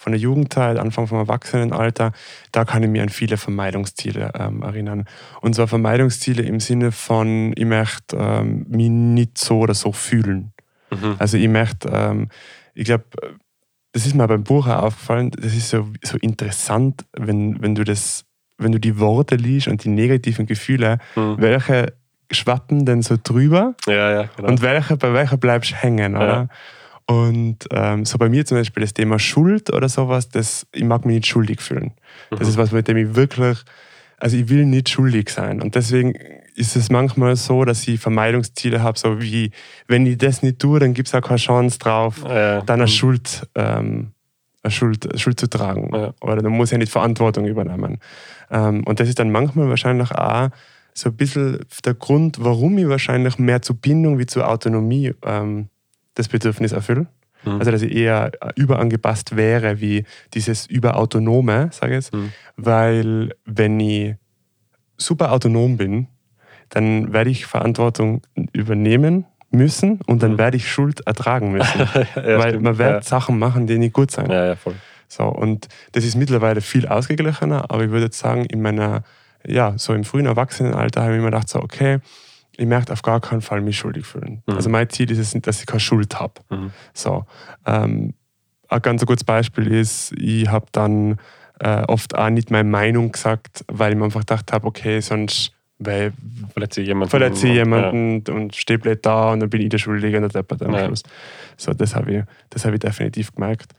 von 0.00 0.12
der 0.12 0.20
Jugendzeit, 0.20 0.78
Anfang 0.78 1.06
vom 1.06 1.18
Erwachsenenalter, 1.18 2.12
da 2.52 2.64
kann 2.64 2.82
ich 2.82 2.88
mich 2.88 3.02
an 3.02 3.10
viele 3.10 3.36
Vermeidungsziele 3.36 4.32
ähm, 4.34 4.62
erinnern. 4.62 5.04
Und 5.42 5.54
zwar 5.54 5.68
Vermeidungsziele 5.68 6.42
im 6.42 6.58
Sinne 6.58 6.90
von, 6.90 7.52
ich 7.54 7.66
möchte 7.66 8.16
ähm, 8.16 8.64
mich 8.70 8.88
nicht 8.88 9.36
so 9.36 9.58
oder 9.58 9.74
so 9.74 9.92
fühlen. 9.92 10.52
Mhm. 10.90 11.16
Also 11.18 11.36
ich 11.36 11.48
möchte, 11.48 11.90
ähm, 11.92 12.28
ich 12.72 12.86
glaube, 12.86 13.04
das 13.92 14.06
ist 14.06 14.14
mir 14.14 14.26
beim 14.26 14.42
Buch 14.42 14.68
auch 14.68 14.84
aufgefallen, 14.84 15.32
das 15.32 15.54
ist 15.54 15.68
so, 15.68 15.86
so 16.02 16.16
interessant, 16.16 17.04
wenn, 17.12 17.60
wenn 17.60 17.74
du 17.74 17.84
das, 17.84 18.24
wenn 18.56 18.72
du 18.72 18.80
die 18.80 18.98
Worte 18.98 19.36
liest 19.36 19.68
und 19.68 19.84
die 19.84 19.90
negativen 19.90 20.46
Gefühle, 20.46 20.96
mhm. 21.14 21.36
welche 21.40 21.92
schwappen 22.30 22.86
denn 22.86 23.02
so 23.02 23.18
drüber 23.22 23.74
ja, 23.86 24.10
ja, 24.22 24.30
genau. 24.34 24.48
und 24.48 24.62
welche, 24.62 24.96
bei 24.96 25.12
welcher 25.12 25.36
bleibst 25.36 25.72
du 25.72 25.74
hängen, 25.74 26.16
oder? 26.16 26.26
Ja. 26.26 26.48
Und 27.10 27.66
ähm, 27.72 28.04
so 28.04 28.18
bei 28.18 28.28
mir 28.28 28.46
zum 28.46 28.56
Beispiel 28.56 28.82
das 28.82 28.94
Thema 28.94 29.18
Schuld 29.18 29.72
oder 29.72 29.88
sowas, 29.88 30.28
das, 30.28 30.64
ich 30.72 30.84
mag 30.84 31.04
mich 31.04 31.16
nicht 31.16 31.26
schuldig 31.26 31.60
fühlen. 31.60 31.92
Mhm. 32.30 32.36
Das 32.38 32.46
ist 32.46 32.56
was, 32.56 32.70
mit 32.70 32.86
dem 32.86 32.96
ich 32.98 33.16
wirklich, 33.16 33.58
also 34.16 34.36
ich 34.36 34.48
will 34.48 34.64
nicht 34.64 34.90
schuldig 34.90 35.30
sein. 35.30 35.60
Und 35.60 35.74
deswegen 35.74 36.14
ist 36.54 36.76
es 36.76 36.88
manchmal 36.88 37.34
so, 37.34 37.64
dass 37.64 37.88
ich 37.88 37.98
Vermeidungsziele 37.98 38.80
habe, 38.80 38.96
so 38.96 39.20
wie, 39.20 39.50
wenn 39.88 40.06
ich 40.06 40.18
das 40.18 40.44
nicht 40.44 40.60
tue, 40.60 40.78
dann 40.78 40.94
gibt 40.94 41.08
es 41.08 41.14
auch 41.16 41.20
keine 41.20 41.38
Chance 41.38 41.80
drauf, 41.80 42.22
ja. 42.22 42.60
dann 42.60 42.74
eine, 42.74 42.84
mhm. 42.84 42.94
Schuld, 42.94 43.48
ähm, 43.56 44.12
eine 44.62 44.70
Schuld, 44.70 45.08
Schuld 45.20 45.40
zu 45.40 45.50
tragen. 45.50 45.90
Ja. 45.92 46.14
Oder 46.20 46.42
dann 46.42 46.52
muss 46.52 46.68
ich 46.68 46.72
ja 46.72 46.78
nicht 46.78 46.92
Verantwortung 46.92 47.44
übernehmen. 47.44 47.98
Ähm, 48.52 48.84
und 48.84 49.00
das 49.00 49.08
ist 49.08 49.18
dann 49.18 49.32
manchmal 49.32 49.68
wahrscheinlich 49.68 50.12
auch 50.12 50.50
so 50.94 51.08
ein 51.08 51.16
bisschen 51.16 51.58
der 51.84 51.94
Grund, 51.94 52.36
warum 52.38 52.78
ich 52.78 52.86
wahrscheinlich 52.86 53.36
mehr 53.40 53.62
zu 53.62 53.74
Bindung 53.74 54.20
wie 54.20 54.26
zur 54.26 54.48
Autonomie 54.48 55.12
ähm, 55.24 55.70
das 56.20 56.28
Bedürfnis 56.28 56.72
erfüllen. 56.72 57.08
Mhm. 57.44 57.58
Also, 57.58 57.70
dass 57.70 57.82
ich 57.82 57.94
eher 57.94 58.32
überangepasst 58.56 59.36
wäre 59.36 59.80
wie 59.80 60.04
dieses 60.34 60.66
Überautonome, 60.66 61.70
sage 61.72 61.92
ich 61.92 61.96
jetzt. 61.96 62.14
Mhm. 62.14 62.32
Weil, 62.56 63.34
wenn 63.44 63.80
ich 63.80 64.14
super 64.96 65.32
autonom 65.32 65.76
bin, 65.76 66.08
dann 66.68 67.12
werde 67.12 67.30
ich 67.30 67.46
Verantwortung 67.46 68.22
übernehmen 68.52 69.26
müssen 69.50 70.00
und 70.06 70.22
dann 70.22 70.32
mhm. 70.32 70.38
werde 70.38 70.56
ich 70.56 70.70
Schuld 70.70 71.00
ertragen 71.06 71.52
müssen. 71.52 71.80
ja, 71.80 72.38
weil 72.38 72.50
stimmt. 72.50 72.62
man 72.62 72.78
wird 72.78 72.90
ja. 72.90 73.02
Sachen 73.02 73.38
machen, 73.38 73.66
die 73.66 73.78
nicht 73.78 73.92
gut 73.92 74.10
sind. 74.10 74.30
Ja, 74.30 74.46
ja, 74.46 74.56
voll. 74.56 74.74
So, 75.08 75.24
und 75.24 75.68
das 75.92 76.04
ist 76.04 76.14
mittlerweile 76.14 76.60
viel 76.60 76.86
ausgeglichener, 76.86 77.64
aber 77.68 77.84
ich 77.84 77.90
würde 77.90 78.04
jetzt 78.04 78.18
sagen, 78.20 78.44
in 78.44 78.62
meiner, 78.62 79.02
ja, 79.44 79.74
so 79.76 79.92
im 79.92 80.04
frühen 80.04 80.26
Erwachsenenalter 80.26 81.02
habe 81.02 81.14
ich 81.14 81.18
mir 81.18 81.26
gedacht, 81.26 81.48
so, 81.48 81.58
okay, 81.60 81.98
ich 82.60 82.66
möchte 82.66 82.92
auf 82.92 83.00
gar 83.00 83.20
keinen 83.20 83.40
Fall 83.40 83.62
mich 83.62 83.78
schuldig 83.78 84.04
fühlen. 84.04 84.42
Mhm. 84.46 84.54
Also 84.54 84.68
mein 84.68 84.88
Ziel 84.90 85.10
ist 85.10 85.18
es, 85.18 85.32
dass 85.40 85.60
ich 85.60 85.66
keine 85.66 85.80
Schuld 85.80 86.20
habe. 86.20 86.34
Mhm. 86.50 86.70
So, 86.92 87.24
ähm, 87.64 88.12
ein 88.68 88.82
ganz 88.82 89.04
gutes 89.06 89.24
Beispiel 89.24 89.66
ist, 89.72 90.12
ich 90.18 90.46
habe 90.48 90.66
dann 90.72 91.16
äh, 91.58 91.82
oft 91.84 92.14
auch 92.14 92.28
nicht 92.28 92.50
meine 92.50 92.68
Meinung 92.68 93.12
gesagt, 93.12 93.64
weil 93.66 93.92
ich 93.92 93.98
mir 93.98 94.04
einfach 94.04 94.20
gedacht 94.20 94.52
habe, 94.52 94.66
okay, 94.66 95.00
sonst 95.00 95.52
weil 95.78 96.12
verletze 96.52 96.82
ich 96.82 96.88
jemanden, 96.88 97.08
verletze 97.08 97.48
ich 97.48 97.54
jemanden 97.54 98.22
ja. 98.28 98.34
und 98.34 98.54
stehe 98.54 98.78
blöd 98.78 99.06
da 99.06 99.32
und 99.32 99.40
dann 99.40 99.48
bin 99.48 99.62
ich 99.62 99.70
der 99.70 99.78
Schuldige 99.78 100.18
und 100.18 100.22
der 100.24 100.42
Deppert 100.42 100.62
am 100.62 100.74
ja. 100.74 100.84
Schluss. 100.84 101.02
So, 101.56 101.72
das 101.72 101.94
habe 101.94 102.12
ich, 102.54 102.62
hab 102.62 102.74
ich 102.74 102.80
definitiv 102.80 103.32
gemerkt. 103.34 103.72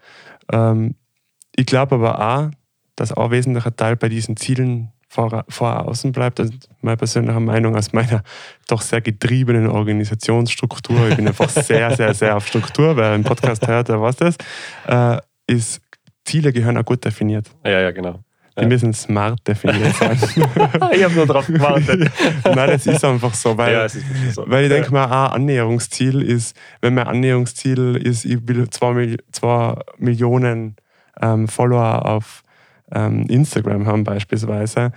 Ähm, 0.51 0.95
ich 1.55 1.67
glaube 1.67 1.95
aber 1.95 2.19
auch, 2.19 2.49
dass 2.95 3.11
ein 3.11 3.29
wesentlicher 3.29 3.75
Teil 3.75 3.95
bei 3.95 4.09
diesen 4.09 4.38
Zielen 4.38 4.91
vor, 5.12 5.43
vor 5.49 5.88
außen 5.89 6.14
bleibt. 6.14 6.39
Das 6.39 6.49
ist 6.49 6.70
meine 6.82 6.95
persönliche 6.95 7.39
Meinung 7.41 7.76
aus 7.76 7.91
meiner 7.91 8.24
doch 8.70 8.82
sehr 8.82 9.01
getriebenen 9.01 9.68
Organisationsstruktur. 9.68 11.09
Ich 11.09 11.18
bin 11.18 11.28
einfach 11.28 11.49
sehr, 11.49 11.93
sehr, 11.97 12.14
sehr 12.14 12.38
auf 12.38 12.47
Struktur. 12.47 12.95
Wer 12.95 13.12
einen 13.12 13.26
Podcast 13.26 13.68
hört, 13.68 13.89
der 13.89 14.01
weiß 14.01 14.16
das. 14.16 14.36
Äh, 14.88 15.18
ist, 15.47 15.82
Ziele 16.24 16.53
gehören 16.53 16.78
auch 16.78 16.86
gut 16.86 17.03
definiert. 17.03 17.47
Ja, 17.66 17.82
ja, 17.82 17.91
genau. 17.91 18.22
Die 18.59 18.66
müssen 18.68 18.93
smart 18.93 19.39
definiert 19.47 19.95
sein. 19.95 20.18
ich 20.93 21.03
habe 21.03 21.14
nur 21.16 21.26
drauf 21.26 21.47
gewartet. 21.47 22.09
Nein, 22.45 22.70
das 22.70 22.86
ist 22.86 23.03
einfach 23.03 23.34
so, 23.34 23.57
weil, 23.57 23.74
Ja, 23.74 23.89
so. 23.89 24.43
weil 24.47 24.66
ich 24.66 24.70
Ja. 24.70 24.76
denke 24.78 24.91
mal, 24.93 25.05
ein 25.05 25.34
Annäherungsziel 25.34 26.22
ist, 26.22 26.55
wenn 26.82 26.93
mein 26.93 27.07
Annäherungsziel 27.07 27.95
ist, 27.97 28.24
ich 28.24 28.38
will 28.47 28.70
zwei, 28.70 28.93
Mil 28.93 29.18
zwei 29.32 29.76
Millionen 29.97 30.76
ähm, 31.22 31.47
Follower 31.47 32.05
auf 32.05 32.43
ähm, 32.93 33.25
Instagram 33.27 33.85
haben 33.85 34.03
beispielsweise. 34.03 34.91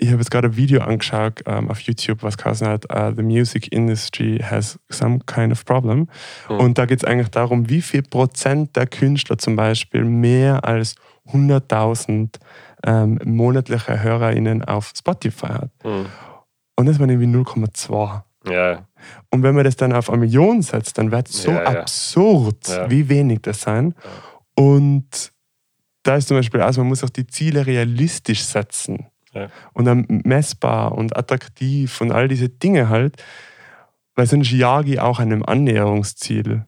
Ich 0.00 0.08
habe 0.08 0.18
jetzt 0.18 0.30
gerade 0.30 0.48
ein 0.48 0.56
Video 0.56 0.80
angeschaut 0.82 1.42
ähm, 1.46 1.70
auf 1.70 1.80
YouTube, 1.80 2.22
was 2.22 2.38
geheißen 2.38 2.68
hat, 2.68 2.84
uh, 2.94 3.12
The 3.16 3.22
Music 3.22 3.72
Industry 3.72 4.38
has 4.38 4.78
some 4.88 5.18
kind 5.26 5.50
of 5.50 5.64
problem. 5.64 6.08
Mhm. 6.48 6.56
Und 6.56 6.78
da 6.78 6.86
geht 6.86 7.00
es 7.00 7.04
eigentlich 7.04 7.30
darum, 7.30 7.68
wie 7.68 7.82
viel 7.82 8.02
Prozent 8.02 8.76
der 8.76 8.86
Künstler 8.86 9.38
zum 9.38 9.56
Beispiel 9.56 10.04
mehr 10.04 10.64
als 10.64 10.94
100.000 11.32 12.38
ähm, 12.86 13.18
monatliche 13.24 14.02
HörerInnen 14.02 14.64
auf 14.64 14.92
Spotify 14.96 15.48
hat. 15.48 15.70
Hm. 15.82 16.06
Und 16.76 16.86
das 16.86 16.98
waren 16.98 17.10
irgendwie 17.10 17.36
0,2. 17.36 18.22
Ja, 18.48 18.86
Und 19.30 19.42
wenn 19.42 19.54
man 19.54 19.64
das 19.64 19.76
dann 19.76 19.92
auf 19.92 20.08
eine 20.08 20.20
Million 20.20 20.62
setzt, 20.62 20.96
dann 20.96 21.10
wird 21.10 21.28
es 21.28 21.42
so 21.42 21.50
Ja, 21.50 21.62
ja. 21.72 21.80
absurd, 21.80 22.68
wie 22.88 23.08
wenig 23.08 23.40
das 23.42 23.60
sein. 23.60 23.94
Und 24.54 25.32
da 26.02 26.16
ist 26.16 26.28
zum 26.28 26.36
Beispiel, 26.36 26.60
also 26.60 26.80
man 26.80 26.88
muss 26.88 27.04
auch 27.04 27.10
die 27.10 27.26
Ziele 27.26 27.66
realistisch 27.66 28.42
setzen. 28.44 29.06
Ja. 29.34 29.48
Und 29.74 29.84
dann 29.84 30.06
messbar 30.24 30.92
und 30.92 31.16
attraktiv 31.16 32.00
und 32.00 32.12
all 32.12 32.28
diese 32.28 32.48
Dinge 32.48 32.88
halt. 32.88 33.22
Weil 34.14 34.26
sonst 34.26 34.50
jage 34.50 34.92
ich 34.92 35.00
auch 35.00 35.18
einem 35.20 35.44
Annäherungsziel 35.44 36.64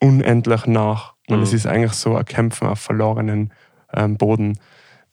unendlich 0.00 0.66
nach. 0.66 1.14
Und 1.28 1.38
Mhm. 1.38 1.42
es 1.42 1.52
ist 1.52 1.66
eigentlich 1.66 1.92
so 1.92 2.16
ein 2.16 2.24
Kämpfen 2.24 2.66
auf 2.68 2.80
verlorenen 2.80 3.52
ähm, 3.94 4.16
Boden. 4.16 4.58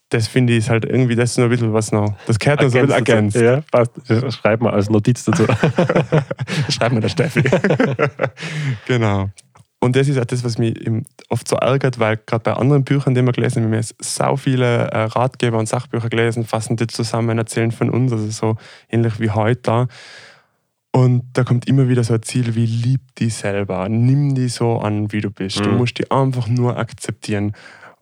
Das 0.09 0.27
finde 0.27 0.53
ich 0.53 0.69
halt 0.69 0.85
irgendwie, 0.85 1.15
das 1.15 1.31
ist 1.31 1.37
noch 1.37 1.45
ein 1.45 1.49
bisschen 1.51 1.71
was 1.71 1.91
noch. 1.91 2.13
Das 2.25 2.39
gehört 2.39 2.61
noch 2.61 2.69
so 2.69 2.79
ein 2.79 2.87
bisschen 2.87 3.05
ergänzt. 3.05 3.37
Ja, 3.37 3.61
passt. 3.71 3.91
Schreib 4.33 4.59
mal 4.61 4.73
als 4.73 4.89
Notiz 4.89 5.23
dazu. 5.23 5.45
Schreib 6.69 6.91
mir 6.91 6.99
der 6.99 7.09
Steffi. 7.09 7.43
genau. 8.87 9.29
Und 9.81 9.95
das 9.95 10.09
ist 10.09 10.17
auch 10.19 10.25
das, 10.25 10.43
was 10.43 10.57
mich 10.57 10.75
oft 11.29 11.47
so 11.47 11.55
ärgert, 11.55 11.99
weil 11.99 12.17
gerade 12.25 12.43
bei 12.43 12.53
anderen 12.53 12.83
Büchern, 12.83 13.15
die 13.15 13.21
wir 13.21 13.31
gelesen 13.31 13.63
haben, 13.63 13.71
wir 13.71 13.77
haben 13.77 13.83
jetzt 13.83 13.95
sau 14.01 14.35
viele 14.35 14.87
äh, 14.91 15.03
Ratgeber 15.03 15.57
und 15.57 15.69
Sachbücher 15.69 16.09
gelesen, 16.09 16.43
fassen 16.43 16.75
die 16.75 16.87
zusammen, 16.87 17.37
erzählen 17.37 17.71
von 17.71 17.89
uns, 17.89 18.11
also 18.11 18.29
so 18.29 18.57
ähnlich 18.89 19.19
wie 19.21 19.29
heute 19.29 19.61
da. 19.61 19.87
Und 20.91 21.23
da 21.33 21.43
kommt 21.43 21.67
immer 21.67 21.87
wieder 21.87 22.03
so 22.03 22.15
ein 22.15 22.23
Ziel 22.23 22.55
wie 22.55 22.65
lieb 22.65 23.01
die 23.19 23.29
selber, 23.29 23.87
nimm 23.89 24.33
die 24.33 24.49
so 24.49 24.79
an, 24.79 25.11
wie 25.11 25.21
du 25.21 25.29
bist. 25.29 25.59
Du 25.63 25.69
Mhm. 25.69 25.77
musst 25.77 25.97
die 25.99 26.09
einfach 26.09 26.47
nur 26.47 26.77
akzeptieren. 26.77 27.53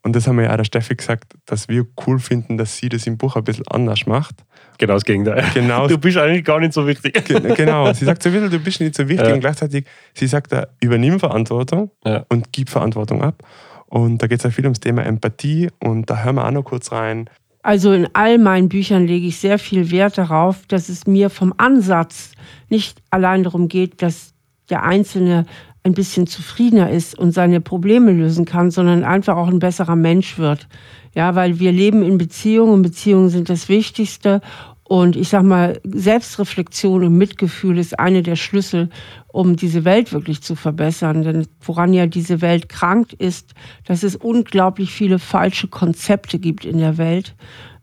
Und 0.07 0.15
das 0.15 0.25
haben 0.25 0.37
wir 0.37 0.45
ja 0.45 0.53
auch 0.53 0.57
der 0.57 0.63
Steffi 0.63 0.95
gesagt, 0.95 1.33
dass 1.45 1.67
wir 1.67 1.85
cool 2.07 2.17
finden, 2.17 2.57
dass 2.57 2.77
sie 2.77 2.87
das 2.87 3.05
im 3.07 3.17
Buch 3.17 3.35
ein 3.35 3.43
bisschen 3.43 3.67
anders 3.67 4.05
macht. 4.05 4.35
genau 4.77 4.93
das 4.93 5.03
Gegenteil. 5.03 5.43
Genau 5.53 5.85
Du 5.87 5.97
bist 5.97 6.17
eigentlich 6.17 6.45
gar 6.45 6.61
nicht 6.61 6.71
so 6.71 6.87
wichtig. 6.87 7.25
Ge- 7.25 7.53
Genau, 7.55 7.91
sie 7.91 8.05
sagt 8.05 8.23
so 8.23 8.31
wieder, 8.31 8.47
du 8.47 8.57
bist 8.57 8.79
nicht 8.79 8.95
so 8.95 9.09
wichtig 9.09 9.27
Ja. 9.27 9.33
und 9.33 9.41
gleichzeitig, 9.41 9.85
sie 10.13 10.27
sagt 10.27 10.53
da, 10.53 10.67
übernimm 10.79 11.19
Verantwortung 11.19 11.91
Ja. 12.05 12.25
und 12.29 12.53
gib 12.53 12.69
Verantwortung 12.69 13.21
ab. 13.21 13.43
Und 13.87 14.21
da 14.21 14.27
geht 14.27 14.39
es 14.39 14.43
ja 14.45 14.49
viel 14.49 14.63
ums 14.65 14.79
Thema 14.79 15.03
Empathie 15.05 15.69
und 15.79 16.09
da 16.09 16.23
hören 16.23 16.35
wir 16.35 16.45
auch 16.47 16.51
noch 16.51 16.63
kurz 16.63 16.91
rein. 16.93 17.29
Also 17.61 17.91
in 17.91 18.07
all 18.13 18.37
meinen 18.37 18.69
Büchern 18.69 19.07
lege 19.07 19.27
ich 19.27 19.37
sehr 19.39 19.59
viel 19.59 19.91
Wert 19.91 20.17
darauf, 20.17 20.65
dass 20.69 20.87
es 20.87 21.05
mir 21.05 21.29
vom 21.29 21.53
Ansatz 21.57 22.31
nicht 22.69 23.01
allein 23.09 23.43
darum 23.43 23.67
geht, 23.67 24.01
dass 24.01 24.33
der 24.69 24.83
Einzelne 24.83 25.45
ein 25.87 25.93
bisschen 25.93 26.27
zufriedener 26.27 26.91
ist 26.91 27.17
und 27.17 27.31
seine 27.31 27.61
Probleme 27.61 28.11
lösen 28.11 28.45
kann, 28.45 28.69
sondern 28.71 29.03
einfach 29.03 29.35
auch 29.35 29.47
ein 29.47 29.59
besserer 29.59 29.95
Mensch 29.95 30.37
wird. 30.37 30.67
Ja, 31.15 31.33
weil 31.33 31.59
wir 31.59 31.71
leben 31.71 32.03
in 32.03 32.17
Beziehungen 32.17 32.73
und 32.73 32.81
Beziehungen 32.83 33.29
sind 33.29 33.49
das 33.49 33.69
Wichtigste. 33.69 34.41
Und 34.83 35.15
ich 35.15 35.29
sag 35.29 35.43
mal, 35.43 35.81
Selbstreflexion 35.83 37.03
und 37.03 37.17
Mitgefühl 37.17 37.77
ist 37.77 37.99
eine 37.99 38.23
der 38.23 38.37
Schlüssel, 38.37 38.89
um 39.27 39.55
diese 39.57 39.83
Welt 39.83 40.13
wirklich 40.13 40.41
zu 40.41 40.55
verbessern. 40.55 41.23
Denn 41.23 41.47
woran 41.61 41.93
ja 41.93 42.05
diese 42.05 42.41
Welt 42.41 42.69
krankt 42.69 43.13
ist, 43.13 43.53
dass 43.85 44.03
es 44.03 44.15
unglaublich 44.15 44.91
viele 44.91 45.19
falsche 45.19 45.67
Konzepte 45.67 46.39
gibt 46.39 46.63
in 46.63 46.77
der 46.77 46.97
Welt, 46.97 47.35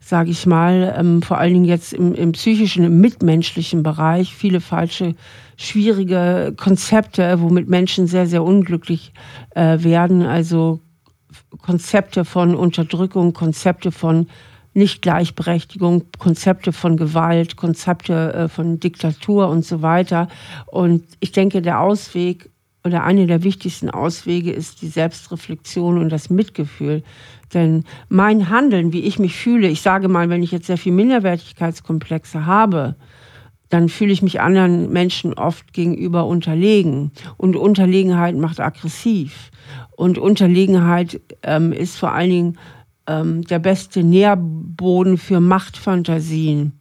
sage 0.05 0.29
ich 0.29 0.45
mal, 0.45 0.93
ähm, 0.99 1.23
vor 1.23 1.39
allen 1.39 1.55
Dingen 1.55 1.65
jetzt 1.65 1.91
im, 1.91 2.13
im 2.13 2.33
psychischen, 2.33 2.83
im 2.83 3.01
mitmenschlichen 3.01 3.81
Bereich, 3.81 4.35
viele 4.35 4.61
falsche, 4.61 5.15
schwierige 5.57 6.53
Konzepte, 6.55 7.41
womit 7.41 7.67
Menschen 7.67 8.05
sehr, 8.05 8.27
sehr 8.27 8.43
unglücklich 8.43 9.13
äh, 9.55 9.83
werden. 9.83 10.21
Also 10.21 10.79
Konzepte 11.59 12.23
von 12.23 12.53
Unterdrückung, 12.53 13.33
Konzepte 13.33 13.91
von 13.91 14.27
Nicht-Gleichberechtigung, 14.75 16.03
Konzepte 16.19 16.71
von 16.71 16.97
Gewalt, 16.97 17.55
Konzepte 17.55 18.33
äh, 18.33 18.47
von 18.47 18.79
Diktatur 18.79 19.49
und 19.49 19.65
so 19.65 19.81
weiter. 19.81 20.27
Und 20.67 21.03
ich 21.19 21.31
denke, 21.31 21.63
der 21.63 21.79
Ausweg 21.79 22.51
oder 22.83 23.03
einer 23.03 23.25
der 23.25 23.41
wichtigsten 23.41 23.89
Auswege 23.89 24.51
ist 24.51 24.83
die 24.83 24.87
Selbstreflexion 24.87 25.97
und 25.97 26.09
das 26.09 26.29
Mitgefühl. 26.29 27.01
Denn 27.55 27.85
mein 28.09 28.49
Handeln, 28.49 28.93
wie 28.93 28.99
ich 28.99 29.17
mich 29.17 29.35
fühle, 29.35 29.67
ich 29.69 29.81
sage 29.81 30.09
mal, 30.09 30.29
wenn 30.29 30.43
ich 30.43 30.51
jetzt 30.51 30.67
sehr 30.67 30.77
viel 30.77 30.91
Minderwertigkeitskomplexe 30.91 32.45
habe, 32.45 32.95
dann 33.69 33.89
fühle 33.89 34.11
ich 34.11 34.21
mich 34.21 34.41
anderen 34.41 34.91
Menschen 34.91 35.33
oft 35.33 35.73
gegenüber 35.73 36.27
unterlegen. 36.27 37.11
Und 37.37 37.55
Unterlegenheit 37.55 38.35
macht 38.35 38.59
aggressiv. 38.59 39.51
Und 39.95 40.17
Unterlegenheit 40.17 41.21
ähm, 41.41 41.71
ist 41.71 41.97
vor 41.97 42.11
allen 42.11 42.29
Dingen 42.29 42.57
ähm, 43.07 43.43
der 43.43 43.59
beste 43.59 44.03
Nährboden 44.03 45.17
für 45.17 45.39
Machtfantasien 45.39 46.73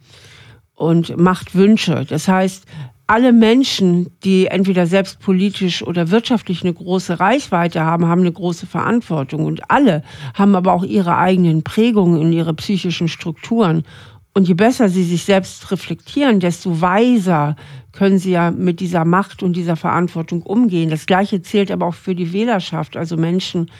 und 0.75 1.17
Machtwünsche. 1.17 2.05
Das 2.05 2.29
heißt, 2.29 2.67
alle 3.07 3.33
Menschen, 3.33 4.11
die 4.25 4.47
entweder 4.47 4.87
selbst 4.87 5.21
politisch 5.21 5.83
oder 5.83 6.11
wirtschaftlich 6.11 6.63
eine 6.63 6.73
große 6.73 7.21
Reichweite 7.21 7.85
haben, 7.85 8.07
haben 8.07 8.23
eine 8.23 8.33
große 8.33 8.67
Verantwortung. 8.67 9.45
Und 9.45 9.71
alle 9.71 10.03
haben 10.35 10.55
aber 10.55 10.73
auch 10.73 10.85
ihre 10.85 11.19
eigenen 11.19 11.63
Prägungen 11.63 12.19
und 12.19 12.33
ihre 12.33 12.55
psychischen 12.55 13.09
Strukturen. 13.09 13.85
Und 14.33 14.49
je 14.49 14.55
besser 14.55 14.89
sie 14.89 15.05
sich 15.05 15.25
selbst 15.25 15.71
reflektieren, 15.71 16.41
desto 16.41 16.81
weiser 16.81 17.57
können 17.93 18.19
sie 18.19 18.33
ja 18.33 18.51
mit 18.51 18.81
dieser 18.81 19.05
Macht 19.05 19.43
und 19.43 19.55
dieser 19.55 19.77
Verantwortung 19.77 20.43
umgehen. 20.43 20.91
Das 20.91 21.07
Gleiche 21.07 21.43
zählt 21.43 21.71
aber 21.71 21.87
auch 21.87 21.95
für 21.95 22.15
die 22.15 22.33
Wählerschaft, 22.33 22.97
also 22.97 23.17
Menschen, 23.17 23.71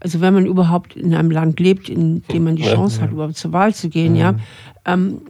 also 0.00 0.20
wenn 0.20 0.34
man 0.34 0.44
überhaupt 0.44 0.96
in 0.96 1.14
einem 1.14 1.30
Land 1.30 1.60
lebt, 1.60 1.88
in 1.88 2.22
dem 2.24 2.44
man 2.44 2.56
die 2.56 2.64
Chance 2.64 3.00
hat, 3.00 3.12
überhaupt 3.12 3.36
zur 3.36 3.52
Wahl 3.52 3.72
zu 3.72 3.88
gehen, 3.88 4.16
ja. 4.16 4.34
Ähm, 4.84 5.22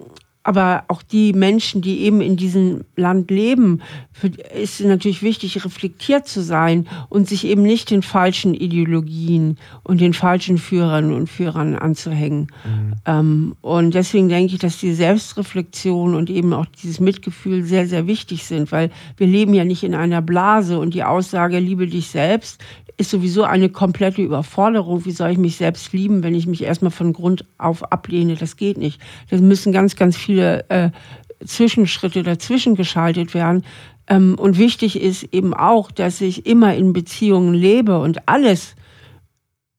aber 0.45 0.84
auch 0.88 1.03
die 1.03 1.32
Menschen, 1.32 1.82
die 1.82 2.01
eben 2.01 2.20
in 2.20 2.36
diesem 2.36 2.84
Land 2.97 3.30
leben, 3.30 3.80
ist 4.55 4.80
natürlich 4.80 5.22
wichtig, 5.22 5.64
reflektiert 5.64 6.26
zu 6.26 6.43
sein 6.43 6.88
und 7.09 7.28
sich 7.28 7.47
eben 7.47 7.62
nicht 7.62 7.90
den 7.90 8.03
falschen 8.03 8.55
Ideologien 8.55 9.59
und 9.82 10.01
den 10.01 10.14
falschen 10.14 10.59
Führern 10.59 11.12
und 11.12 11.28
Führern 11.28 11.76
anzuhängen. 11.76 12.49
Ähm, 13.07 13.55
und 13.61 13.95
deswegen 13.95 14.28
denke 14.28 14.55
ich, 14.55 14.59
dass 14.61 14.78
die 14.78 14.95
Selbstreflexion 14.95 16.14
und 16.14 16.28
eben 16.28 16.53
auch 16.53 16.66
dieses 16.66 17.01
Mitgefühl 17.01 17.62
sehr, 17.64 17.86
sehr 17.86 18.07
wichtig 18.07 18.45
sind, 18.45 18.72
weil 18.72 18.90
wir 19.16 19.26
leben 19.26 19.55
ja 19.55 19.64
nicht 19.64 19.84
in 19.84 19.95
einer 19.95 20.22
Blase 20.22 20.78
und 20.78 20.95
die 20.95 21.05
Aussage, 21.05 21.59
liebe 21.59 21.86
dich 21.86 22.09
selbst, 22.09 22.61
ist 22.97 23.11
sowieso 23.11 23.45
eine 23.45 23.68
komplette 23.68 24.22
Überforderung. 24.22 25.05
Wie 25.05 25.12
soll 25.12 25.30
ich 25.30 25.38
mich 25.38 25.57
selbst 25.57 25.93
lieben, 25.93 26.22
wenn 26.22 26.34
ich 26.34 26.47
mich 26.47 26.62
erstmal 26.62 26.90
von 26.90 27.12
Grund 27.12 27.45
auf 27.59 27.93
ablehne? 27.93 28.36
Das 28.36 28.57
geht 28.57 28.78
nicht. 28.78 29.01
Da 29.30 29.36
müssen 29.38 29.72
ganz, 29.72 29.97
ganz 29.97 30.16
viele 30.16 30.68
äh, 30.70 30.90
Zwischenschritte 31.45 32.22
dazwischen 32.22 32.74
geschaltet 32.74 33.34
werden. 33.34 33.64
Ähm, 34.07 34.36
und 34.38 34.59
wichtig 34.59 35.01
ist 35.01 35.24
eben 35.32 35.55
auch, 35.55 35.90
dass 35.90 36.20
ich 36.20 36.47
immer 36.47 36.74
in 36.74 36.93
Beziehungen 36.93 37.55
lebe 37.55 37.99
und 37.99 38.28
alles, 38.28 38.74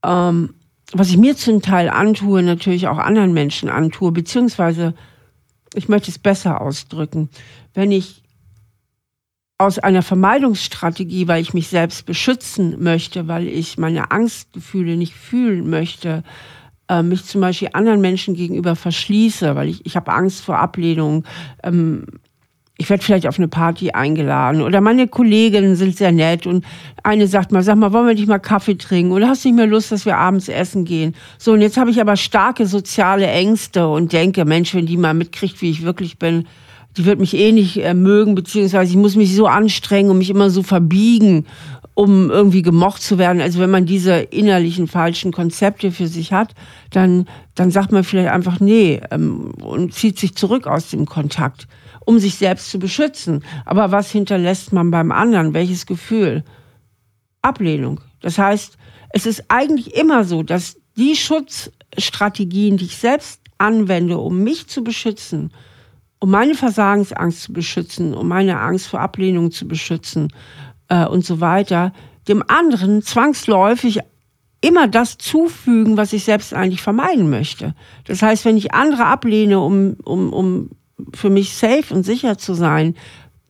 ähm, 0.04 0.56
was 0.92 1.10
ich 1.10 1.18
mir 1.18 1.36
zum 1.36 1.62
Teil 1.62 1.90
antue, 1.90 2.42
natürlich 2.44 2.88
auch 2.88 2.98
anderen 2.98 3.34
Menschen 3.34 3.70
antue, 3.70 4.12
beziehungsweise 4.12 4.94
ich 5.76 5.90
möchte 5.90 6.12
es 6.12 6.20
besser 6.20 6.62
ausdrücken. 6.62 7.30
Wenn 7.74 7.92
ich 7.92 8.23
aus 9.64 9.80
einer 9.80 10.02
Vermeidungsstrategie, 10.02 11.28
weil 11.28 11.42
ich 11.42 11.54
mich 11.54 11.68
selbst 11.68 12.06
beschützen 12.06 12.82
möchte, 12.84 13.28
weil 13.28 13.48
ich 13.48 13.78
meine 13.78 14.12
Angstgefühle 14.12 14.98
nicht 14.98 15.14
fühlen 15.14 15.70
möchte, 15.70 16.24
äh, 16.90 17.02
mich 17.02 17.26
zum 17.26 17.42
Beispiel 17.42 17.70
anderen 17.74 18.02
Menschen 18.02 18.36
gegenüber 18.36 18.76
verschließe, 18.76 19.56
weil 19.56 19.70
ich, 19.70 19.86
ich 19.86 19.96
habe 19.96 20.12
Angst 20.12 20.42
vor 20.42 20.60
Ablehnung. 20.60 21.24
Ähm, 21.64 22.06
ich 22.78 22.90
werde 22.90 23.04
vielleicht 23.04 23.28
auf 23.28 23.38
eine 23.38 23.48
Party 23.48 23.92
eingeladen 23.92 24.62
oder 24.62 24.82
meine 24.82 25.08
Kolleginnen 25.08 25.76
sind 25.76 25.96
sehr 25.96 26.12
nett 26.12 26.48
und 26.48 26.66
eine 27.04 27.28
sagt 27.28 27.52
mal, 27.52 27.62
sag 27.62 27.78
mal, 27.78 27.94
wollen 27.94 28.08
wir 28.08 28.16
nicht 28.16 28.28
mal 28.28 28.40
Kaffee 28.40 28.78
trinken 28.78 29.12
oder 29.12 29.30
hast 29.30 29.46
du 29.46 29.50
nicht 29.50 29.58
mehr 29.58 29.68
Lust, 29.68 29.92
dass 29.92 30.06
wir 30.06 30.18
abends 30.18 30.50
essen 30.50 30.84
gehen? 30.84 31.16
So, 31.38 31.54
und 31.54 31.62
jetzt 31.62 31.78
habe 31.78 31.92
ich 31.92 32.02
aber 32.02 32.18
starke 32.18 32.66
soziale 32.66 33.28
Ängste 33.28 33.88
und 33.88 34.12
denke, 34.12 34.44
Mensch, 34.44 34.74
wenn 34.74 34.88
die 34.88 34.98
mal 34.98 35.14
mitkriegt, 35.14 35.62
wie 35.62 35.70
ich 35.70 35.84
wirklich 35.84 36.18
bin, 36.18 36.48
die 36.98 37.06
wird 37.06 37.20
mich 37.20 37.36
eh 37.36 37.52
nicht 37.52 37.78
äh, 37.78 37.94
mögen, 37.94 38.36
beziehungsweise 38.36 38.92
ich 38.92 38.98
muss 38.98 39.16
mich 39.16 39.36
so 39.36 39.48
anstrengen 39.48 40.12
und 40.12 40.18
mich 40.20 40.30
immer 40.30 40.50
so 40.50 40.64
verbiegen, 40.64 41.46
um 41.96 42.32
irgendwie 42.32 42.62
gemocht 42.62 43.02
zu 43.02 43.18
werden. 43.18 43.42
Also 43.42 43.60
wenn 43.60 43.70
man 43.70 43.86
diese 43.86 44.14
innerlichen 44.14 44.88
falschen 44.88 45.32
Konzepte 45.32 45.92
für 45.92 46.08
sich 46.08 46.34
hat, 46.34 46.54
dann, 46.92 47.28
dann 47.56 47.72
sagt 47.72 47.92
man 47.92 48.04
vielleicht 48.04 48.30
einfach 48.30 48.60
nee 48.60 49.02
ähm, 49.12 49.52
und 49.62 49.94
zieht 49.94 50.20
sich 50.20 50.36
zurück 50.36 50.68
aus 50.68 50.90
dem 50.90 51.06
Kontakt, 51.06 51.68
um 52.06 52.20
sich 52.20 52.36
selbst 52.36 52.70
zu 52.70 52.80
beschützen. 52.80 53.44
Aber 53.66 53.92
was 53.92 54.12
hinterlässt 54.12 54.74
man 54.74 54.92
beim 54.92 55.12
anderen? 55.12 55.54
Welches 55.54 55.86
Gefühl? 55.86 56.44
Ablehnung. 57.42 58.00
Das 58.22 58.38
heißt, 58.38 58.78
es 59.10 59.26
ist 59.26 59.46
eigentlich 59.50 59.96
immer 59.96 60.24
so, 60.24 60.44
dass 60.44 60.78
die 60.96 61.16
Schutzstrategien, 61.16 62.78
die 62.78 62.86
ich 62.86 62.98
selbst 62.98 63.42
anwende, 63.58 64.18
um 64.18 64.44
mich 64.44 64.68
zu 64.68 64.84
beschützen, 64.84 65.52
um 66.24 66.30
meine 66.30 66.56
Versagensangst 66.56 67.42
zu 67.42 67.52
beschützen, 67.52 68.14
um 68.14 68.30
meine 68.30 68.58
Angst 68.62 68.88
vor 68.88 69.02
Ablehnung 69.02 69.52
zu 69.52 69.68
beschützen 69.68 70.32
äh, 70.88 71.06
und 71.06 71.26
so 71.26 71.42
weiter, 71.42 71.92
dem 72.30 72.42
anderen 72.48 73.02
zwangsläufig 73.02 74.00
immer 74.62 74.88
das 74.88 75.18
zufügen, 75.18 75.98
was 75.98 76.14
ich 76.14 76.24
selbst 76.24 76.54
eigentlich 76.54 76.82
vermeiden 76.82 77.30
möchte. 77.30 77.76
Das 78.06 78.22
heißt, 78.22 78.46
wenn 78.46 78.56
ich 78.56 78.74
andere 78.74 79.04
ablehne, 79.04 79.60
um, 79.60 79.98
um, 80.06 80.32
um 80.32 80.70
für 81.14 81.30
mich 81.30 81.56
safe 81.56 81.94
und 81.94 82.04
sicher 82.04 82.38
zu 82.38 82.54
sein, 82.54 82.96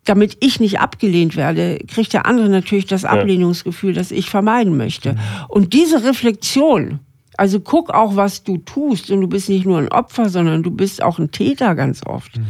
damit 0.05 0.38
ich 0.39 0.59
nicht 0.59 0.80
abgelehnt 0.80 1.36
werde, 1.36 1.78
kriegt 1.88 2.11
der 2.11 2.26
andere 2.26 2.49
natürlich 2.49 2.88
das 2.88 3.05
Ablehnungsgefühl, 3.05 3.93
das 3.93 4.09
ich 4.09 4.32
vermeiden 4.32 4.78
möchte. 4.78 5.15
Und 5.47 5.74
diese 5.74 6.03
Reflexion, 6.03 7.01
also 7.38 7.59
guck 7.59 7.89
auch, 7.89 8.15
was 8.15 8.43
du 8.43 8.57
tust 8.57 9.11
und 9.11 9.21
du 9.21 9.27
bist 9.27 9.49
nicht 9.49 9.65
nur 9.65 9.77
ein 9.77 9.89
Opfer, 9.89 10.29
sondern 10.29 10.63
du 10.63 10.71
bist 10.71 11.01
auch 11.01 11.19
ein 11.19 11.31
Täter 11.31 11.75
ganz 11.75 12.05
oft. 12.05 12.38
Mhm. 12.38 12.45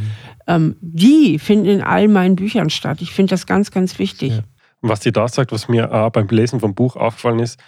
Ähm, 0.47 0.75
die 0.81 1.39
finden 1.39 1.67
in 1.67 1.81
all 1.81 2.07
meinen 2.07 2.36
Büchern 2.36 2.69
statt. 2.69 3.01
Ich 3.01 3.11
finde 3.11 3.31
das 3.31 3.45
ganz, 3.45 3.71
ganz 3.71 3.99
wichtig. 3.99 4.34
Ja. 4.34 4.43
Was 4.81 5.01
sie 5.01 5.11
da 5.11 5.27
sagt, 5.27 5.51
was 5.51 5.69
mir 5.69 5.93
auch 5.93 6.11
beim 6.11 6.27
Lesen 6.27 6.59
vom 6.59 6.75
Buch 6.75 6.97
aufgefallen 6.97 7.39
ist, 7.39 7.59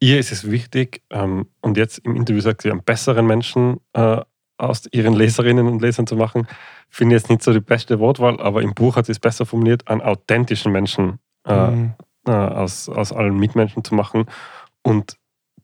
ihr 0.00 0.18
ist 0.18 0.32
es 0.32 0.50
wichtig, 0.50 1.02
ähm, 1.10 1.46
und 1.60 1.76
jetzt 1.76 1.98
im 1.98 2.16
Interview 2.16 2.40
sagt 2.40 2.62
sie, 2.62 2.70
einen 2.70 2.82
besseren 2.82 3.26
Menschen 3.26 3.80
äh, 3.92 4.20
aus 4.56 4.84
ihren 4.92 5.14
Leserinnen 5.14 5.66
und 5.66 5.82
Lesern 5.82 6.06
zu 6.06 6.16
machen, 6.16 6.46
finde 6.88 7.16
ich 7.16 7.22
jetzt 7.22 7.30
nicht 7.30 7.42
so 7.42 7.52
die 7.52 7.60
beste 7.60 7.98
Wortwahl, 7.98 8.40
aber 8.40 8.62
im 8.62 8.74
Buch 8.74 8.96
hat 8.96 9.06
sie 9.06 9.12
es 9.12 9.18
besser 9.18 9.46
formuliert, 9.46 9.88
einen 9.88 10.00
authentischen 10.00 10.72
Menschen 10.72 11.18
äh, 11.46 11.70
mhm. 11.70 11.94
äh, 12.26 12.30
aus, 12.30 12.88
aus 12.88 13.12
allen 13.12 13.36
Mitmenschen 13.36 13.84
zu 13.84 13.94
machen. 13.94 14.26
Und 14.82 15.16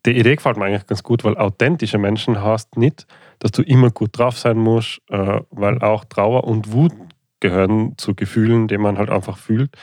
die 0.06 0.18
Idee 0.18 0.36
gefällt 0.36 0.56
mir 0.56 0.64
eigentlich 0.64 0.86
ganz 0.86 1.02
gut, 1.02 1.24
weil 1.24 1.36
authentische 1.36 1.98
Menschen 1.98 2.42
heißt 2.42 2.76
nicht, 2.76 3.06
dass 3.38 3.52
du 3.52 3.62
immer 3.62 3.90
gut 3.90 4.18
drauf 4.18 4.38
sein 4.38 4.56
musst, 4.56 5.00
äh, 5.10 5.40
weil 5.50 5.82
auch 5.82 6.04
Trauer 6.04 6.44
und 6.44 6.72
Wut 6.72 6.92
gehören 7.40 7.94
zu 7.96 8.14
Gefühlen, 8.14 8.68
die 8.68 8.78
man 8.78 8.98
halt 8.98 9.10
einfach 9.10 9.38
fühlt, 9.38 9.76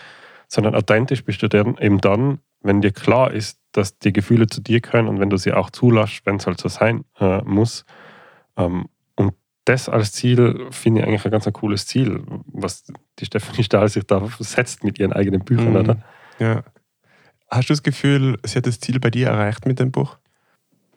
sondern 0.48 0.76
authentisch 0.76 1.24
bist 1.24 1.42
du 1.42 1.50
dann 1.50 1.78
eben 1.78 2.00
dann, 2.00 2.40
wenn 2.62 2.82
dir 2.82 2.92
klar 2.92 3.32
ist, 3.32 3.60
dass 3.72 4.00
die 4.00 4.14
Gefühle 4.14 4.48
zu 4.48 4.62
dir 4.62 4.82
gehören 4.82 5.08
und 5.08 5.20
wenn 5.20 5.30
du 5.30 5.38
sie 5.38 5.54
auch 5.54 5.70
zulässt, 5.70 6.26
wenn 6.26 6.38
es 6.38 6.48
halt 6.48 6.60
so 6.60 6.70
sein 6.70 7.04
äh, 7.20 7.42
muss. 7.44 7.86
Ähm, 8.56 8.86
und 9.16 9.34
das 9.66 9.90
als 9.90 10.14
Ziel 10.14 10.68
finde 10.72 11.02
ich 11.02 11.08
eigentlich 11.08 11.26
ein 11.26 11.32
ganz 11.32 11.46
ein 11.46 11.54
cooles 11.54 11.86
Ziel, 11.86 12.24
was 12.46 12.92
die 13.20 13.26
Stefanie 13.26 13.64
Stahl 13.64 13.88
sich 13.90 14.06
da 14.06 14.28
setzt 14.40 14.84
mit 14.84 15.00
ihren 15.00 15.14
eigenen 15.14 15.44
Büchern, 15.44 15.72
mhm. 15.72 15.76
oder? 15.76 15.98
Ja. 16.40 16.64
Hast 17.50 17.70
du 17.70 17.74
das 17.74 17.84
Gefühl, 17.84 18.38
sie 18.44 18.58
hat 18.58 18.68
das 18.68 18.80
Ziel 18.80 19.00
bei 19.00 19.10
dir 19.10 19.28
erreicht 19.28 19.66
mit 19.66 19.80
dem 19.80 19.92
Buch? 19.92 20.18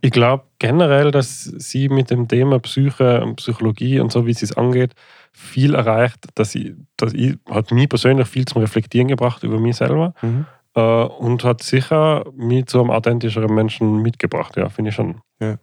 Ich 0.02 0.10
glaube 0.10 0.44
generell, 0.58 1.10
dass 1.10 1.44
sie 1.44 1.88
mit 1.88 2.10
dem 2.10 2.26
Thema 2.26 2.58
Psyche 2.58 3.22
und 3.22 3.36
Psychologie 3.36 4.00
und 4.00 4.10
so, 4.10 4.26
wie 4.26 4.32
sie 4.32 4.46
es 4.46 4.56
angeht, 4.56 4.94
viel 5.32 5.74
erreicht, 5.74 6.26
dass 6.34 6.54
ich, 6.54 6.72
dass 6.96 7.12
ich, 7.12 7.36
hat 7.48 7.70
mich 7.70 7.88
persönlich 7.88 8.26
viel 8.26 8.46
zum 8.46 8.62
Reflektieren 8.62 9.08
gebracht 9.08 9.42
über 9.42 9.60
mich 9.60 9.76
selber 9.76 10.14
mhm. 10.22 10.46
äh, 10.74 10.80
und 10.80 11.44
hat 11.44 11.62
sicher 11.62 12.24
mich 12.34 12.66
zu 12.66 12.80
einem 12.80 12.90
authentischeren 12.90 13.54
Menschen 13.54 14.00
mitgebracht, 14.00 14.56
ja, 14.56 14.70
finde 14.70 14.88
ich 14.88 14.94
schon. 14.94 15.20
Ja. 15.38 15.58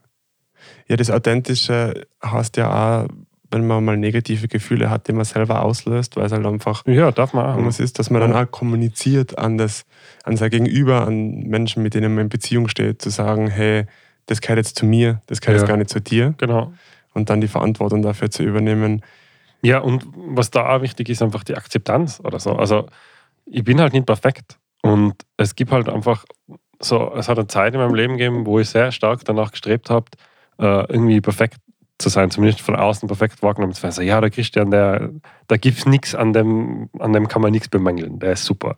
ja, 0.88 0.96
das 0.96 1.10
Authentische 1.10 2.06
heißt 2.24 2.58
ja 2.58 3.04
auch, 3.04 3.08
wenn 3.52 3.66
man 3.66 3.84
mal 3.84 3.98
negative 3.98 4.48
Gefühle 4.48 4.90
hat, 4.90 5.08
die 5.08 5.14
man 5.14 5.26
selber 5.26 5.64
auslöst, 5.64 6.16
weil 6.16 6.26
es 6.26 6.32
halt 6.32 6.46
einfach 6.46 6.84
ja, 6.86 7.12
darf 7.12 7.34
man. 7.34 7.66
Was 7.66 7.80
ist, 7.80 8.00
dass 8.00 8.10
man 8.10 8.22
dann 8.22 8.34
auch 8.34 8.50
kommuniziert 8.52 9.38
an, 9.38 9.58
das, 9.58 9.86
an 10.24 10.36
sein 10.38 10.50
Gegenüber, 10.50 11.08
an 11.08 11.40
Menschen, 11.42 11.84
mit 11.84 11.94
denen 11.94 12.14
man 12.16 12.26
in 12.26 12.30
Beziehung 12.30 12.68
steht, 12.68 13.02
zu 13.02 13.10
sagen, 13.10 13.48
hey, 13.48 13.86
das 14.26 14.42
gehört 14.42 14.58
jetzt 14.58 14.78
zu 14.78 14.86
mir, 14.86 15.22
das 15.28 15.42
gehört 15.42 15.58
ja. 15.58 15.62
jetzt 15.62 15.70
gar 15.70 15.78
nicht 15.78 15.90
zu 15.90 16.02
dir. 16.02 16.34
Genau. 16.38 16.74
Und 17.14 17.30
dann 17.30 17.42
die 17.42 17.48
Verantwortung 17.48 18.02
dafür 18.02 18.30
zu 18.30 18.44
übernehmen. 18.44 19.02
Ja, 19.62 19.80
und 19.80 20.06
was 20.16 20.52
da 20.52 20.76
auch 20.76 20.82
wichtig 20.82 21.10
ist, 21.10 21.22
einfach 21.22 21.44
die 21.44 21.56
Akzeptanz 21.56 22.20
oder 22.24 22.40
so. 22.40 22.54
Also 22.54 22.88
ich 23.46 23.64
bin 23.64 23.80
halt 23.80 23.94
nicht 23.94 24.06
perfekt. 24.06 24.58
Und 24.84 25.16
es 25.38 25.56
gibt 25.56 25.72
halt 25.72 25.90
einfach 25.90 26.26
so, 26.80 27.14
es 27.16 27.28
hat 27.28 27.40
eine 27.40 27.48
Zeit 27.48 27.74
in 27.74 27.80
meinem 27.80 27.96
Leben 27.96 28.18
gegeben, 28.18 28.46
wo 28.46 28.60
ich 28.60 28.70
sehr 28.70 28.92
stark 28.92 29.26
danach 29.26 29.52
gestrebt 29.52 29.90
habe, 29.90 30.06
äh, 30.60 30.92
irgendwie 30.92 31.22
perfekt 31.22 31.58
zu 32.00 32.10
sein, 32.10 32.30
zumindest 32.30 32.62
von 32.62 32.76
außen 32.76 33.08
perfekt 33.08 33.42
wahrgenommen 33.42 33.74
zu 33.74 33.84
werden. 33.84 33.94
So, 33.94 34.02
ja, 34.02 34.22
der 34.22 34.30
Christian, 34.30 34.72
der, 34.72 35.10
da 35.48 35.58
gibt 35.58 35.80
es 35.80 35.86
nichts 35.86 36.14
an 36.14 36.34
dem, 36.34 36.90
an 37.00 37.14
dem 37.14 37.28
kann 37.28 37.42
man 37.42 37.52
nichts 37.52 37.70
bemängeln, 37.70 38.20
der 38.20 38.34
ist 38.34 38.46
super. 38.46 38.76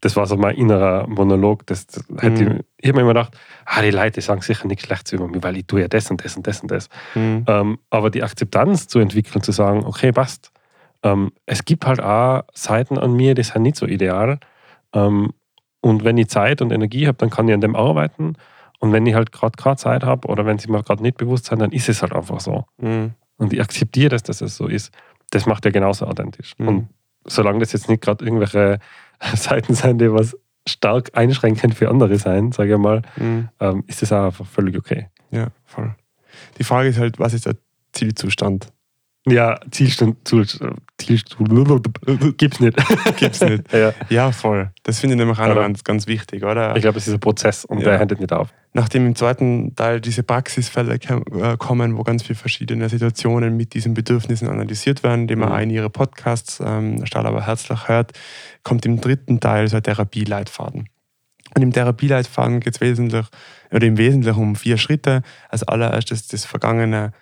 Das 0.00 0.16
war 0.16 0.26
so 0.26 0.36
mein 0.36 0.56
innerer 0.56 1.06
Monolog. 1.06 1.66
Das, 1.66 1.86
das 1.86 2.04
hätte 2.18 2.44
mhm. 2.44 2.50
ich, 2.50 2.64
ich 2.78 2.88
habe 2.88 2.96
mir 2.96 3.02
immer 3.02 3.14
gedacht, 3.14 3.38
ah, 3.64 3.80
die 3.80 3.90
Leute 3.90 4.20
sagen 4.20 4.42
sicher 4.42 4.66
nichts 4.66 4.84
Schlechtes 4.84 5.12
über 5.12 5.26
mich, 5.28 5.42
weil 5.42 5.56
ich 5.56 5.66
tue 5.66 5.80
ja 5.80 5.88
das 5.88 6.10
und 6.10 6.22
das 6.22 6.36
und 6.36 6.46
das 6.46 6.60
und 6.60 6.70
das. 6.70 6.88
Mhm. 7.14 7.44
Ähm, 7.46 7.78
aber 7.90 8.10
die 8.10 8.22
Akzeptanz 8.22 8.86
zu 8.86 8.98
entwickeln, 8.98 9.42
zu 9.42 9.52
sagen, 9.52 9.84
okay, 9.84 10.12
passt. 10.12 10.50
Ähm, 11.02 11.32
es 11.46 11.64
gibt 11.64 11.86
halt 11.86 12.02
auch 12.02 12.42
Seiten 12.52 12.98
an 12.98 13.14
mir, 13.14 13.34
die 13.34 13.42
sind 13.42 13.62
nicht 13.62 13.76
so 13.76 13.86
ideal. 13.86 14.40
Ähm, 14.92 15.32
und 15.80 16.04
wenn 16.04 16.18
ich 16.18 16.28
Zeit 16.28 16.60
und 16.60 16.72
Energie 16.72 17.06
habe, 17.06 17.18
dann 17.18 17.30
kann 17.30 17.48
ich 17.48 17.54
an 17.54 17.60
dem 17.60 17.76
arbeiten. 17.76 18.36
Und 18.84 18.92
wenn 18.92 19.06
ich 19.06 19.14
halt 19.14 19.32
gerade 19.32 19.56
keine 19.56 19.76
Zeit 19.76 20.04
habe 20.04 20.28
oder 20.28 20.44
wenn 20.44 20.58
sie 20.58 20.70
mir 20.70 20.82
gerade 20.82 21.02
nicht 21.02 21.16
bewusst 21.16 21.46
sind, 21.46 21.60
dann 21.60 21.72
ist 21.72 21.88
es 21.88 22.02
halt 22.02 22.12
einfach 22.12 22.38
so. 22.38 22.66
Mhm. 22.76 23.12
Und 23.38 23.54
ich 23.54 23.58
akzeptiere 23.62 24.10
das, 24.10 24.24
dass 24.24 24.42
es 24.42 24.58
so 24.58 24.66
ist. 24.66 24.92
Das 25.30 25.46
macht 25.46 25.64
ja 25.64 25.70
genauso 25.70 26.04
authentisch. 26.06 26.52
Mhm. 26.58 26.68
Und 26.68 26.88
solange 27.24 27.60
das 27.60 27.72
jetzt 27.72 27.88
nicht 27.88 28.02
gerade 28.02 28.22
irgendwelche 28.22 28.80
Seiten 29.34 29.74
sind, 29.74 30.02
die 30.02 30.12
was 30.12 30.36
stark 30.68 31.12
einschränkend 31.14 31.74
für 31.74 31.88
andere 31.88 32.18
sein, 32.18 32.52
sage 32.52 32.74
ich 32.74 32.78
mal, 32.78 33.00
mhm. 33.16 33.48
ähm, 33.58 33.84
ist 33.86 34.02
das 34.02 34.12
auch 34.12 34.26
einfach 34.26 34.44
völlig 34.44 34.76
okay. 34.76 35.08
Ja, 35.30 35.46
voll. 35.64 35.94
Die 36.58 36.64
Frage 36.64 36.90
ist 36.90 36.98
halt, 36.98 37.18
was 37.18 37.32
ist 37.32 37.46
der 37.46 37.56
Zielzustand? 37.92 38.70
Ja, 39.26 39.58
Zielstand, 39.70 40.28
Zielstand, 40.28 40.80
Zielstand 40.98 42.36
gibt's 42.36 42.60
nicht. 42.60 42.76
gibt's 43.16 43.40
nicht. 43.40 43.62
ja. 43.72 43.94
ja, 44.10 44.32
voll. 44.32 44.70
Das 44.82 45.00
finde 45.00 45.14
ich 45.14 45.18
nämlich 45.18 45.38
auch 45.38 45.54
ganz, 45.54 45.82
ganz 45.82 46.06
wichtig, 46.06 46.44
oder? 46.44 46.76
Ich 46.76 46.82
glaube, 46.82 46.98
es 46.98 47.06
ist 47.06 47.14
ein 47.14 47.20
Prozess 47.20 47.64
und 47.64 47.78
ja. 47.78 47.84
der 47.84 48.00
hängt 48.00 48.20
nicht 48.20 48.32
auf. 48.32 48.48
Nachdem 48.74 49.06
im 49.06 49.14
zweiten 49.14 49.74
Teil 49.76 50.00
diese 50.00 50.24
Praxisfälle 50.24 50.96
äh, 50.96 51.56
kommen, 51.56 51.96
wo 51.96 52.02
ganz 52.02 52.22
viele 52.22 52.34
verschiedene 52.34 52.88
Situationen 52.90 53.56
mit 53.56 53.72
diesen 53.72 53.94
Bedürfnissen 53.94 54.48
analysiert 54.48 55.02
werden, 55.02 55.26
die 55.26 55.36
man 55.36 55.48
mhm. 55.48 55.54
auch 55.54 55.60
in 55.60 55.70
ihre 55.70 55.90
Podcasts 55.90 56.60
ähm, 56.62 57.06
Stahl 57.06 57.24
aber 57.24 57.46
herzlich 57.46 57.88
hört, 57.88 58.12
kommt 58.62 58.84
im 58.84 59.00
dritten 59.00 59.40
Teil 59.40 59.68
so 59.68 59.76
ein 59.76 59.82
Therapieleitfaden. 59.82 60.88
Und 61.54 61.62
im 61.62 61.72
Therapieleitfaden 61.72 62.60
geht 62.60 62.74
es 62.74 62.80
wesentlich, 62.80 63.26
oder 63.70 63.86
im 63.86 63.96
Wesentlichen 63.96 64.42
um 64.42 64.56
vier 64.56 64.76
Schritte. 64.76 65.22
Als 65.48 65.62
allererstes 65.62 66.26
das 66.26 66.44
vergangene 66.44 67.12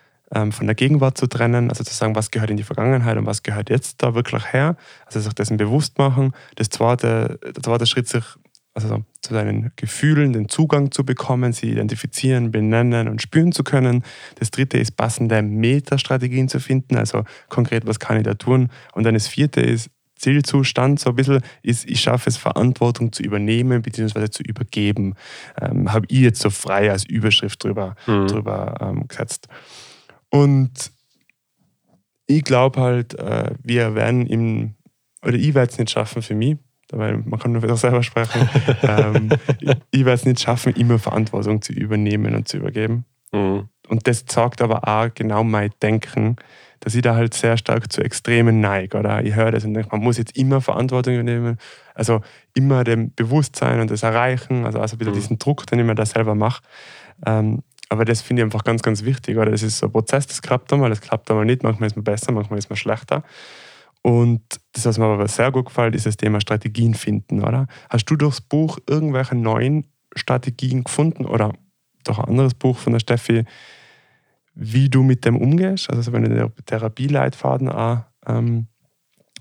von 0.51 0.65
der 0.65 0.75
Gegenwart 0.75 1.17
zu 1.17 1.27
trennen, 1.27 1.69
also 1.69 1.83
zu 1.83 1.93
sagen, 1.93 2.15
was 2.15 2.31
gehört 2.31 2.49
in 2.49 2.57
die 2.57 2.63
Vergangenheit 2.63 3.17
und 3.17 3.25
was 3.25 3.43
gehört 3.43 3.69
jetzt 3.69 4.01
da 4.01 4.15
wirklich 4.15 4.51
her, 4.51 4.75
also 5.05 5.19
sich 5.19 5.33
dessen 5.33 5.57
bewusst 5.57 5.97
machen. 5.97 6.33
Das 6.55 6.69
zweite, 6.69 7.39
der 7.43 7.63
zweite 7.63 7.85
Schritt, 7.85 8.07
sich 8.07 8.23
also 8.73 9.03
zu 9.21 9.33
seinen 9.33 9.71
Gefühlen 9.75 10.33
den 10.33 10.49
Zugang 10.49 10.91
zu 10.91 11.05
bekommen, 11.05 11.53
sie 11.53 11.71
identifizieren, 11.71 12.51
benennen 12.51 13.07
und 13.07 13.21
spüren 13.21 13.51
zu 13.51 13.63
können. 13.63 14.03
Das 14.39 14.49
dritte 14.49 14.79
ist, 14.79 14.97
passende 14.97 15.41
Metastrategien 15.41 16.49
zu 16.49 16.59
finden, 16.59 16.97
also 16.97 17.23
konkret, 17.49 17.85
was 17.85 17.99
kann 17.99 18.17
ich 18.17 18.23
da 18.23 18.33
tun. 18.33 18.69
Und 18.93 19.03
dann 19.03 19.13
das 19.13 19.27
vierte 19.27 19.61
ist, 19.61 19.89
Zielzustand 20.15 20.99
so 20.99 21.09
ein 21.09 21.15
bisschen 21.15 21.41
ist, 21.63 21.87
ich 21.89 21.99
schaffe 21.99 22.29
es, 22.29 22.37
Verantwortung 22.37 23.11
zu 23.11 23.23
übernehmen 23.23 23.81
bzw. 23.81 24.29
zu 24.29 24.41
übergeben. 24.41 25.15
Ähm, 25.61 25.91
Habe 25.91 26.05
ich 26.09 26.19
jetzt 26.19 26.41
so 26.41 26.49
frei 26.49 26.91
als 26.91 27.05
Überschrift 27.05 27.63
drüber, 27.63 27.95
mhm. 28.07 28.27
drüber 28.27 28.75
ähm, 28.79 29.07
gesetzt. 29.07 29.47
Und 30.33 30.91
ich 32.25 32.43
glaube 32.43 32.81
halt, 32.81 33.13
äh, 33.13 33.51
wir 33.61 33.93
werden 33.93 34.25
im, 34.25 34.73
oder 35.23 35.35
ich 35.35 35.53
werde 35.53 35.71
es 35.71 35.77
nicht 35.77 35.91
schaffen 35.91 36.23
für 36.23 36.33
mich, 36.33 36.57
weil 36.91 37.17
man 37.19 37.39
kann 37.39 37.51
nur 37.51 37.77
selber 37.77 38.01
sprechen, 38.01 38.49
ähm, 38.81 39.29
ich 39.91 40.05
werde 40.05 40.13
es 40.13 40.25
nicht 40.25 40.39
schaffen, 40.39 40.73
immer 40.73 40.97
Verantwortung 40.97 41.61
zu 41.61 41.71
übernehmen 41.71 42.33
und 42.33 42.47
zu 42.47 42.57
übergeben. 42.57 43.05
Mhm. 43.31 43.69
Und 43.87 44.07
das 44.07 44.25
sagt 44.27 44.63
aber 44.63 44.87
auch 44.87 45.13
genau 45.13 45.43
mein 45.43 45.69
Denken, 45.83 46.37
dass 46.79 46.95
ich 46.95 47.03
da 47.03 47.13
halt 47.13 47.35
sehr 47.35 47.55
stark 47.55 47.93
zu 47.93 48.01
Extremen 48.01 48.59
neige. 48.59 48.97
Oder 48.97 49.23
ich 49.23 49.35
höre 49.35 49.51
das 49.51 49.65
und 49.65 49.75
denke, 49.75 49.89
man 49.91 50.01
muss 50.01 50.17
jetzt 50.17 50.35
immer 50.35 50.61
Verantwortung 50.61 51.13
übernehmen. 51.13 51.59
Also 51.93 52.21
immer 52.55 52.83
dem 52.83 53.13
Bewusstsein 53.13 53.81
und 53.81 53.91
das 53.91 54.01
Erreichen, 54.01 54.65
also, 54.65 54.79
also 54.79 54.99
wieder 54.99 55.11
mhm. 55.11 55.15
diesen 55.15 55.37
Druck, 55.37 55.67
den 55.67 55.77
ich 55.77 55.85
mir 55.85 55.93
da 55.93 56.07
selber 56.07 56.33
mache. 56.33 56.63
Ähm, 57.23 57.61
aber 57.93 58.05
das 58.05 58.23
finde 58.23 58.41
ich 58.41 58.45
einfach 58.45 58.63
ganz, 58.63 58.81
ganz 58.81 59.03
wichtig. 59.03 59.37
Oder 59.37 59.51
das 59.51 59.61
ist 59.61 59.77
so 59.77 59.85
ein 59.85 59.91
Prozess, 59.91 60.25
das 60.25 60.41
klappt 60.41 60.73
einmal, 60.73 60.89
das 60.89 60.99
klappt 60.99 61.29
einmal 61.29 61.45
nicht. 61.45 61.61
Manchmal 61.61 61.85
ist 61.85 61.95
man 61.95 62.03
besser, 62.03 62.31
manchmal 62.31 62.57
ist 62.57 62.69
man 62.71 62.75
schlechter. 62.75 63.23
Und 64.01 64.41
das, 64.71 64.85
was 64.85 64.97
mir 64.97 65.05
aber 65.05 65.27
sehr 65.27 65.51
gut 65.51 65.67
gefällt, 65.67 65.93
ist 65.93 66.07
das 66.07 66.17
Thema 66.17 66.41
Strategien 66.41 66.95
finden, 66.95 67.43
oder? 67.43 67.67
Hast 67.91 68.05
du 68.05 68.15
durchs 68.15 68.41
Buch 68.41 68.79
irgendwelche 68.89 69.35
neuen 69.35 69.85
Strategien 70.15 70.83
gefunden 70.83 71.25
oder 71.25 71.53
doch 72.03 72.17
ein 72.17 72.25
anderes 72.25 72.55
Buch 72.55 72.79
von 72.79 72.93
der 72.93 72.99
Steffi, 72.99 73.45
wie 74.55 74.89
du 74.89 75.03
mit 75.03 75.23
dem 75.23 75.37
umgehst? 75.37 75.91
Also 75.91 76.11
wenn 76.13 76.23
du 76.23 76.29
den 76.29 76.65
Therapieleitfaden 76.65 77.69
auch, 77.69 77.99
ähm, 78.25 78.65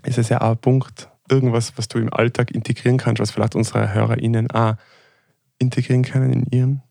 ist 0.05 0.19
es 0.19 0.29
ja 0.29 0.43
auch 0.43 0.51
ein 0.51 0.59
Punkt, 0.59 1.09
irgendwas, 1.31 1.73
was 1.79 1.89
du 1.89 1.99
im 1.99 2.13
Alltag 2.13 2.51
integrieren 2.51 2.99
kannst, 2.99 3.21
was 3.21 3.31
vielleicht 3.31 3.55
unsere 3.55 3.95
HörerInnen 3.95 4.51
auch 4.51 4.75
integrieren 5.59 6.03
können 6.03 6.33
in 6.35 6.47
ihren? 6.51 6.83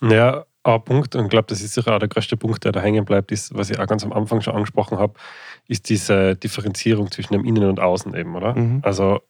Ja, 0.00 0.46
ein 0.62 0.84
Punkt, 0.84 1.16
und 1.16 1.24
ich 1.24 1.30
glaube, 1.30 1.46
das 1.48 1.62
ist 1.62 1.74
sicher 1.74 1.94
auch 1.94 1.98
der 1.98 2.08
größte 2.08 2.36
Punkt, 2.36 2.64
der 2.64 2.72
da 2.72 2.80
hängen 2.80 3.04
bleibt, 3.04 3.32
ist, 3.32 3.54
was 3.54 3.70
ich 3.70 3.78
auch 3.78 3.86
ganz 3.86 4.04
am 4.04 4.12
Anfang 4.12 4.40
schon 4.40 4.54
angesprochen 4.54 4.98
habe, 4.98 5.14
ist 5.68 5.88
diese 5.88 6.36
Differenzierung 6.36 7.10
zwischen 7.10 7.32
dem 7.32 7.44
Innen 7.44 7.68
und 7.68 7.80
Außen 7.80 8.14
eben, 8.14 8.34
oder? 8.34 8.54
Mhm. 8.54 8.80
Also 8.82 9.20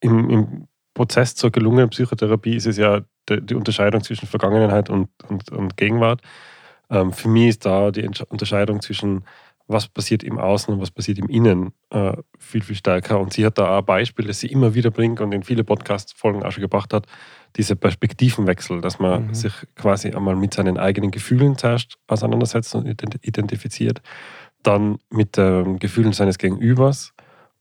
im, 0.00 0.30
im, 0.30 0.68
Prozess 0.94 1.34
zur 1.34 1.50
gelungenen 1.50 1.90
Psychotherapie 1.90 2.56
ist 2.56 2.66
es 2.66 2.78
ja 2.78 3.02
die, 3.28 3.42
die 3.42 3.54
Unterscheidung 3.54 4.02
zwischen 4.02 4.26
Vergangenheit 4.26 4.88
und, 4.88 5.10
und, 5.28 5.52
und 5.52 5.76
Gegenwart. 5.76 6.22
Ähm, 6.88 7.12
für 7.12 7.28
mich 7.28 7.48
ist 7.48 7.66
da 7.66 7.90
die 7.90 8.08
Unterscheidung 8.30 8.80
zwischen 8.80 9.22
was 9.68 9.88
passiert 9.88 10.22
im 10.22 10.38
Außen 10.38 10.72
und 10.72 10.80
was 10.80 10.90
passiert 10.90 11.18
im 11.18 11.28
Innen 11.28 11.72
äh, 11.90 12.16
viel, 12.38 12.62
viel 12.62 12.76
stärker. 12.76 13.20
Und 13.20 13.32
sie 13.32 13.44
hat 13.44 13.58
da 13.58 13.78
auch 13.78 13.82
Beispiele, 13.82 14.28
das 14.28 14.40
sie 14.40 14.46
immer 14.46 14.74
wieder 14.74 14.90
bringt 14.90 15.20
und 15.20 15.32
in 15.32 15.42
viele 15.42 15.64
Podcast-Folgen 15.64 16.42
auch 16.42 16.52
schon 16.52 16.62
gebracht 16.62 16.94
hat, 16.94 17.06
diese 17.56 17.76
Perspektivenwechsel, 17.76 18.80
dass 18.80 18.98
man 18.98 19.28
mhm. 19.28 19.34
sich 19.34 19.52
quasi 19.74 20.10
einmal 20.10 20.36
mit 20.36 20.54
seinen 20.54 20.78
eigenen 20.78 21.10
Gefühlen 21.10 21.56
zuerst 21.56 21.96
auseinandersetzt 22.06 22.74
und 22.74 22.86
identifiziert, 22.86 24.02
dann 24.62 24.98
mit 25.10 25.36
den 25.36 25.78
Gefühlen 25.78 26.12
seines 26.12 26.38
Gegenübers 26.38 27.12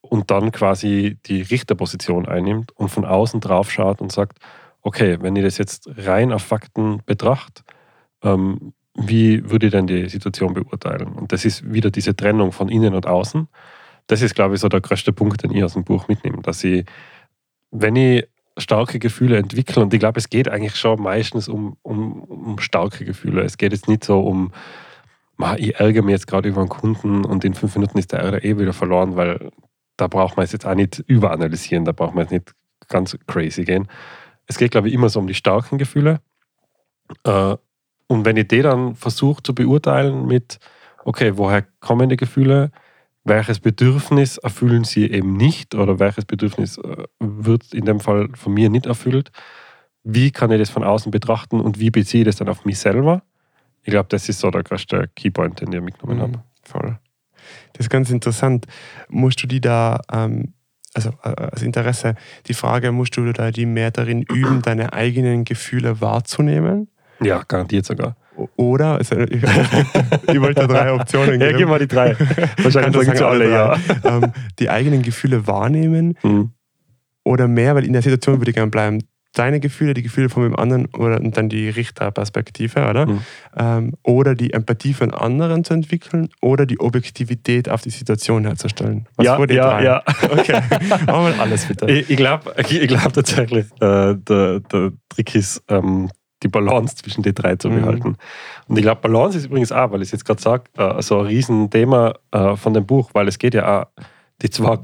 und 0.02 0.32
dann 0.32 0.52
quasi 0.52 1.18
die 1.26 1.42
Richterposition 1.42 2.28
einnimmt 2.28 2.72
und 2.74 2.90
von 2.90 3.06
außen 3.06 3.40
drauf 3.40 3.72
schaut 3.72 4.02
und 4.02 4.12
sagt, 4.12 4.40
okay, 4.82 5.18
wenn 5.22 5.36
ich 5.36 5.44
das 5.44 5.58
jetzt 5.58 5.90
rein 5.98 6.32
auf 6.32 6.44
Fakten 6.44 7.02
betrachte, 7.06 7.64
ähm, 8.22 8.74
wie 8.96 9.50
würde 9.50 9.68
ich 9.68 9.72
denn 9.72 9.88
die 9.88 10.08
Situation 10.10 10.54
beurteilen? 10.54 11.10
Und 11.10 11.32
das 11.32 11.44
ist 11.44 11.74
wieder 11.74 11.92
diese 11.92 12.16
Trennung 12.16 12.52
von 12.52 12.70
innen 12.70 12.94
und 12.94 13.08
außen. 13.08 13.48
Das 14.08 14.22
ist, 14.22 14.36
glaube 14.36 14.56
ich, 14.56 14.62
so 14.62 14.70
der 14.70 14.82
größte 14.82 15.12
Punkt, 15.12 15.44
den 15.44 15.52
ich 15.52 15.64
aus 15.64 15.74
dem 15.74 15.84
Buch 15.84 16.08
mitnehme, 16.08 16.42
dass 16.42 16.64
ich, 16.64 16.86
wenn 17.72 17.96
ich 17.96 18.26
starke 18.58 19.00
Gefühle 19.00 19.38
entwickle, 19.38 19.82
und 19.84 19.94
ich 19.94 20.00
glaube, 20.00 20.20
es 20.20 20.30
geht 20.30 20.48
eigentlich 20.48 20.76
schon 20.76 21.02
meistens 21.02 21.48
um, 21.48 21.78
um, 21.82 22.24
um 22.24 22.60
starke 22.60 23.06
Gefühle. 23.06 23.44
Es 23.44 23.58
geht 23.58 23.74
jetzt 23.74 23.88
nicht 23.88 24.04
so 24.04 24.20
um, 24.20 24.52
ich 25.58 25.76
ärgere 25.76 26.04
mich 26.04 26.14
jetzt 26.14 26.28
gerade 26.28 26.48
über 26.50 26.62
einen 26.62 26.70
Kunden 26.70 27.26
und 27.26 27.44
in 27.44 27.54
fünf 27.54 27.76
Minuten 27.76 27.98
ist 27.98 28.14
der 28.14 28.20
Ärger 28.20 28.44
eh 28.44 28.58
wieder 28.58 28.74
verloren, 28.74 29.16
weil 29.16 29.52
da 29.98 30.08
braucht 30.08 30.38
man 30.38 30.46
es 30.46 30.52
jetzt 30.52 30.66
auch 30.66 30.76
nicht 30.76 31.00
überanalysieren, 31.08 31.86
da 31.86 31.92
braucht 31.92 32.16
man 32.16 32.24
jetzt 32.24 32.32
nicht 32.32 32.54
ganz 32.88 33.18
crazy 33.28 33.64
gehen. 33.64 33.88
Es 34.48 34.58
geht, 34.58 34.72
glaube 34.72 34.88
ich, 34.88 34.94
immer 34.94 35.10
so 35.10 35.20
um 35.20 35.28
die 35.28 35.34
starken 35.34 35.78
Gefühle. 35.78 36.22
Äh, 37.24 37.56
und 38.08 38.26
wenn 38.26 38.38
ich 38.38 38.48
die 38.48 38.62
dann 38.62 38.96
versuche 38.96 39.42
zu 39.42 39.56
beurteilen 39.56 40.28
mit, 40.28 40.60
okay, 41.04 41.38
woher 41.38 41.64
kommen 41.80 42.10
die 42.10 42.18
Gefühle, 42.18 42.72
welches 43.26 43.60
Bedürfnis 43.60 44.38
erfüllen 44.38 44.84
sie 44.84 45.12
eben 45.12 45.36
nicht 45.36 45.76
oder 45.76 46.00
welches 46.00 46.26
Bedürfnis 46.26 46.78
äh, 46.78 47.06
wird 47.20 47.74
in 47.74 47.86
dem 47.86 48.00
Fall 48.00 48.30
von 48.36 48.54
mir 48.54 48.70
nicht 48.70 48.86
erfüllt, 48.86 49.32
wie 50.04 50.32
kann 50.32 50.52
ich 50.52 50.60
das 50.60 50.70
von 50.70 50.84
außen 50.84 51.12
betrachten 51.12 51.60
und 51.60 51.80
wie 51.80 51.90
beziehe 51.90 52.22
ich 52.22 52.28
das 52.28 52.36
dann 52.38 52.48
auf 52.48 52.64
mich 52.64 52.78
selber? 52.78 53.24
Ich 53.82 53.90
glaube, 53.92 54.08
das 54.10 54.30
ist 54.30 54.40
so 54.40 54.52
der 54.52 54.64
größte 54.64 55.10
Keypoint, 55.16 55.62
den 55.62 55.74
ich 55.74 55.82
mitgenommen 55.82 56.20
mhm, 56.20 56.22
habe. 56.22 56.44
Voll. 56.64 57.00
Das 57.74 57.88
ist 57.88 57.90
ganz 57.90 58.12
interessant. 58.12 58.68
Musst 59.10 59.42
du 59.42 59.48
die 59.48 59.62
da, 59.62 60.00
ähm, 60.12 60.54
also 60.94 61.10
äh, 61.24 61.30
als 61.30 61.64
Interesse, 61.64 62.16
die 62.48 62.54
Frage, 62.54 62.92
musst 62.92 63.18
du 63.18 63.32
da 63.34 63.50
die 63.50 63.66
mehr 63.66 63.90
darin 63.90 64.22
üben, 64.22 64.62
deine 64.62 64.94
eigenen 64.94 65.44
Gefühle 65.46 66.00
wahrzunehmen? 66.00 66.90
Ja, 67.20 67.44
garantiert 67.48 67.86
sogar. 67.86 68.16
Oder, 68.56 68.98
also 68.98 69.18
ich, 69.20 69.44
ich, 70.28 70.42
wollte 70.42 70.68
drei 70.68 70.92
Optionen 70.92 71.40
geben. 71.40 71.52
Ja, 71.52 71.58
gib 71.58 71.68
mal 71.68 71.80
die 71.80 71.88
drei. 71.88 72.16
Wahrscheinlich 72.62 73.06
sagen 73.06 73.18
sie 73.18 73.26
alle 73.26 73.50
ja. 73.50 73.78
Ähm, 74.04 74.32
die 74.60 74.70
eigenen 74.70 75.02
Gefühle 75.02 75.48
wahrnehmen 75.48 76.18
mhm. 76.24 76.52
oder 77.24 77.48
mehr, 77.48 77.76
weil 77.76 77.86
in 77.86 77.94
der 77.94 78.02
Situation 78.02 78.40
würde 78.40 78.52
ich 78.52 78.56
gerne 78.56 78.72
bleiben. 78.72 79.04
Deine 79.34 79.60
Gefühle, 79.60 79.94
die 79.94 80.02
Gefühle 80.02 80.30
von 80.30 80.44
dem 80.44 80.56
anderen 80.56 80.86
oder 80.94 81.20
und 81.20 81.36
dann 81.36 81.50
die 81.50 81.68
Richterperspektive, 81.68 82.88
oder? 82.90 83.06
Mhm. 83.06 83.20
Ähm, 83.58 83.94
oder 84.04 84.34
die 84.34 84.54
Empathie 84.54 84.94
von 84.94 85.14
anderen 85.14 85.66
zu 85.66 85.74
entwickeln 85.74 86.30
oder 86.42 86.66
die 86.66 86.80
Objektivität 86.80 87.68
auf 87.68 87.82
die 87.82 87.90
Situation 87.90 88.46
herzustellen. 88.46 89.08
Was 89.18 89.26
ja, 89.26 89.38
ja, 89.38 89.46
drei? 89.46 89.84
ja. 89.84 90.04
Okay, 90.32 90.62
machen 91.06 91.26
wir 91.26 91.40
alles 91.40 91.66
bitte. 91.66 91.86
Ich, 91.92 92.10
ich 92.10 92.18
glaube 92.18 92.54
ich 92.58 92.88
glaub 92.88 93.12
tatsächlich, 93.12 93.66
äh, 93.82 94.16
der, 94.16 94.62
der 94.62 94.94
Trick 95.10 95.36
ist, 95.36 95.62
ähm, 95.68 96.10
die 96.46 96.50
Balance 96.50 96.96
zwischen 96.96 97.24
den 97.24 97.34
drei 97.34 97.56
zu 97.56 97.70
mhm. 97.70 97.82
behalten. 97.82 98.08
Mhm. 98.10 98.16
Und 98.68 98.78
ich 98.78 98.84
glaube, 98.84 99.02
Balance 99.02 99.38
ist 99.38 99.46
übrigens 99.46 99.72
auch, 99.72 99.92
weil 99.92 100.02
ich 100.02 100.10
es 100.10 100.12
jetzt 100.14 100.26
gerade 100.26 100.42
sage, 100.42 100.64
äh, 100.78 101.02
so 101.02 101.20
ein 101.20 101.26
Riesenthema 101.26 102.14
äh, 102.32 102.56
von 102.56 102.74
dem 102.74 102.86
Buch, 102.86 103.10
weil 103.14 103.28
es 103.28 103.40
geht 103.40 103.56
ja 103.56 103.82
auch, 103.82 103.88
die 104.42 104.50
zwei 104.50 104.78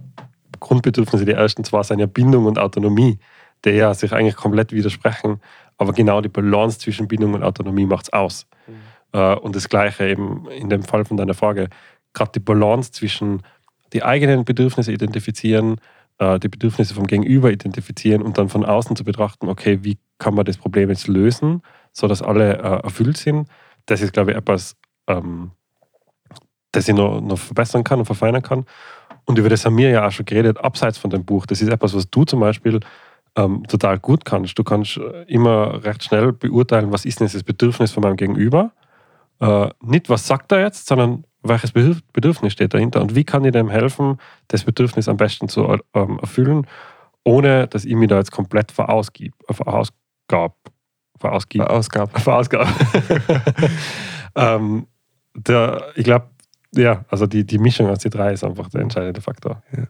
Grundbedürfnisse, 0.60 1.26
die 1.26 1.32
ersten 1.32 1.64
zwei 1.64 1.84
sind 1.84 2.00
ja 2.00 2.06
Bindung 2.06 2.46
und 2.46 2.58
Autonomie, 2.58 3.20
die 3.64 3.72
ja 3.72 3.94
sich 3.94 4.12
eigentlich 4.14 4.36
komplett 4.36 4.72
widersprechen, 4.72 5.40
aber 5.78 5.94
genau 5.94 6.22
die 6.22 6.30
Balance 6.30 6.80
zwischen 6.80 7.08
Bindung 7.08 7.34
und 7.34 7.44
Autonomie 7.44 7.86
macht 7.86 8.06
es 8.06 8.14
aus. 8.14 8.48
Mhm. 8.68 9.20
Äh, 9.20 9.36
und 9.36 9.56
das 9.56 9.70
Gleiche 9.70 10.08
eben 10.08 10.48
in 10.50 10.70
dem 10.70 10.84
Fall 10.84 11.06
von 11.06 11.18
deiner 11.18 11.34
Frage, 11.34 11.70
gerade 12.14 12.32
die 12.34 12.40
Balance 12.40 12.92
zwischen 12.92 13.44
die 13.94 14.04
eigenen 14.04 14.46
Bedürfnisse 14.46 14.92
identifizieren, 14.92 15.78
die 16.20 16.50
Bedürfnisse 16.50 16.94
vom 16.94 17.08
Gegenüber 17.08 17.52
identifizieren 17.52 18.22
und 18.22 18.38
dann 18.38 18.48
von 18.48 18.64
außen 18.64 18.96
zu 18.96 19.04
betrachten, 19.04 19.50
okay, 19.50 19.80
wie 19.82 19.98
kann 20.22 20.36
man 20.36 20.46
das 20.46 20.58
Problem 20.58 20.90
jetzt 20.90 21.08
lösen, 21.08 21.62
sodass 21.92 22.22
alle 22.22 22.58
äh, 22.58 22.84
erfüllt 22.84 23.18
sind. 23.18 23.50
Das 23.88 24.02
ist, 24.02 24.14
glaube 24.14 24.32
ich, 24.32 24.38
etwas, 24.38 24.76
ähm, 25.08 25.52
das 26.72 26.88
ich 26.88 26.96
noch, 26.96 27.20
noch 27.20 27.40
verbessern 27.40 27.84
kann 27.84 28.00
und 28.00 28.06
verfeinern 28.06 28.44
kann. 28.44 28.66
Und 29.26 29.38
über 29.40 29.50
das 29.50 29.66
haben 29.66 29.78
wir 29.78 29.90
ja 29.90 30.08
auch 30.08 30.12
schon 30.12 30.26
geredet, 30.26 30.60
abseits 30.60 30.98
von 30.98 31.10
dem 31.10 31.26
Buch. 31.26 31.46
Das 31.46 31.62
ist 31.62 31.70
etwas, 31.70 31.96
was 31.96 32.10
du 32.10 32.24
zum 32.24 32.40
Beispiel 32.40 32.80
ähm, 33.36 33.64
total 33.68 33.98
gut 34.00 34.24
kannst. 34.24 34.58
Du 34.58 34.64
kannst 34.64 34.98
äh, 34.98 35.24
immer 35.24 35.84
recht 35.84 36.04
schnell 36.04 36.32
beurteilen, 36.34 36.92
was 36.92 37.06
ist 37.06 37.20
denn 37.20 37.28
das 37.32 37.44
Bedürfnis 37.44 37.92
von 37.92 38.04
meinem 38.04 38.18
Gegenüber. 38.18 38.72
Äh, 39.40 39.70
nicht, 39.82 40.10
was 40.10 40.28
sagt 40.28 40.52
er 40.52 40.62
jetzt, 40.62 40.88
sondern 40.88 41.26
welches 41.44 41.72
Bedürfnis 41.72 42.54
steht 42.54 42.76
dahinter 42.76 43.02
und 43.02 43.16
wie 43.16 43.24
kann 43.24 43.44
ich 43.44 43.52
dem 43.52 43.70
helfen, 43.70 44.18
das 44.50 44.64
Bedürfnis 44.64 45.08
am 45.08 45.18
besten 45.18 45.48
zu 45.50 45.76
ähm, 45.96 46.20
erfüllen, 46.20 46.68
ohne 47.24 47.68
dass 47.68 47.86
ich 47.86 47.96
mich 47.96 48.10
da 48.10 48.18
jetzt 48.18 48.32
komplett 48.32 48.72
verausgib, 48.72 49.34
äh, 49.48 49.54
verausgab. 50.32 50.56
Verausgib. 51.20 51.62
Verausgab. 51.62 52.20
Verausgab. 52.22 52.68
ähm, 54.36 54.88
der, 55.36 55.92
ich 55.96 56.04
glaube, 56.04 56.28
ja, 56.74 57.06
also 57.10 57.28
die, 57.28 57.46
die 57.46 57.60
Mischung 57.60 57.88
aus 57.88 58.00
den 58.00 58.12
drei 58.12 58.34
ist 58.34 58.44
einfach 58.44 58.70
der 58.70 58.82
entscheidende 58.82 59.22
Faktor. 59.22 59.62
Ja. 59.76 59.88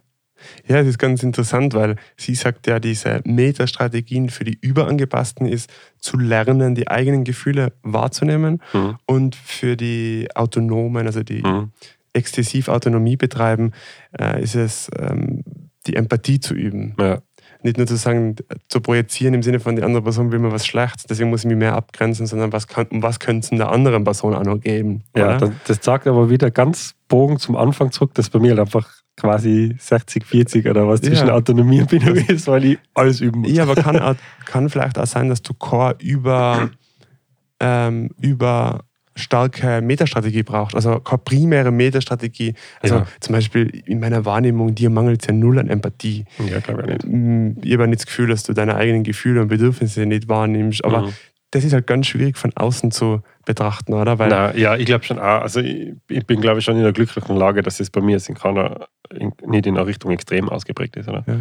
Ja, 0.67 0.79
es 0.79 0.87
ist 0.87 0.97
ganz 0.97 1.21
interessant, 1.21 1.75
weil 1.75 1.97
sie 2.17 2.33
sagt 2.33 2.65
ja, 2.65 2.79
diese 2.79 3.21
Metastrategien 3.25 4.29
für 4.29 4.43
die 4.43 4.57
Überangepassten 4.59 5.45
ist, 5.45 5.71
zu 5.99 6.17
lernen, 6.17 6.73
die 6.73 6.87
eigenen 6.87 7.23
Gefühle 7.23 7.73
wahrzunehmen 7.83 8.59
mhm. 8.73 8.97
und 9.05 9.35
für 9.35 9.77
die 9.77 10.27
Autonomen, 10.33 11.05
also 11.05 11.21
die 11.21 11.43
mhm. 11.43 11.71
exzessiv 12.13 12.69
Autonomie 12.69 13.17
betreiben, 13.17 13.71
äh, 14.19 14.41
ist 14.41 14.55
es, 14.55 14.89
ähm, 14.97 15.43
die 15.85 15.95
Empathie 15.95 16.39
zu 16.39 16.55
üben. 16.55 16.95
Ja. 16.99 17.21
Nicht 17.63 17.77
nur 17.77 17.87
zu 17.87 17.95
sagen, 17.95 18.35
zu 18.69 18.81
projizieren 18.81 19.33
im 19.33 19.43
Sinne 19.43 19.59
von, 19.59 19.75
die 19.75 19.83
andere 19.83 20.01
Person 20.01 20.31
will 20.31 20.39
mir 20.39 20.51
was 20.51 20.65
Schlechtes, 20.65 21.03
deswegen 21.03 21.29
muss 21.29 21.41
ich 21.41 21.47
mich 21.47 21.57
mehr 21.57 21.75
abgrenzen, 21.75 22.25
sondern 22.25 22.51
was, 22.51 22.67
kann, 22.67 22.87
um 22.87 23.03
was 23.03 23.19
könnte 23.19 23.45
es 23.45 23.57
der 23.57 23.69
anderen 23.69 24.03
Person 24.03 24.33
auch 24.33 24.43
noch 24.43 24.59
geben? 24.59 25.03
Ja, 25.15 25.37
das, 25.37 25.51
das 25.67 25.79
sagt 25.81 26.07
aber 26.07 26.29
wieder 26.29 26.49
ganz 26.49 26.95
Bogen 27.07 27.37
zum 27.37 27.55
Anfang 27.55 27.91
zurück, 27.91 28.13
dass 28.15 28.29
bei 28.29 28.39
mir 28.39 28.51
halt 28.51 28.61
einfach 28.61 28.89
quasi 29.17 29.75
60, 29.77 30.25
40 30.25 30.67
oder 30.67 30.87
was 30.87 31.01
zwischen 31.01 31.27
ja. 31.27 31.33
Autonomie 31.33 31.81
und 31.81 31.89
Bindung 31.89 32.15
ist, 32.15 32.47
weil 32.47 32.65
ich 32.65 32.79
alles 32.93 33.21
üben 33.21 33.41
muss. 33.41 33.51
Ja, 33.51 33.63
aber 33.63 33.75
kann, 33.75 34.17
kann 34.45 34.69
vielleicht 34.69 34.97
auch 34.97 35.05
sein, 35.05 35.29
dass 35.29 35.41
du 35.41 35.53
Core 35.53 35.95
über, 35.99 36.71
ähm, 37.59 38.09
über 38.19 38.85
starke 39.15 39.81
Metastrategie 39.81 40.43
brauchst, 40.43 40.75
also 40.75 40.99
keine 40.99 41.19
primäre 41.19 41.71
Metastrategie. 41.71 42.53
Also 42.81 42.95
ja. 42.95 43.07
zum 43.19 43.33
Beispiel 43.33 43.81
in 43.85 43.99
meiner 43.99 44.25
Wahrnehmung, 44.25 44.73
dir 44.73 44.89
mangelt 44.89 45.21
es 45.21 45.27
ja 45.27 45.33
null 45.33 45.59
an 45.59 45.69
Empathie. 45.69 46.25
Ja, 46.49 46.59
glaube 46.59 46.83
ich 46.83 46.87
nicht. 46.87 47.05
Mm, 47.05 47.51
ich 47.61 47.73
habe 47.73 47.87
nicht 47.87 48.01
das 48.01 48.05
Gefühl, 48.05 48.27
dass 48.27 48.43
du 48.43 48.53
deine 48.53 48.75
eigenen 48.75 49.03
Gefühle 49.03 49.41
und 49.41 49.49
Bedürfnisse 49.49 50.05
nicht 50.05 50.29
wahrnimmst, 50.29 50.83
aber 50.85 51.03
mhm. 51.03 51.13
das 51.51 51.63
ist 51.63 51.73
halt 51.73 51.87
ganz 51.87 52.07
schwierig 52.07 52.37
von 52.37 52.51
außen 52.55 52.91
zu 52.91 53.21
betrachten, 53.45 53.93
oder? 53.93 54.17
Weil 54.19 54.29
Na, 54.29 54.55
ja, 54.55 54.75
ich 54.77 54.85
glaube 54.85 55.03
schon 55.03 55.19
auch. 55.19 55.41
Also 55.41 55.59
ich, 55.59 55.93
ich, 56.07 56.25
bin, 56.25 56.39
glaube 56.39 56.59
ich, 56.59 56.65
schon 56.65 56.77
in 56.77 56.83
der 56.83 56.93
glücklichen 56.93 57.35
Lage, 57.35 57.63
dass 57.63 57.79
es 57.79 57.89
bei 57.89 58.01
mir 58.01 58.13
jetzt 58.13 58.29
in 58.29 58.35
keiner, 58.35 58.87
in, 59.13 59.33
nicht 59.45 59.65
in 59.65 59.75
einer 59.75 59.87
Richtung 59.87 60.11
extrem 60.11 60.47
ausgeprägt 60.47 60.95
ist, 60.95 61.09
oder? 61.09 61.23
Ja. 61.27 61.35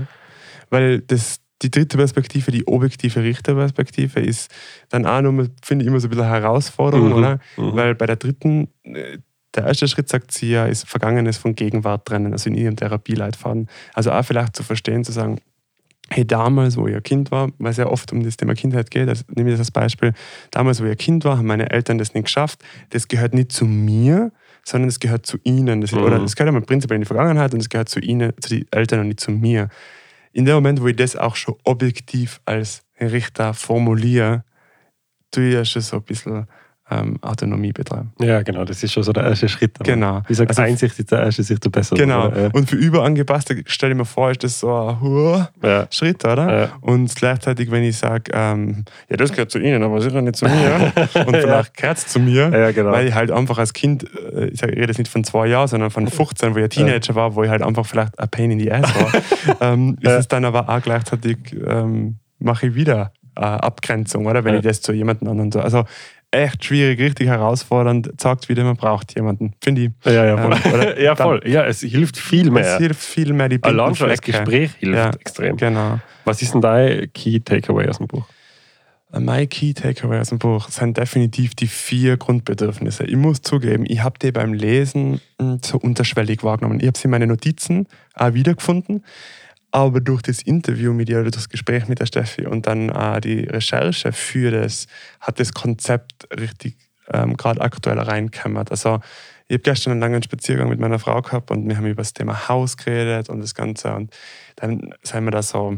Weil 0.71 1.01
das, 1.01 1.41
die 1.63 1.71
dritte 1.71 1.97
Perspektive, 1.97 2.51
die 2.51 2.67
objektive 2.67 3.23
Richterperspektive, 3.23 4.21
ist 4.21 4.51
dann 4.89 5.07
auch 5.07 5.21
nochmal, 5.21 5.49
finde 5.63 5.85
ich, 5.85 5.89
immer 5.89 6.01
so 6.01 6.09
ein 6.09 6.11
bisschen 6.11 6.27
Herausforderung, 6.27 7.09
mhm. 7.09 7.15
oder? 7.15 7.41
Mhm. 7.57 7.77
Weil 7.77 7.95
bei 7.95 8.07
der 8.07 8.17
dritten, 8.17 8.69
äh, 8.85 9.19
der 9.55 9.67
erste 9.67 9.89
Schritt, 9.89 10.09
sagt 10.09 10.33
sie 10.33 10.51
ja, 10.51 10.67
ist 10.67 10.89
Vergangenes 10.89 11.37
von 11.37 11.55
Gegenwart 11.55 12.07
trennen, 12.07 12.33
also 12.33 12.49
in 12.49 12.57
ihrem 12.57 12.77
Therapieleitfaden. 12.77 13.69
Also 13.95 14.13
auch 14.13 14.25
vielleicht 14.25 14.57
zu 14.57 14.63
verstehen, 14.63 15.05
zu 15.05 15.13
sagen, 15.13 15.41
hey, 16.09 16.27
damals, 16.27 16.77
wo 16.77 16.87
ihr 16.87 17.01
Kind 17.01 17.31
war, 17.31 17.51
weil 17.59 17.71
es 17.71 17.77
ja 17.77 17.87
oft 17.87 18.13
um 18.13 18.23
das 18.23 18.37
Thema 18.37 18.55
Kindheit 18.55 18.91
geht, 18.91 19.09
also 19.09 19.25
nehme 19.35 19.51
ich 19.51 19.55
das 19.55 19.61
als 19.61 19.71
Beispiel, 19.71 20.13
damals, 20.51 20.81
wo 20.81 20.87
ihr 20.87 20.97
Kind 20.97 21.25
war, 21.25 21.39
haben 21.39 21.47
meine 21.47 21.71
Eltern 21.71 21.99
das 21.99 22.15
nicht 22.15 22.25
geschafft, 22.25 22.63
das 22.91 23.09
gehört 23.09 23.35
nicht 23.35 23.53
zu 23.53 23.65
mir, 23.65 24.33
sondern 24.65 24.89
es 24.89 25.01
gehört 25.01 25.27
zu 25.27 25.39
ihnen. 25.45 25.81
Das, 25.81 25.93
mhm. 25.93 26.03
Oder 26.03 26.23
es 26.23 26.37
gehört 26.37 26.55
ja 26.55 26.61
prinzipiell 26.61 26.97
in 26.97 27.03
die 27.03 27.07
Vergangenheit 27.07 27.55
und 27.55 27.61
es 27.61 27.69
gehört 27.69 27.89
zu 27.89 28.01
ihnen, 28.01 28.33
zu 28.41 28.51
den 28.51 28.67
Eltern 28.71 29.01
und 29.01 29.09
nicht 29.09 29.21
zu 29.21 29.31
mir. 29.31 29.69
In 30.33 30.45
dem 30.45 30.55
Moment, 30.55 30.81
wo 30.81 30.87
ich 30.87 30.97
das 30.97 31.17
auch 31.17 31.37
schon 31.37 31.57
objektiv 31.65 32.41
als 32.45 32.83
Richter 33.01 33.55
formuliere, 33.55 34.45
tue 35.31 35.49
ich 35.49 35.55
ja 35.55 35.65
schon 35.65 35.83
so 35.83 35.97
ein 35.97 36.03
bisschen 36.03 36.47
ähm, 36.91 37.19
Autonomie 37.23 37.73
betreiben. 37.73 38.13
Ja, 38.21 38.43
genau, 38.43 38.65
das 38.65 38.83
ist 38.83 38.93
schon 38.93 39.03
so 39.03 39.13
der 39.13 39.25
erste 39.25 39.49
Schritt. 39.49 39.79
Genau. 39.83 40.23
Wie 40.25 40.29
gesagt, 40.29 40.51
also, 40.51 40.63
Einsicht 40.63 40.99
ist 40.99 41.11
der 41.11 41.23
erste 41.23 41.45
Schritt 41.45 41.65
der 41.65 41.71
bessere. 41.71 41.99
Genau. 41.99 42.27
Oder? 42.27 42.51
Und 42.53 42.69
für 42.69 42.77
Überangepasste, 42.77 43.63
stelle 43.67 43.93
ich 43.93 43.99
mir 43.99 44.05
vor, 44.05 44.31
ist 44.31 44.43
das 44.43 44.61
so 44.61 44.75
ein 44.75 45.01
hoher 45.01 45.51
ja. 45.63 45.87
Schritt, 45.91 46.25
oder? 46.25 46.61
Ja. 46.61 46.69
Und 46.81 47.15
gleichzeitig, 47.15 47.71
wenn 47.71 47.85
ich 47.85 47.97
sage, 47.97 48.33
ähm, 48.35 48.85
ja, 49.09 49.17
das 49.17 49.31
gehört 49.31 49.51
zu 49.51 49.59
Ihnen, 49.59 49.83
aber 49.83 50.01
sicher 50.01 50.21
nicht 50.21 50.37
zu 50.37 50.47
mir. 50.47 50.93
und 51.27 51.35
ja. 51.35 51.63
gehört 51.77 51.99
es 51.99 52.07
zu 52.09 52.19
mir, 52.19 52.51
ja, 52.51 52.73
genau. 52.73 52.91
weil 52.91 53.07
ich 53.07 53.15
halt 53.15 53.31
einfach 53.31 53.59
als 53.59 53.73
Kind, 53.73 54.05
äh, 54.35 54.47
ich 54.47 54.63
rede 54.63 54.87
jetzt 54.87 54.99
nicht 54.99 55.11
von 55.11 55.23
zwei 55.23 55.47
Jahren, 55.47 55.69
sondern 55.69 55.91
von 55.91 56.07
15, 56.09 56.55
wo 56.55 56.59
ich 56.59 56.65
ein 56.65 56.71
Teenager 56.71 57.15
war, 57.15 57.35
wo 57.35 57.45
ich 57.45 57.51
halt 57.51 57.63
einfach 57.63 57.87
vielleicht 57.87 58.19
ein 58.19 58.29
Pain 58.29 58.51
in 58.51 58.59
the 58.59 58.73
Ass 58.73 58.83
war, 58.83 59.61
ähm, 59.73 59.97
ist 60.01 60.11
es 60.11 60.29
dann 60.29 60.45
aber 60.45 60.69
auch 60.69 60.83
gleichzeitig, 60.83 61.39
ähm, 61.67 62.17
mache 62.39 62.69
ich 62.69 62.75
wieder 62.75 63.13
Abgrenzung, 63.35 64.27
oder? 64.27 64.45
Wenn 64.45 64.57
ich 64.57 64.63
das 64.63 64.81
zu 64.81 64.93
jemandem 64.93 65.29
anderen 65.29 65.53
so. 65.53 65.61
Also 65.61 65.85
echt 66.31 66.65
schwierig, 66.65 67.01
richtig 67.01 67.29
herausfordernd, 67.29 68.13
sagt 68.21 68.49
wieder, 68.49 68.65
man 68.65 68.77
braucht 68.77 69.15
jemanden, 69.17 69.55
finde 69.63 69.83
ich. 69.83 69.91
Ja, 70.05 70.25
ja, 70.25 70.39
voll. 70.39 70.83
Ähm, 70.83 70.95
ja, 71.03 71.17
voll. 71.17 71.43
ja, 71.45 71.65
es 71.67 71.81
hilft 71.81 72.17
viel 72.17 72.51
mehr. 72.51 72.75
Es 72.75 72.79
hilft 72.79 73.03
viel 73.03 73.33
mehr, 73.33 73.49
die 73.49 73.63
Allein 73.63 73.95
schon 73.95 74.09
das 74.09 74.21
Gespräch 74.21 74.73
hilft 74.79 74.97
ja, 74.97 75.11
extrem. 75.11 75.57
Genau. 75.57 75.99
Was 76.25 76.43
ist 76.43 76.55
denn 76.55 76.61
dein 76.61 77.13
Key 77.13 77.41
Takeaway 77.41 77.89
aus 77.89 77.99
dem 77.99 78.07
Buch? 78.07 78.25
Äh, 79.13 79.21
mein 79.21 79.49
Key 79.49 79.75
Takeaway 79.75 80.21
aus 80.21 80.29
dem 80.29 80.39
Buch 80.39 80.69
sind 80.69 80.97
definitiv 80.97 81.55
die 81.55 81.67
vier 81.67 82.17
Grundbedürfnisse. 82.17 83.05
Ich 83.05 83.17
muss 83.17 83.43
zugeben, 83.43 83.85
ich 83.87 84.03
habe 84.03 84.19
die 84.19 84.33
beim 84.33 84.53
Lesen 84.53 85.21
hm, 85.41 85.59
so 85.65 85.79
unterschwellig 85.79 86.45
wahrgenommen. 86.45 86.81
Ich 86.81 86.87
habe 86.87 86.99
sie 86.99 87.05
in 87.05 87.11
meinen 87.11 87.29
Notizen 87.29 87.87
auch 88.15 88.35
wiedergefunden. 88.35 89.05
Aber 89.73 90.01
durch 90.01 90.23
das 90.23 90.43
Interview 90.43 90.93
mit 90.93 91.09
ihr 91.09 91.21
oder 91.21 91.31
das 91.31 91.49
Gespräch 91.49 91.87
mit 91.87 92.01
der 92.01 92.07
Steffi 92.07 92.47
und 92.47 92.67
dann 92.67 92.89
äh, 92.89 93.21
die 93.21 93.45
Recherche 93.45 94.13
für 94.13 94.51
das, 94.51 94.87
hat 95.21 95.39
das 95.39 95.53
Konzept 95.53 96.27
richtig 96.39 96.77
ähm, 97.13 97.37
gerade 97.37 97.61
aktuell 97.61 97.99
reingekämmert. 97.99 98.71
Also 98.71 99.01
ich 99.49 99.55
habe 99.55 99.63
gestern 99.63 99.93
einen 99.93 100.01
langen 100.01 100.23
Spaziergang 100.23 100.69
mit 100.69 100.79
meiner 100.79 100.99
Frau 100.99 101.21
gehabt 101.23 101.51
und 101.51 101.69
wir 101.69 101.77
haben 101.77 101.87
über 101.87 102.03
das 102.03 102.15
Thema 102.15 102.49
Haus 102.49 102.77
geredet 102.77 103.29
und 103.29 103.41
das 103.41 103.55
Ganze. 103.55 103.95
Und 103.95 104.15
dann 104.57 104.95
sind 105.03 105.25
wir 105.25 105.33
da 105.33 105.43
so, 105.43 105.77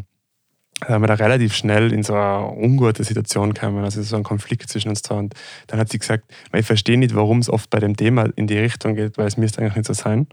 sind 0.87 1.01
wir 1.01 1.07
da 1.07 1.15
relativ 1.15 1.55
schnell 1.55 1.93
in 1.93 2.03
so 2.03 2.15
eine 2.15 2.49
ungute 2.49 3.03
Situation 3.05 3.55
gekommen, 3.55 3.83
also 3.83 4.03
so 4.03 4.17
ein 4.17 4.25
Konflikt 4.25 4.69
zwischen 4.69 4.91
uns 4.91 5.03
zwei. 5.03 5.17
Und 5.17 5.35
dann 5.69 5.81
hat 5.81 5.89
sie 5.89 5.99
gesagt, 5.99 6.25
ich 6.53 6.67
verstehe 6.67 6.99
nicht, 6.99 7.15
warum 7.15 7.39
es 7.39 7.49
oft 7.49 7.71
bei 7.71 7.81
dem 7.81 7.97
Thema 7.97 8.29
in 8.37 8.47
die 8.47 8.59
Richtung 8.59 8.95
geht, 8.95 9.17
weil 9.17 9.27
es 9.27 9.39
müsste 9.39 9.61
eigentlich 9.61 9.77
nicht 9.77 9.87
so 9.87 9.95
sein. 9.95 10.27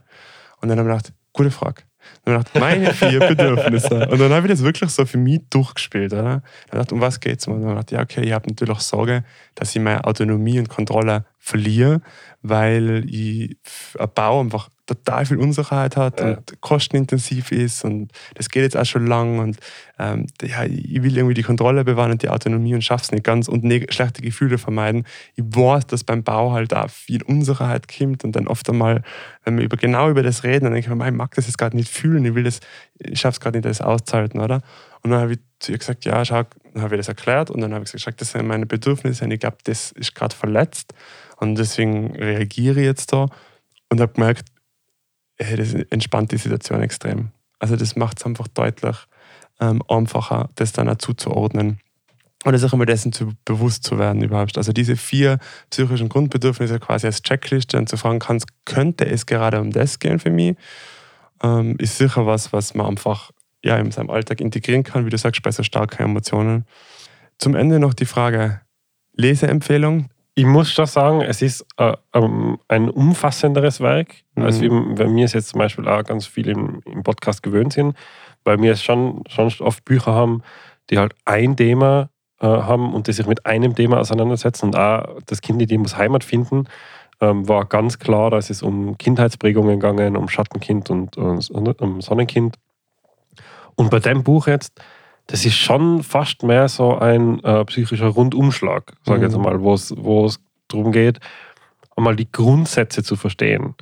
Und 0.60 0.68
dann 0.68 0.78
haben 0.78 0.86
wir 0.86 0.96
gedacht, 0.96 1.14
gute 1.32 1.50
Frage. 1.50 1.82
Dann 2.24 2.34
habe 2.34 2.44
ich 2.46 2.52
gedacht, 2.52 2.60
meine 2.60 2.94
vier 2.94 3.20
Bedürfnisse. 3.28 4.08
Und 4.08 4.18
dann 4.18 4.32
habe 4.32 4.46
ich 4.46 4.52
das 4.52 4.62
wirklich 4.62 4.90
so 4.90 5.04
für 5.06 5.18
mich 5.18 5.40
durchgespielt. 5.50 6.12
Oder? 6.12 6.22
Dann 6.22 6.42
gedacht, 6.70 6.92
um 6.92 7.00
was 7.00 7.20
geht 7.20 7.40
es? 7.40 7.46
Und 7.46 7.62
dann 7.62 7.70
habe 7.70 7.84
ich 7.86 7.92
ja, 7.92 8.02
okay, 8.02 8.22
ich 8.22 8.32
habe 8.32 8.48
natürlich 8.48 8.74
auch 8.74 8.80
Sorge, 8.80 9.24
dass 9.54 9.74
ich 9.74 9.82
meine 9.82 10.04
Autonomie 10.04 10.58
und 10.58 10.68
Kontrolle 10.68 11.24
verliere, 11.38 12.00
weil 12.42 13.04
ich 13.08 13.56
ein 13.98 14.08
Bau 14.14 14.40
einfach 14.40 14.68
total 14.90 15.24
viel 15.24 15.38
Unsicherheit 15.38 15.96
hat 15.96 16.20
ja. 16.20 16.32
und 16.32 16.60
kostenintensiv 16.60 17.52
ist 17.52 17.84
und 17.84 18.10
das 18.34 18.48
geht 18.48 18.64
jetzt 18.64 18.76
auch 18.76 18.84
schon 18.84 19.06
lang 19.06 19.38
und 19.38 19.58
ähm, 19.98 20.26
ja, 20.42 20.64
ich 20.64 21.02
will 21.02 21.16
irgendwie 21.16 21.34
die 21.34 21.42
Kontrolle 21.42 21.84
bewahren 21.84 22.10
und 22.10 22.22
die 22.22 22.28
Autonomie 22.28 22.74
und 22.74 22.82
schaffe 22.82 23.04
es 23.04 23.12
nicht 23.12 23.22
ganz 23.22 23.46
und 23.46 23.64
schlechte 23.92 24.22
Gefühle 24.22 24.58
vermeiden. 24.58 25.06
Ich 25.36 25.44
weiß, 25.44 25.86
dass 25.86 26.02
beim 26.02 26.24
Bau 26.24 26.52
halt 26.52 26.74
auch 26.74 26.90
viel 26.90 27.22
Unsicherheit 27.22 27.86
kommt 27.86 28.24
und 28.24 28.34
dann 28.34 28.48
oft 28.48 28.68
einmal, 28.68 29.02
wenn 29.44 29.58
wir 29.58 29.64
über, 29.64 29.76
genau 29.76 30.10
über 30.10 30.22
das 30.22 30.42
reden, 30.42 30.64
dann 30.64 30.72
denke 30.72 30.90
ich 30.90 30.94
mir, 30.94 31.06
ich 31.06 31.12
mag 31.12 31.34
das 31.34 31.46
jetzt 31.46 31.58
gerade 31.58 31.76
nicht 31.76 31.90
fühlen, 31.90 32.24
ich 32.24 32.34
will 32.34 32.44
das, 32.44 32.60
ich 32.98 33.20
schaffe 33.20 33.34
es 33.34 33.40
gerade 33.40 33.58
nicht, 33.58 33.66
das 33.66 33.80
auszuhalten, 33.80 34.40
oder? 34.40 34.62
Und 35.02 35.10
dann 35.10 35.20
habe 35.20 35.32
ich 35.34 35.38
zu 35.60 35.72
ihr 35.72 35.78
gesagt, 35.78 36.04
ja, 36.04 36.24
schau, 36.24 36.42
dann 36.74 36.82
habe 36.82 36.96
ich 36.96 36.98
das 36.98 37.08
erklärt 37.08 37.50
und 37.50 37.60
dann 37.60 37.72
habe 37.74 37.84
ich 37.84 37.92
gesagt, 37.92 38.20
das 38.20 38.32
sind 38.32 38.46
meine 38.46 38.66
Bedürfnisse 38.66 39.24
und 39.24 39.30
ich 39.30 39.40
glaube, 39.40 39.58
das 39.64 39.92
ist 39.92 40.14
gerade 40.14 40.34
verletzt 40.34 40.94
und 41.36 41.56
deswegen 41.56 42.16
reagiere 42.16 42.80
ich 42.80 42.86
jetzt 42.86 43.12
da 43.12 43.26
und 43.90 44.00
habe 44.00 44.12
gemerkt, 44.12 44.48
hey, 45.40 45.56
das 45.56 45.74
entspannt 45.74 46.32
die 46.32 46.36
Situation 46.36 46.82
extrem. 46.82 47.30
Also 47.58 47.76
das 47.76 47.96
macht 47.96 48.18
es 48.18 48.26
einfach 48.26 48.48
deutlich 48.48 48.96
ähm, 49.60 49.82
einfacher, 49.88 50.48
das 50.54 50.72
dann 50.72 50.88
auch 50.88 50.96
zuzuordnen. 50.96 51.80
Oder 52.46 52.58
sich 52.58 52.72
einmal 52.72 52.86
dessen 52.86 53.12
zu, 53.12 53.32
bewusst 53.44 53.84
zu 53.84 53.98
werden 53.98 54.22
überhaupt. 54.22 54.56
Also 54.56 54.72
diese 54.72 54.96
vier 54.96 55.38
psychischen 55.68 56.08
Grundbedürfnisse 56.08 56.80
quasi 56.80 57.06
als 57.06 57.22
Checkliste 57.22 57.76
und 57.76 57.88
zu 57.88 57.98
fragen 57.98 58.18
kannst, 58.18 58.46
könnte 58.64 59.06
es 59.06 59.26
gerade 59.26 59.60
um 59.60 59.70
das 59.70 59.98
gehen 59.98 60.18
für 60.18 60.30
mich, 60.30 60.56
ähm, 61.42 61.76
ist 61.78 61.98
sicher 61.98 62.26
was, 62.26 62.52
was 62.52 62.74
man 62.74 62.86
einfach 62.86 63.30
ja, 63.62 63.76
in 63.76 63.90
seinem 63.90 64.08
Alltag 64.08 64.40
integrieren 64.40 64.84
kann, 64.84 65.04
wie 65.04 65.10
du 65.10 65.18
sagst, 65.18 65.42
bei 65.42 65.52
so 65.52 65.62
starken 65.62 66.02
Emotionen. 66.02 66.64
Zum 67.36 67.54
Ende 67.54 67.78
noch 67.78 67.92
die 67.92 68.06
Frage, 68.06 68.60
Leseempfehlung. 69.14 70.08
Ich 70.40 70.46
muss 70.46 70.72
schon 70.72 70.86
sagen, 70.86 71.20
es 71.20 71.42
ist 71.42 71.66
äh, 71.76 71.92
ähm, 72.14 72.58
ein 72.66 72.88
umfassenderes 72.88 73.82
Werk, 73.82 74.14
mhm. 74.36 74.42
als 74.42 74.62
wir, 74.62 74.70
wenn 74.70 75.14
wir 75.14 75.26
es 75.26 75.34
jetzt 75.34 75.50
zum 75.50 75.58
Beispiel 75.58 75.86
auch 75.86 76.02
ganz 76.02 76.24
viel 76.24 76.48
im, 76.48 76.80
im 76.86 77.02
Podcast 77.02 77.42
gewöhnt 77.42 77.74
sind, 77.74 77.94
weil 78.44 78.58
wir 78.62 78.72
es 78.72 78.82
schon, 78.82 79.22
schon 79.28 79.52
oft 79.60 79.84
Bücher 79.84 80.14
haben, 80.14 80.42
die 80.88 80.96
halt 80.96 81.14
ein 81.26 81.58
Thema 81.58 82.08
äh, 82.40 82.46
haben 82.46 82.94
und 82.94 83.06
die 83.06 83.12
sich 83.12 83.26
mit 83.26 83.44
einem 83.44 83.74
Thema 83.74 83.98
auseinandersetzen. 83.98 84.68
Und 84.68 84.76
auch 84.76 85.18
das 85.26 85.42
Kind, 85.42 85.60
die 85.60 85.76
muss 85.76 85.98
Heimat 85.98 86.24
finden, 86.24 86.68
ähm, 87.20 87.46
war 87.46 87.66
ganz 87.66 87.98
klar, 87.98 88.30
dass 88.30 88.48
es 88.48 88.62
um 88.62 88.96
Kindheitsprägungen 88.96 89.78
gegangen, 89.78 90.16
um 90.16 90.30
Schattenkind 90.30 90.88
und, 90.88 91.18
und 91.18 91.82
um 91.82 92.00
Sonnenkind. 92.00 92.56
Und 93.74 93.90
bei 93.90 93.98
dem 93.98 94.22
Buch 94.22 94.46
jetzt, 94.46 94.80
das 95.26 95.44
ist 95.44 95.56
schon 95.56 96.02
fast 96.02 96.42
mehr 96.42 96.68
so 96.68 96.98
ein 96.98 97.42
äh, 97.44 97.64
psychischer 97.66 98.08
Rundumschlag, 98.08 98.92
sage 99.04 99.26
ich 99.26 99.32
mhm. 99.32 99.36
jetzt 99.36 99.44
mal, 99.44 99.62
wo 99.62 100.24
es 100.24 100.40
darum 100.68 100.92
geht, 100.92 101.20
einmal 101.96 102.16
die 102.16 102.30
Grundsätze 102.30 103.02
zu 103.02 103.16
verstehen. 103.16 103.74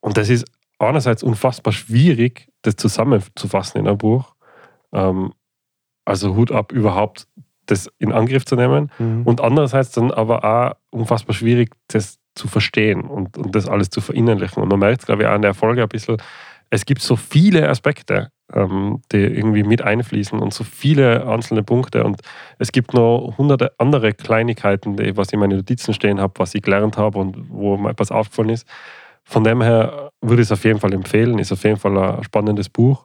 Und 0.00 0.16
das 0.16 0.28
ist 0.28 0.44
einerseits 0.78 1.22
unfassbar 1.22 1.72
schwierig, 1.72 2.48
das 2.62 2.76
zusammenzufassen 2.76 3.80
in 3.80 3.88
einem 3.88 3.98
Buch. 3.98 4.34
Ähm, 4.92 5.32
also 6.04 6.34
Hut 6.36 6.52
ab, 6.52 6.72
überhaupt 6.72 7.26
das 7.66 7.90
in 7.98 8.12
Angriff 8.12 8.44
zu 8.44 8.56
nehmen. 8.56 8.90
Mhm. 8.98 9.22
Und 9.24 9.40
andererseits 9.40 9.90
dann 9.90 10.10
aber 10.10 10.44
auch 10.44 10.76
unfassbar 10.90 11.34
schwierig, 11.34 11.74
das 11.88 12.18
zu 12.34 12.48
verstehen 12.48 13.02
und, 13.02 13.36
und 13.36 13.54
das 13.54 13.68
alles 13.68 13.90
zu 13.90 14.00
verinnerlichen. 14.00 14.62
Und 14.62 14.68
man 14.68 14.78
merkt, 14.78 15.06
glaube 15.06 15.22
ich, 15.22 15.28
auch 15.28 15.34
in 15.34 15.42
der 15.42 15.54
Folge 15.54 15.82
ein 15.82 15.88
bisschen, 15.88 16.16
es 16.70 16.86
gibt 16.86 17.02
so 17.02 17.16
viele 17.16 17.68
Aspekte 17.68 18.30
ähm, 18.54 19.02
die 19.12 19.18
irgendwie 19.18 19.62
mit 19.62 19.82
einfließen 19.82 20.38
und 20.38 20.54
so 20.54 20.64
viele 20.64 21.26
einzelne 21.26 21.62
Punkte. 21.62 22.04
Und 22.04 22.20
es 22.58 22.72
gibt 22.72 22.94
noch 22.94 23.34
hunderte 23.38 23.72
andere 23.78 24.12
Kleinigkeiten, 24.12 24.96
die, 24.96 25.16
was 25.16 25.28
ich 25.28 25.34
in 25.34 25.40
meinen 25.40 25.58
Notizen 25.58 25.94
stehen 25.94 26.20
habe, 26.20 26.34
was 26.36 26.54
ich 26.54 26.62
gelernt 26.62 26.96
habe 26.96 27.18
und 27.18 27.50
wo 27.50 27.76
mir 27.76 27.90
etwas 27.90 28.10
aufgefallen 28.10 28.50
ist. 28.50 28.66
Von 29.24 29.44
dem 29.44 29.60
her 29.60 30.10
würde 30.22 30.42
ich 30.42 30.48
es 30.48 30.52
auf 30.52 30.64
jeden 30.64 30.80
Fall 30.80 30.94
empfehlen, 30.94 31.38
ist 31.38 31.52
auf 31.52 31.62
jeden 31.64 31.76
Fall 31.76 31.96
ein 31.98 32.24
spannendes 32.24 32.68
Buch. 32.68 33.04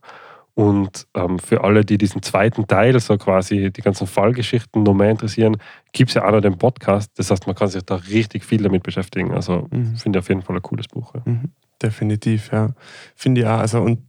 Und 0.55 1.07
ähm, 1.15 1.39
für 1.39 1.63
alle, 1.63 1.83
die 1.83 1.97
diesen 1.97 2.21
zweiten 2.21 2.67
Teil, 2.67 2.99
so 2.99 3.17
quasi 3.17 3.71
die 3.71 3.81
ganzen 3.81 4.05
Fallgeschichten 4.05 4.83
noch 4.83 4.93
mehr 4.93 5.09
interessieren, 5.09 5.57
gibt 5.93 6.11
es 6.11 6.13
ja 6.13 6.25
auch 6.25 6.31
noch 6.31 6.41
den 6.41 6.59
Podcast. 6.59 7.11
Das 7.17 7.31
heißt, 7.31 7.47
man 7.47 7.55
kann 7.55 7.69
sich 7.69 7.83
da 7.83 7.95
richtig 7.95 8.45
viel 8.45 8.61
damit 8.61 8.83
beschäftigen. 8.83 9.31
Also 9.31 9.67
mhm. 9.71 9.95
finde 9.95 10.19
ich 10.19 10.23
auf 10.23 10.29
jeden 10.29 10.43
Fall 10.43 10.55
ein 10.55 10.61
cooles 10.61 10.87
Buch. 10.87 11.15
Ja. 11.15 11.21
Mhm. 11.25 11.51
Definitiv, 11.81 12.51
ja. 12.51 12.69
Finde 13.15 13.41
ich 13.41 13.47
auch. 13.47 13.57
Also, 13.57 13.81
und 13.81 13.99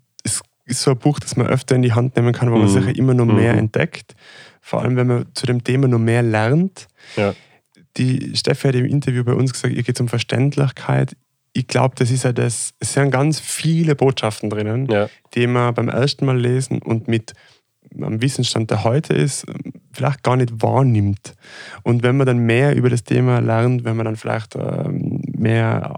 ist 0.67 0.83
so 0.83 0.93
ein 0.93 0.99
Buch, 0.99 1.19
das 1.21 1.37
man 1.37 1.47
öfter 1.47 1.77
in 1.77 1.83
die 1.83 1.93
Hand 1.93 2.17
nehmen 2.17 2.33
kann, 2.33 2.51
wo 2.51 2.57
man 2.57 2.69
mhm. 2.69 2.83
sich 2.83 2.99
immer 2.99 3.15
noch 3.15 3.27
mehr 3.27 3.53
mhm. 3.53 3.61
entdeckt. 3.61 4.15
Vor 4.61 4.83
allem, 4.83 4.97
wenn 4.97 5.07
man 5.07 5.27
zu 5.35 5.47
dem 5.47 5.63
Thema 5.63 5.89
noch 5.89 5.99
mehr 5.99 6.23
lernt. 6.23 6.89
Ja. 7.17 7.35
Die 7.97 8.35
Steffi 8.35 8.69
hat 8.69 8.75
im 8.75 8.87
Interview 8.87 9.23
bei 9.25 9.35
uns 9.35 9.53
gesagt, 9.53 9.75
ihr 9.75 9.83
geht 9.83 10.01
um 10.01 10.09
Verständlichkeit. 10.09 11.17
Ich 11.53 11.69
glaube, 11.69 11.95
das 11.97 12.11
ist 12.11 12.25
ja 12.25 12.33
das, 12.33 12.73
es 12.81 12.95
sind 12.95 13.11
ganz 13.11 13.39
viele 13.39 13.95
Botschaften 13.95 14.51
drinnen, 14.51 14.87
ja. 14.91 15.09
die 15.35 15.47
man 15.47 15.75
beim 15.75 15.89
ersten 15.89 16.25
Mal 16.27 16.41
lesen 16.41 16.83
und 16.83 17.07
mit 17.07 17.35
am 18.01 18.21
Wissensstand, 18.21 18.71
der 18.71 18.85
heute 18.85 19.15
ist, 19.15 19.47
vielleicht 19.93 20.23
gar 20.23 20.37
nicht 20.37 20.63
wahrnimmt. 20.63 21.35
Und 21.83 22.03
wenn 22.03 22.17
man 22.17 22.27
dann 22.27 22.39
mehr 22.39 22.75
über 22.75 22.91
das 22.91 23.05
Thema 23.05 23.39
lernt, 23.41 23.85
wenn 23.85 23.97
man 23.97 24.07
dann 24.07 24.17
vielleicht 24.17 24.57
ähm, 24.57 25.21
mehr 25.37 25.95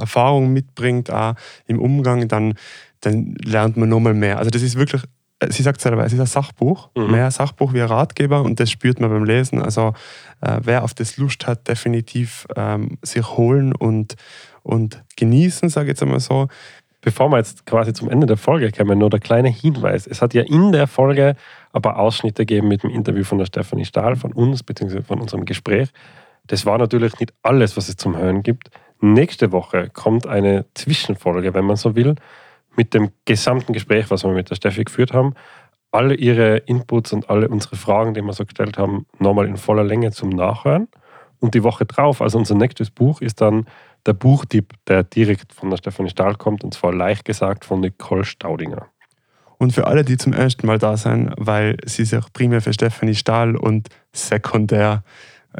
Erfahrung 0.00 0.52
mitbringt, 0.52 1.10
auch 1.10 1.34
im 1.66 1.78
Umgang, 1.78 2.28
dann 2.28 2.54
dann 3.00 3.34
lernt 3.44 3.76
man 3.76 3.88
nochmal 3.88 4.14
mehr. 4.14 4.38
Also 4.38 4.50
das 4.50 4.62
ist 4.62 4.76
wirklich, 4.76 5.02
äh, 5.40 5.50
sie 5.50 5.62
sagt 5.62 5.80
selber, 5.80 6.04
es 6.04 6.12
ist 6.12 6.20
ein 6.20 6.26
Sachbuch, 6.26 6.90
mhm. 6.96 7.10
mehr 7.10 7.30
Sachbuch 7.30 7.72
wie 7.72 7.82
ein 7.82 7.88
Ratgeber 7.88 8.42
und 8.42 8.60
das 8.60 8.70
spürt 8.70 9.00
man 9.00 9.10
beim 9.10 9.24
Lesen. 9.24 9.62
Also 9.62 9.94
äh, 10.40 10.60
wer 10.62 10.84
auf 10.84 10.94
das 10.94 11.16
Lust 11.16 11.46
hat, 11.46 11.68
definitiv 11.68 12.46
ähm, 12.56 12.98
sich 13.02 13.36
holen 13.36 13.74
und, 13.74 14.16
und 14.62 15.02
genießen, 15.16 15.68
sage 15.68 15.86
ich 15.86 15.90
jetzt 15.90 16.02
einmal 16.02 16.20
so. 16.20 16.48
Bevor 17.02 17.30
wir 17.30 17.36
jetzt 17.36 17.66
quasi 17.66 17.92
zum 17.92 18.10
Ende 18.10 18.26
der 18.26 18.36
Folge 18.36 18.72
kommen, 18.72 18.98
nur 18.98 19.10
der 19.10 19.20
kleine 19.20 19.48
Hinweis. 19.48 20.08
Es 20.08 20.22
hat 20.22 20.34
ja 20.34 20.42
in 20.42 20.72
der 20.72 20.88
Folge 20.88 21.36
aber 21.72 21.98
Ausschnitte 21.98 22.44
gegeben 22.46 22.68
mit 22.68 22.82
dem 22.82 22.90
Interview 22.90 23.22
von 23.22 23.38
der 23.38 23.46
Stefanie 23.46 23.84
Stahl, 23.84 24.16
von 24.16 24.32
uns, 24.32 24.64
beziehungsweise 24.64 25.04
von 25.04 25.20
unserem 25.20 25.44
Gespräch. 25.44 25.90
Das 26.46 26.66
war 26.66 26.78
natürlich 26.78 27.20
nicht 27.20 27.32
alles, 27.42 27.76
was 27.76 27.88
es 27.88 27.96
zum 27.96 28.16
Hören 28.16 28.42
gibt. 28.42 28.70
Nächste 29.00 29.52
Woche 29.52 29.90
kommt 29.92 30.26
eine 30.26 30.64
Zwischenfolge, 30.74 31.54
wenn 31.54 31.64
man 31.64 31.76
so 31.76 31.94
will, 31.94 32.16
mit 32.76 32.94
dem 32.94 33.10
gesamten 33.24 33.72
Gespräch, 33.72 34.10
was 34.10 34.24
wir 34.24 34.32
mit 34.32 34.50
der 34.50 34.54
Steffi 34.56 34.84
geführt 34.84 35.12
haben. 35.12 35.34
Alle 35.90 36.14
ihre 36.14 36.58
Inputs 36.58 37.12
und 37.12 37.30
alle 37.30 37.48
unsere 37.48 37.76
Fragen, 37.76 38.14
die 38.14 38.22
wir 38.22 38.32
so 38.32 38.44
gestellt 38.44 38.78
haben, 38.78 39.06
nochmal 39.18 39.46
in 39.46 39.56
voller 39.56 39.84
Länge 39.84 40.10
zum 40.10 40.30
Nachhören. 40.30 40.88
Und 41.38 41.54
die 41.54 41.62
Woche 41.62 41.84
drauf, 41.84 42.22
also 42.22 42.38
unser 42.38 42.54
nächstes 42.54 42.90
Buch, 42.90 43.20
ist 43.20 43.40
dann 43.40 43.66
der 44.06 44.14
Buchtipp, 44.14 44.74
der 44.86 45.02
direkt 45.02 45.52
von 45.52 45.70
der 45.70 45.76
Stefanie 45.76 46.10
Stahl 46.10 46.36
kommt, 46.36 46.64
und 46.64 46.74
zwar 46.74 46.94
leicht 46.94 47.24
gesagt 47.24 47.64
von 47.64 47.80
Nicole 47.80 48.24
Staudinger. 48.24 48.86
Und 49.58 49.72
für 49.72 49.86
alle, 49.86 50.04
die 50.04 50.16
zum 50.16 50.32
ersten 50.32 50.66
Mal 50.66 50.78
da 50.78 50.96
sind, 50.96 51.32
weil 51.36 51.76
sie 51.84 52.04
sich 52.04 52.24
primär 52.32 52.60
für 52.60 52.72
Stefanie 52.72 53.14
Stahl 53.14 53.56
und 53.56 53.88
sekundär, 54.12 55.02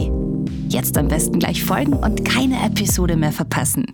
Jetzt 0.70 0.98
am 0.98 1.08
besten 1.08 1.40
gleich 1.40 1.64
folgen 1.64 1.94
und 1.94 2.26
keine 2.26 2.62
Episode 2.66 3.16
mehr 3.16 3.32
verpassen. 3.32 3.86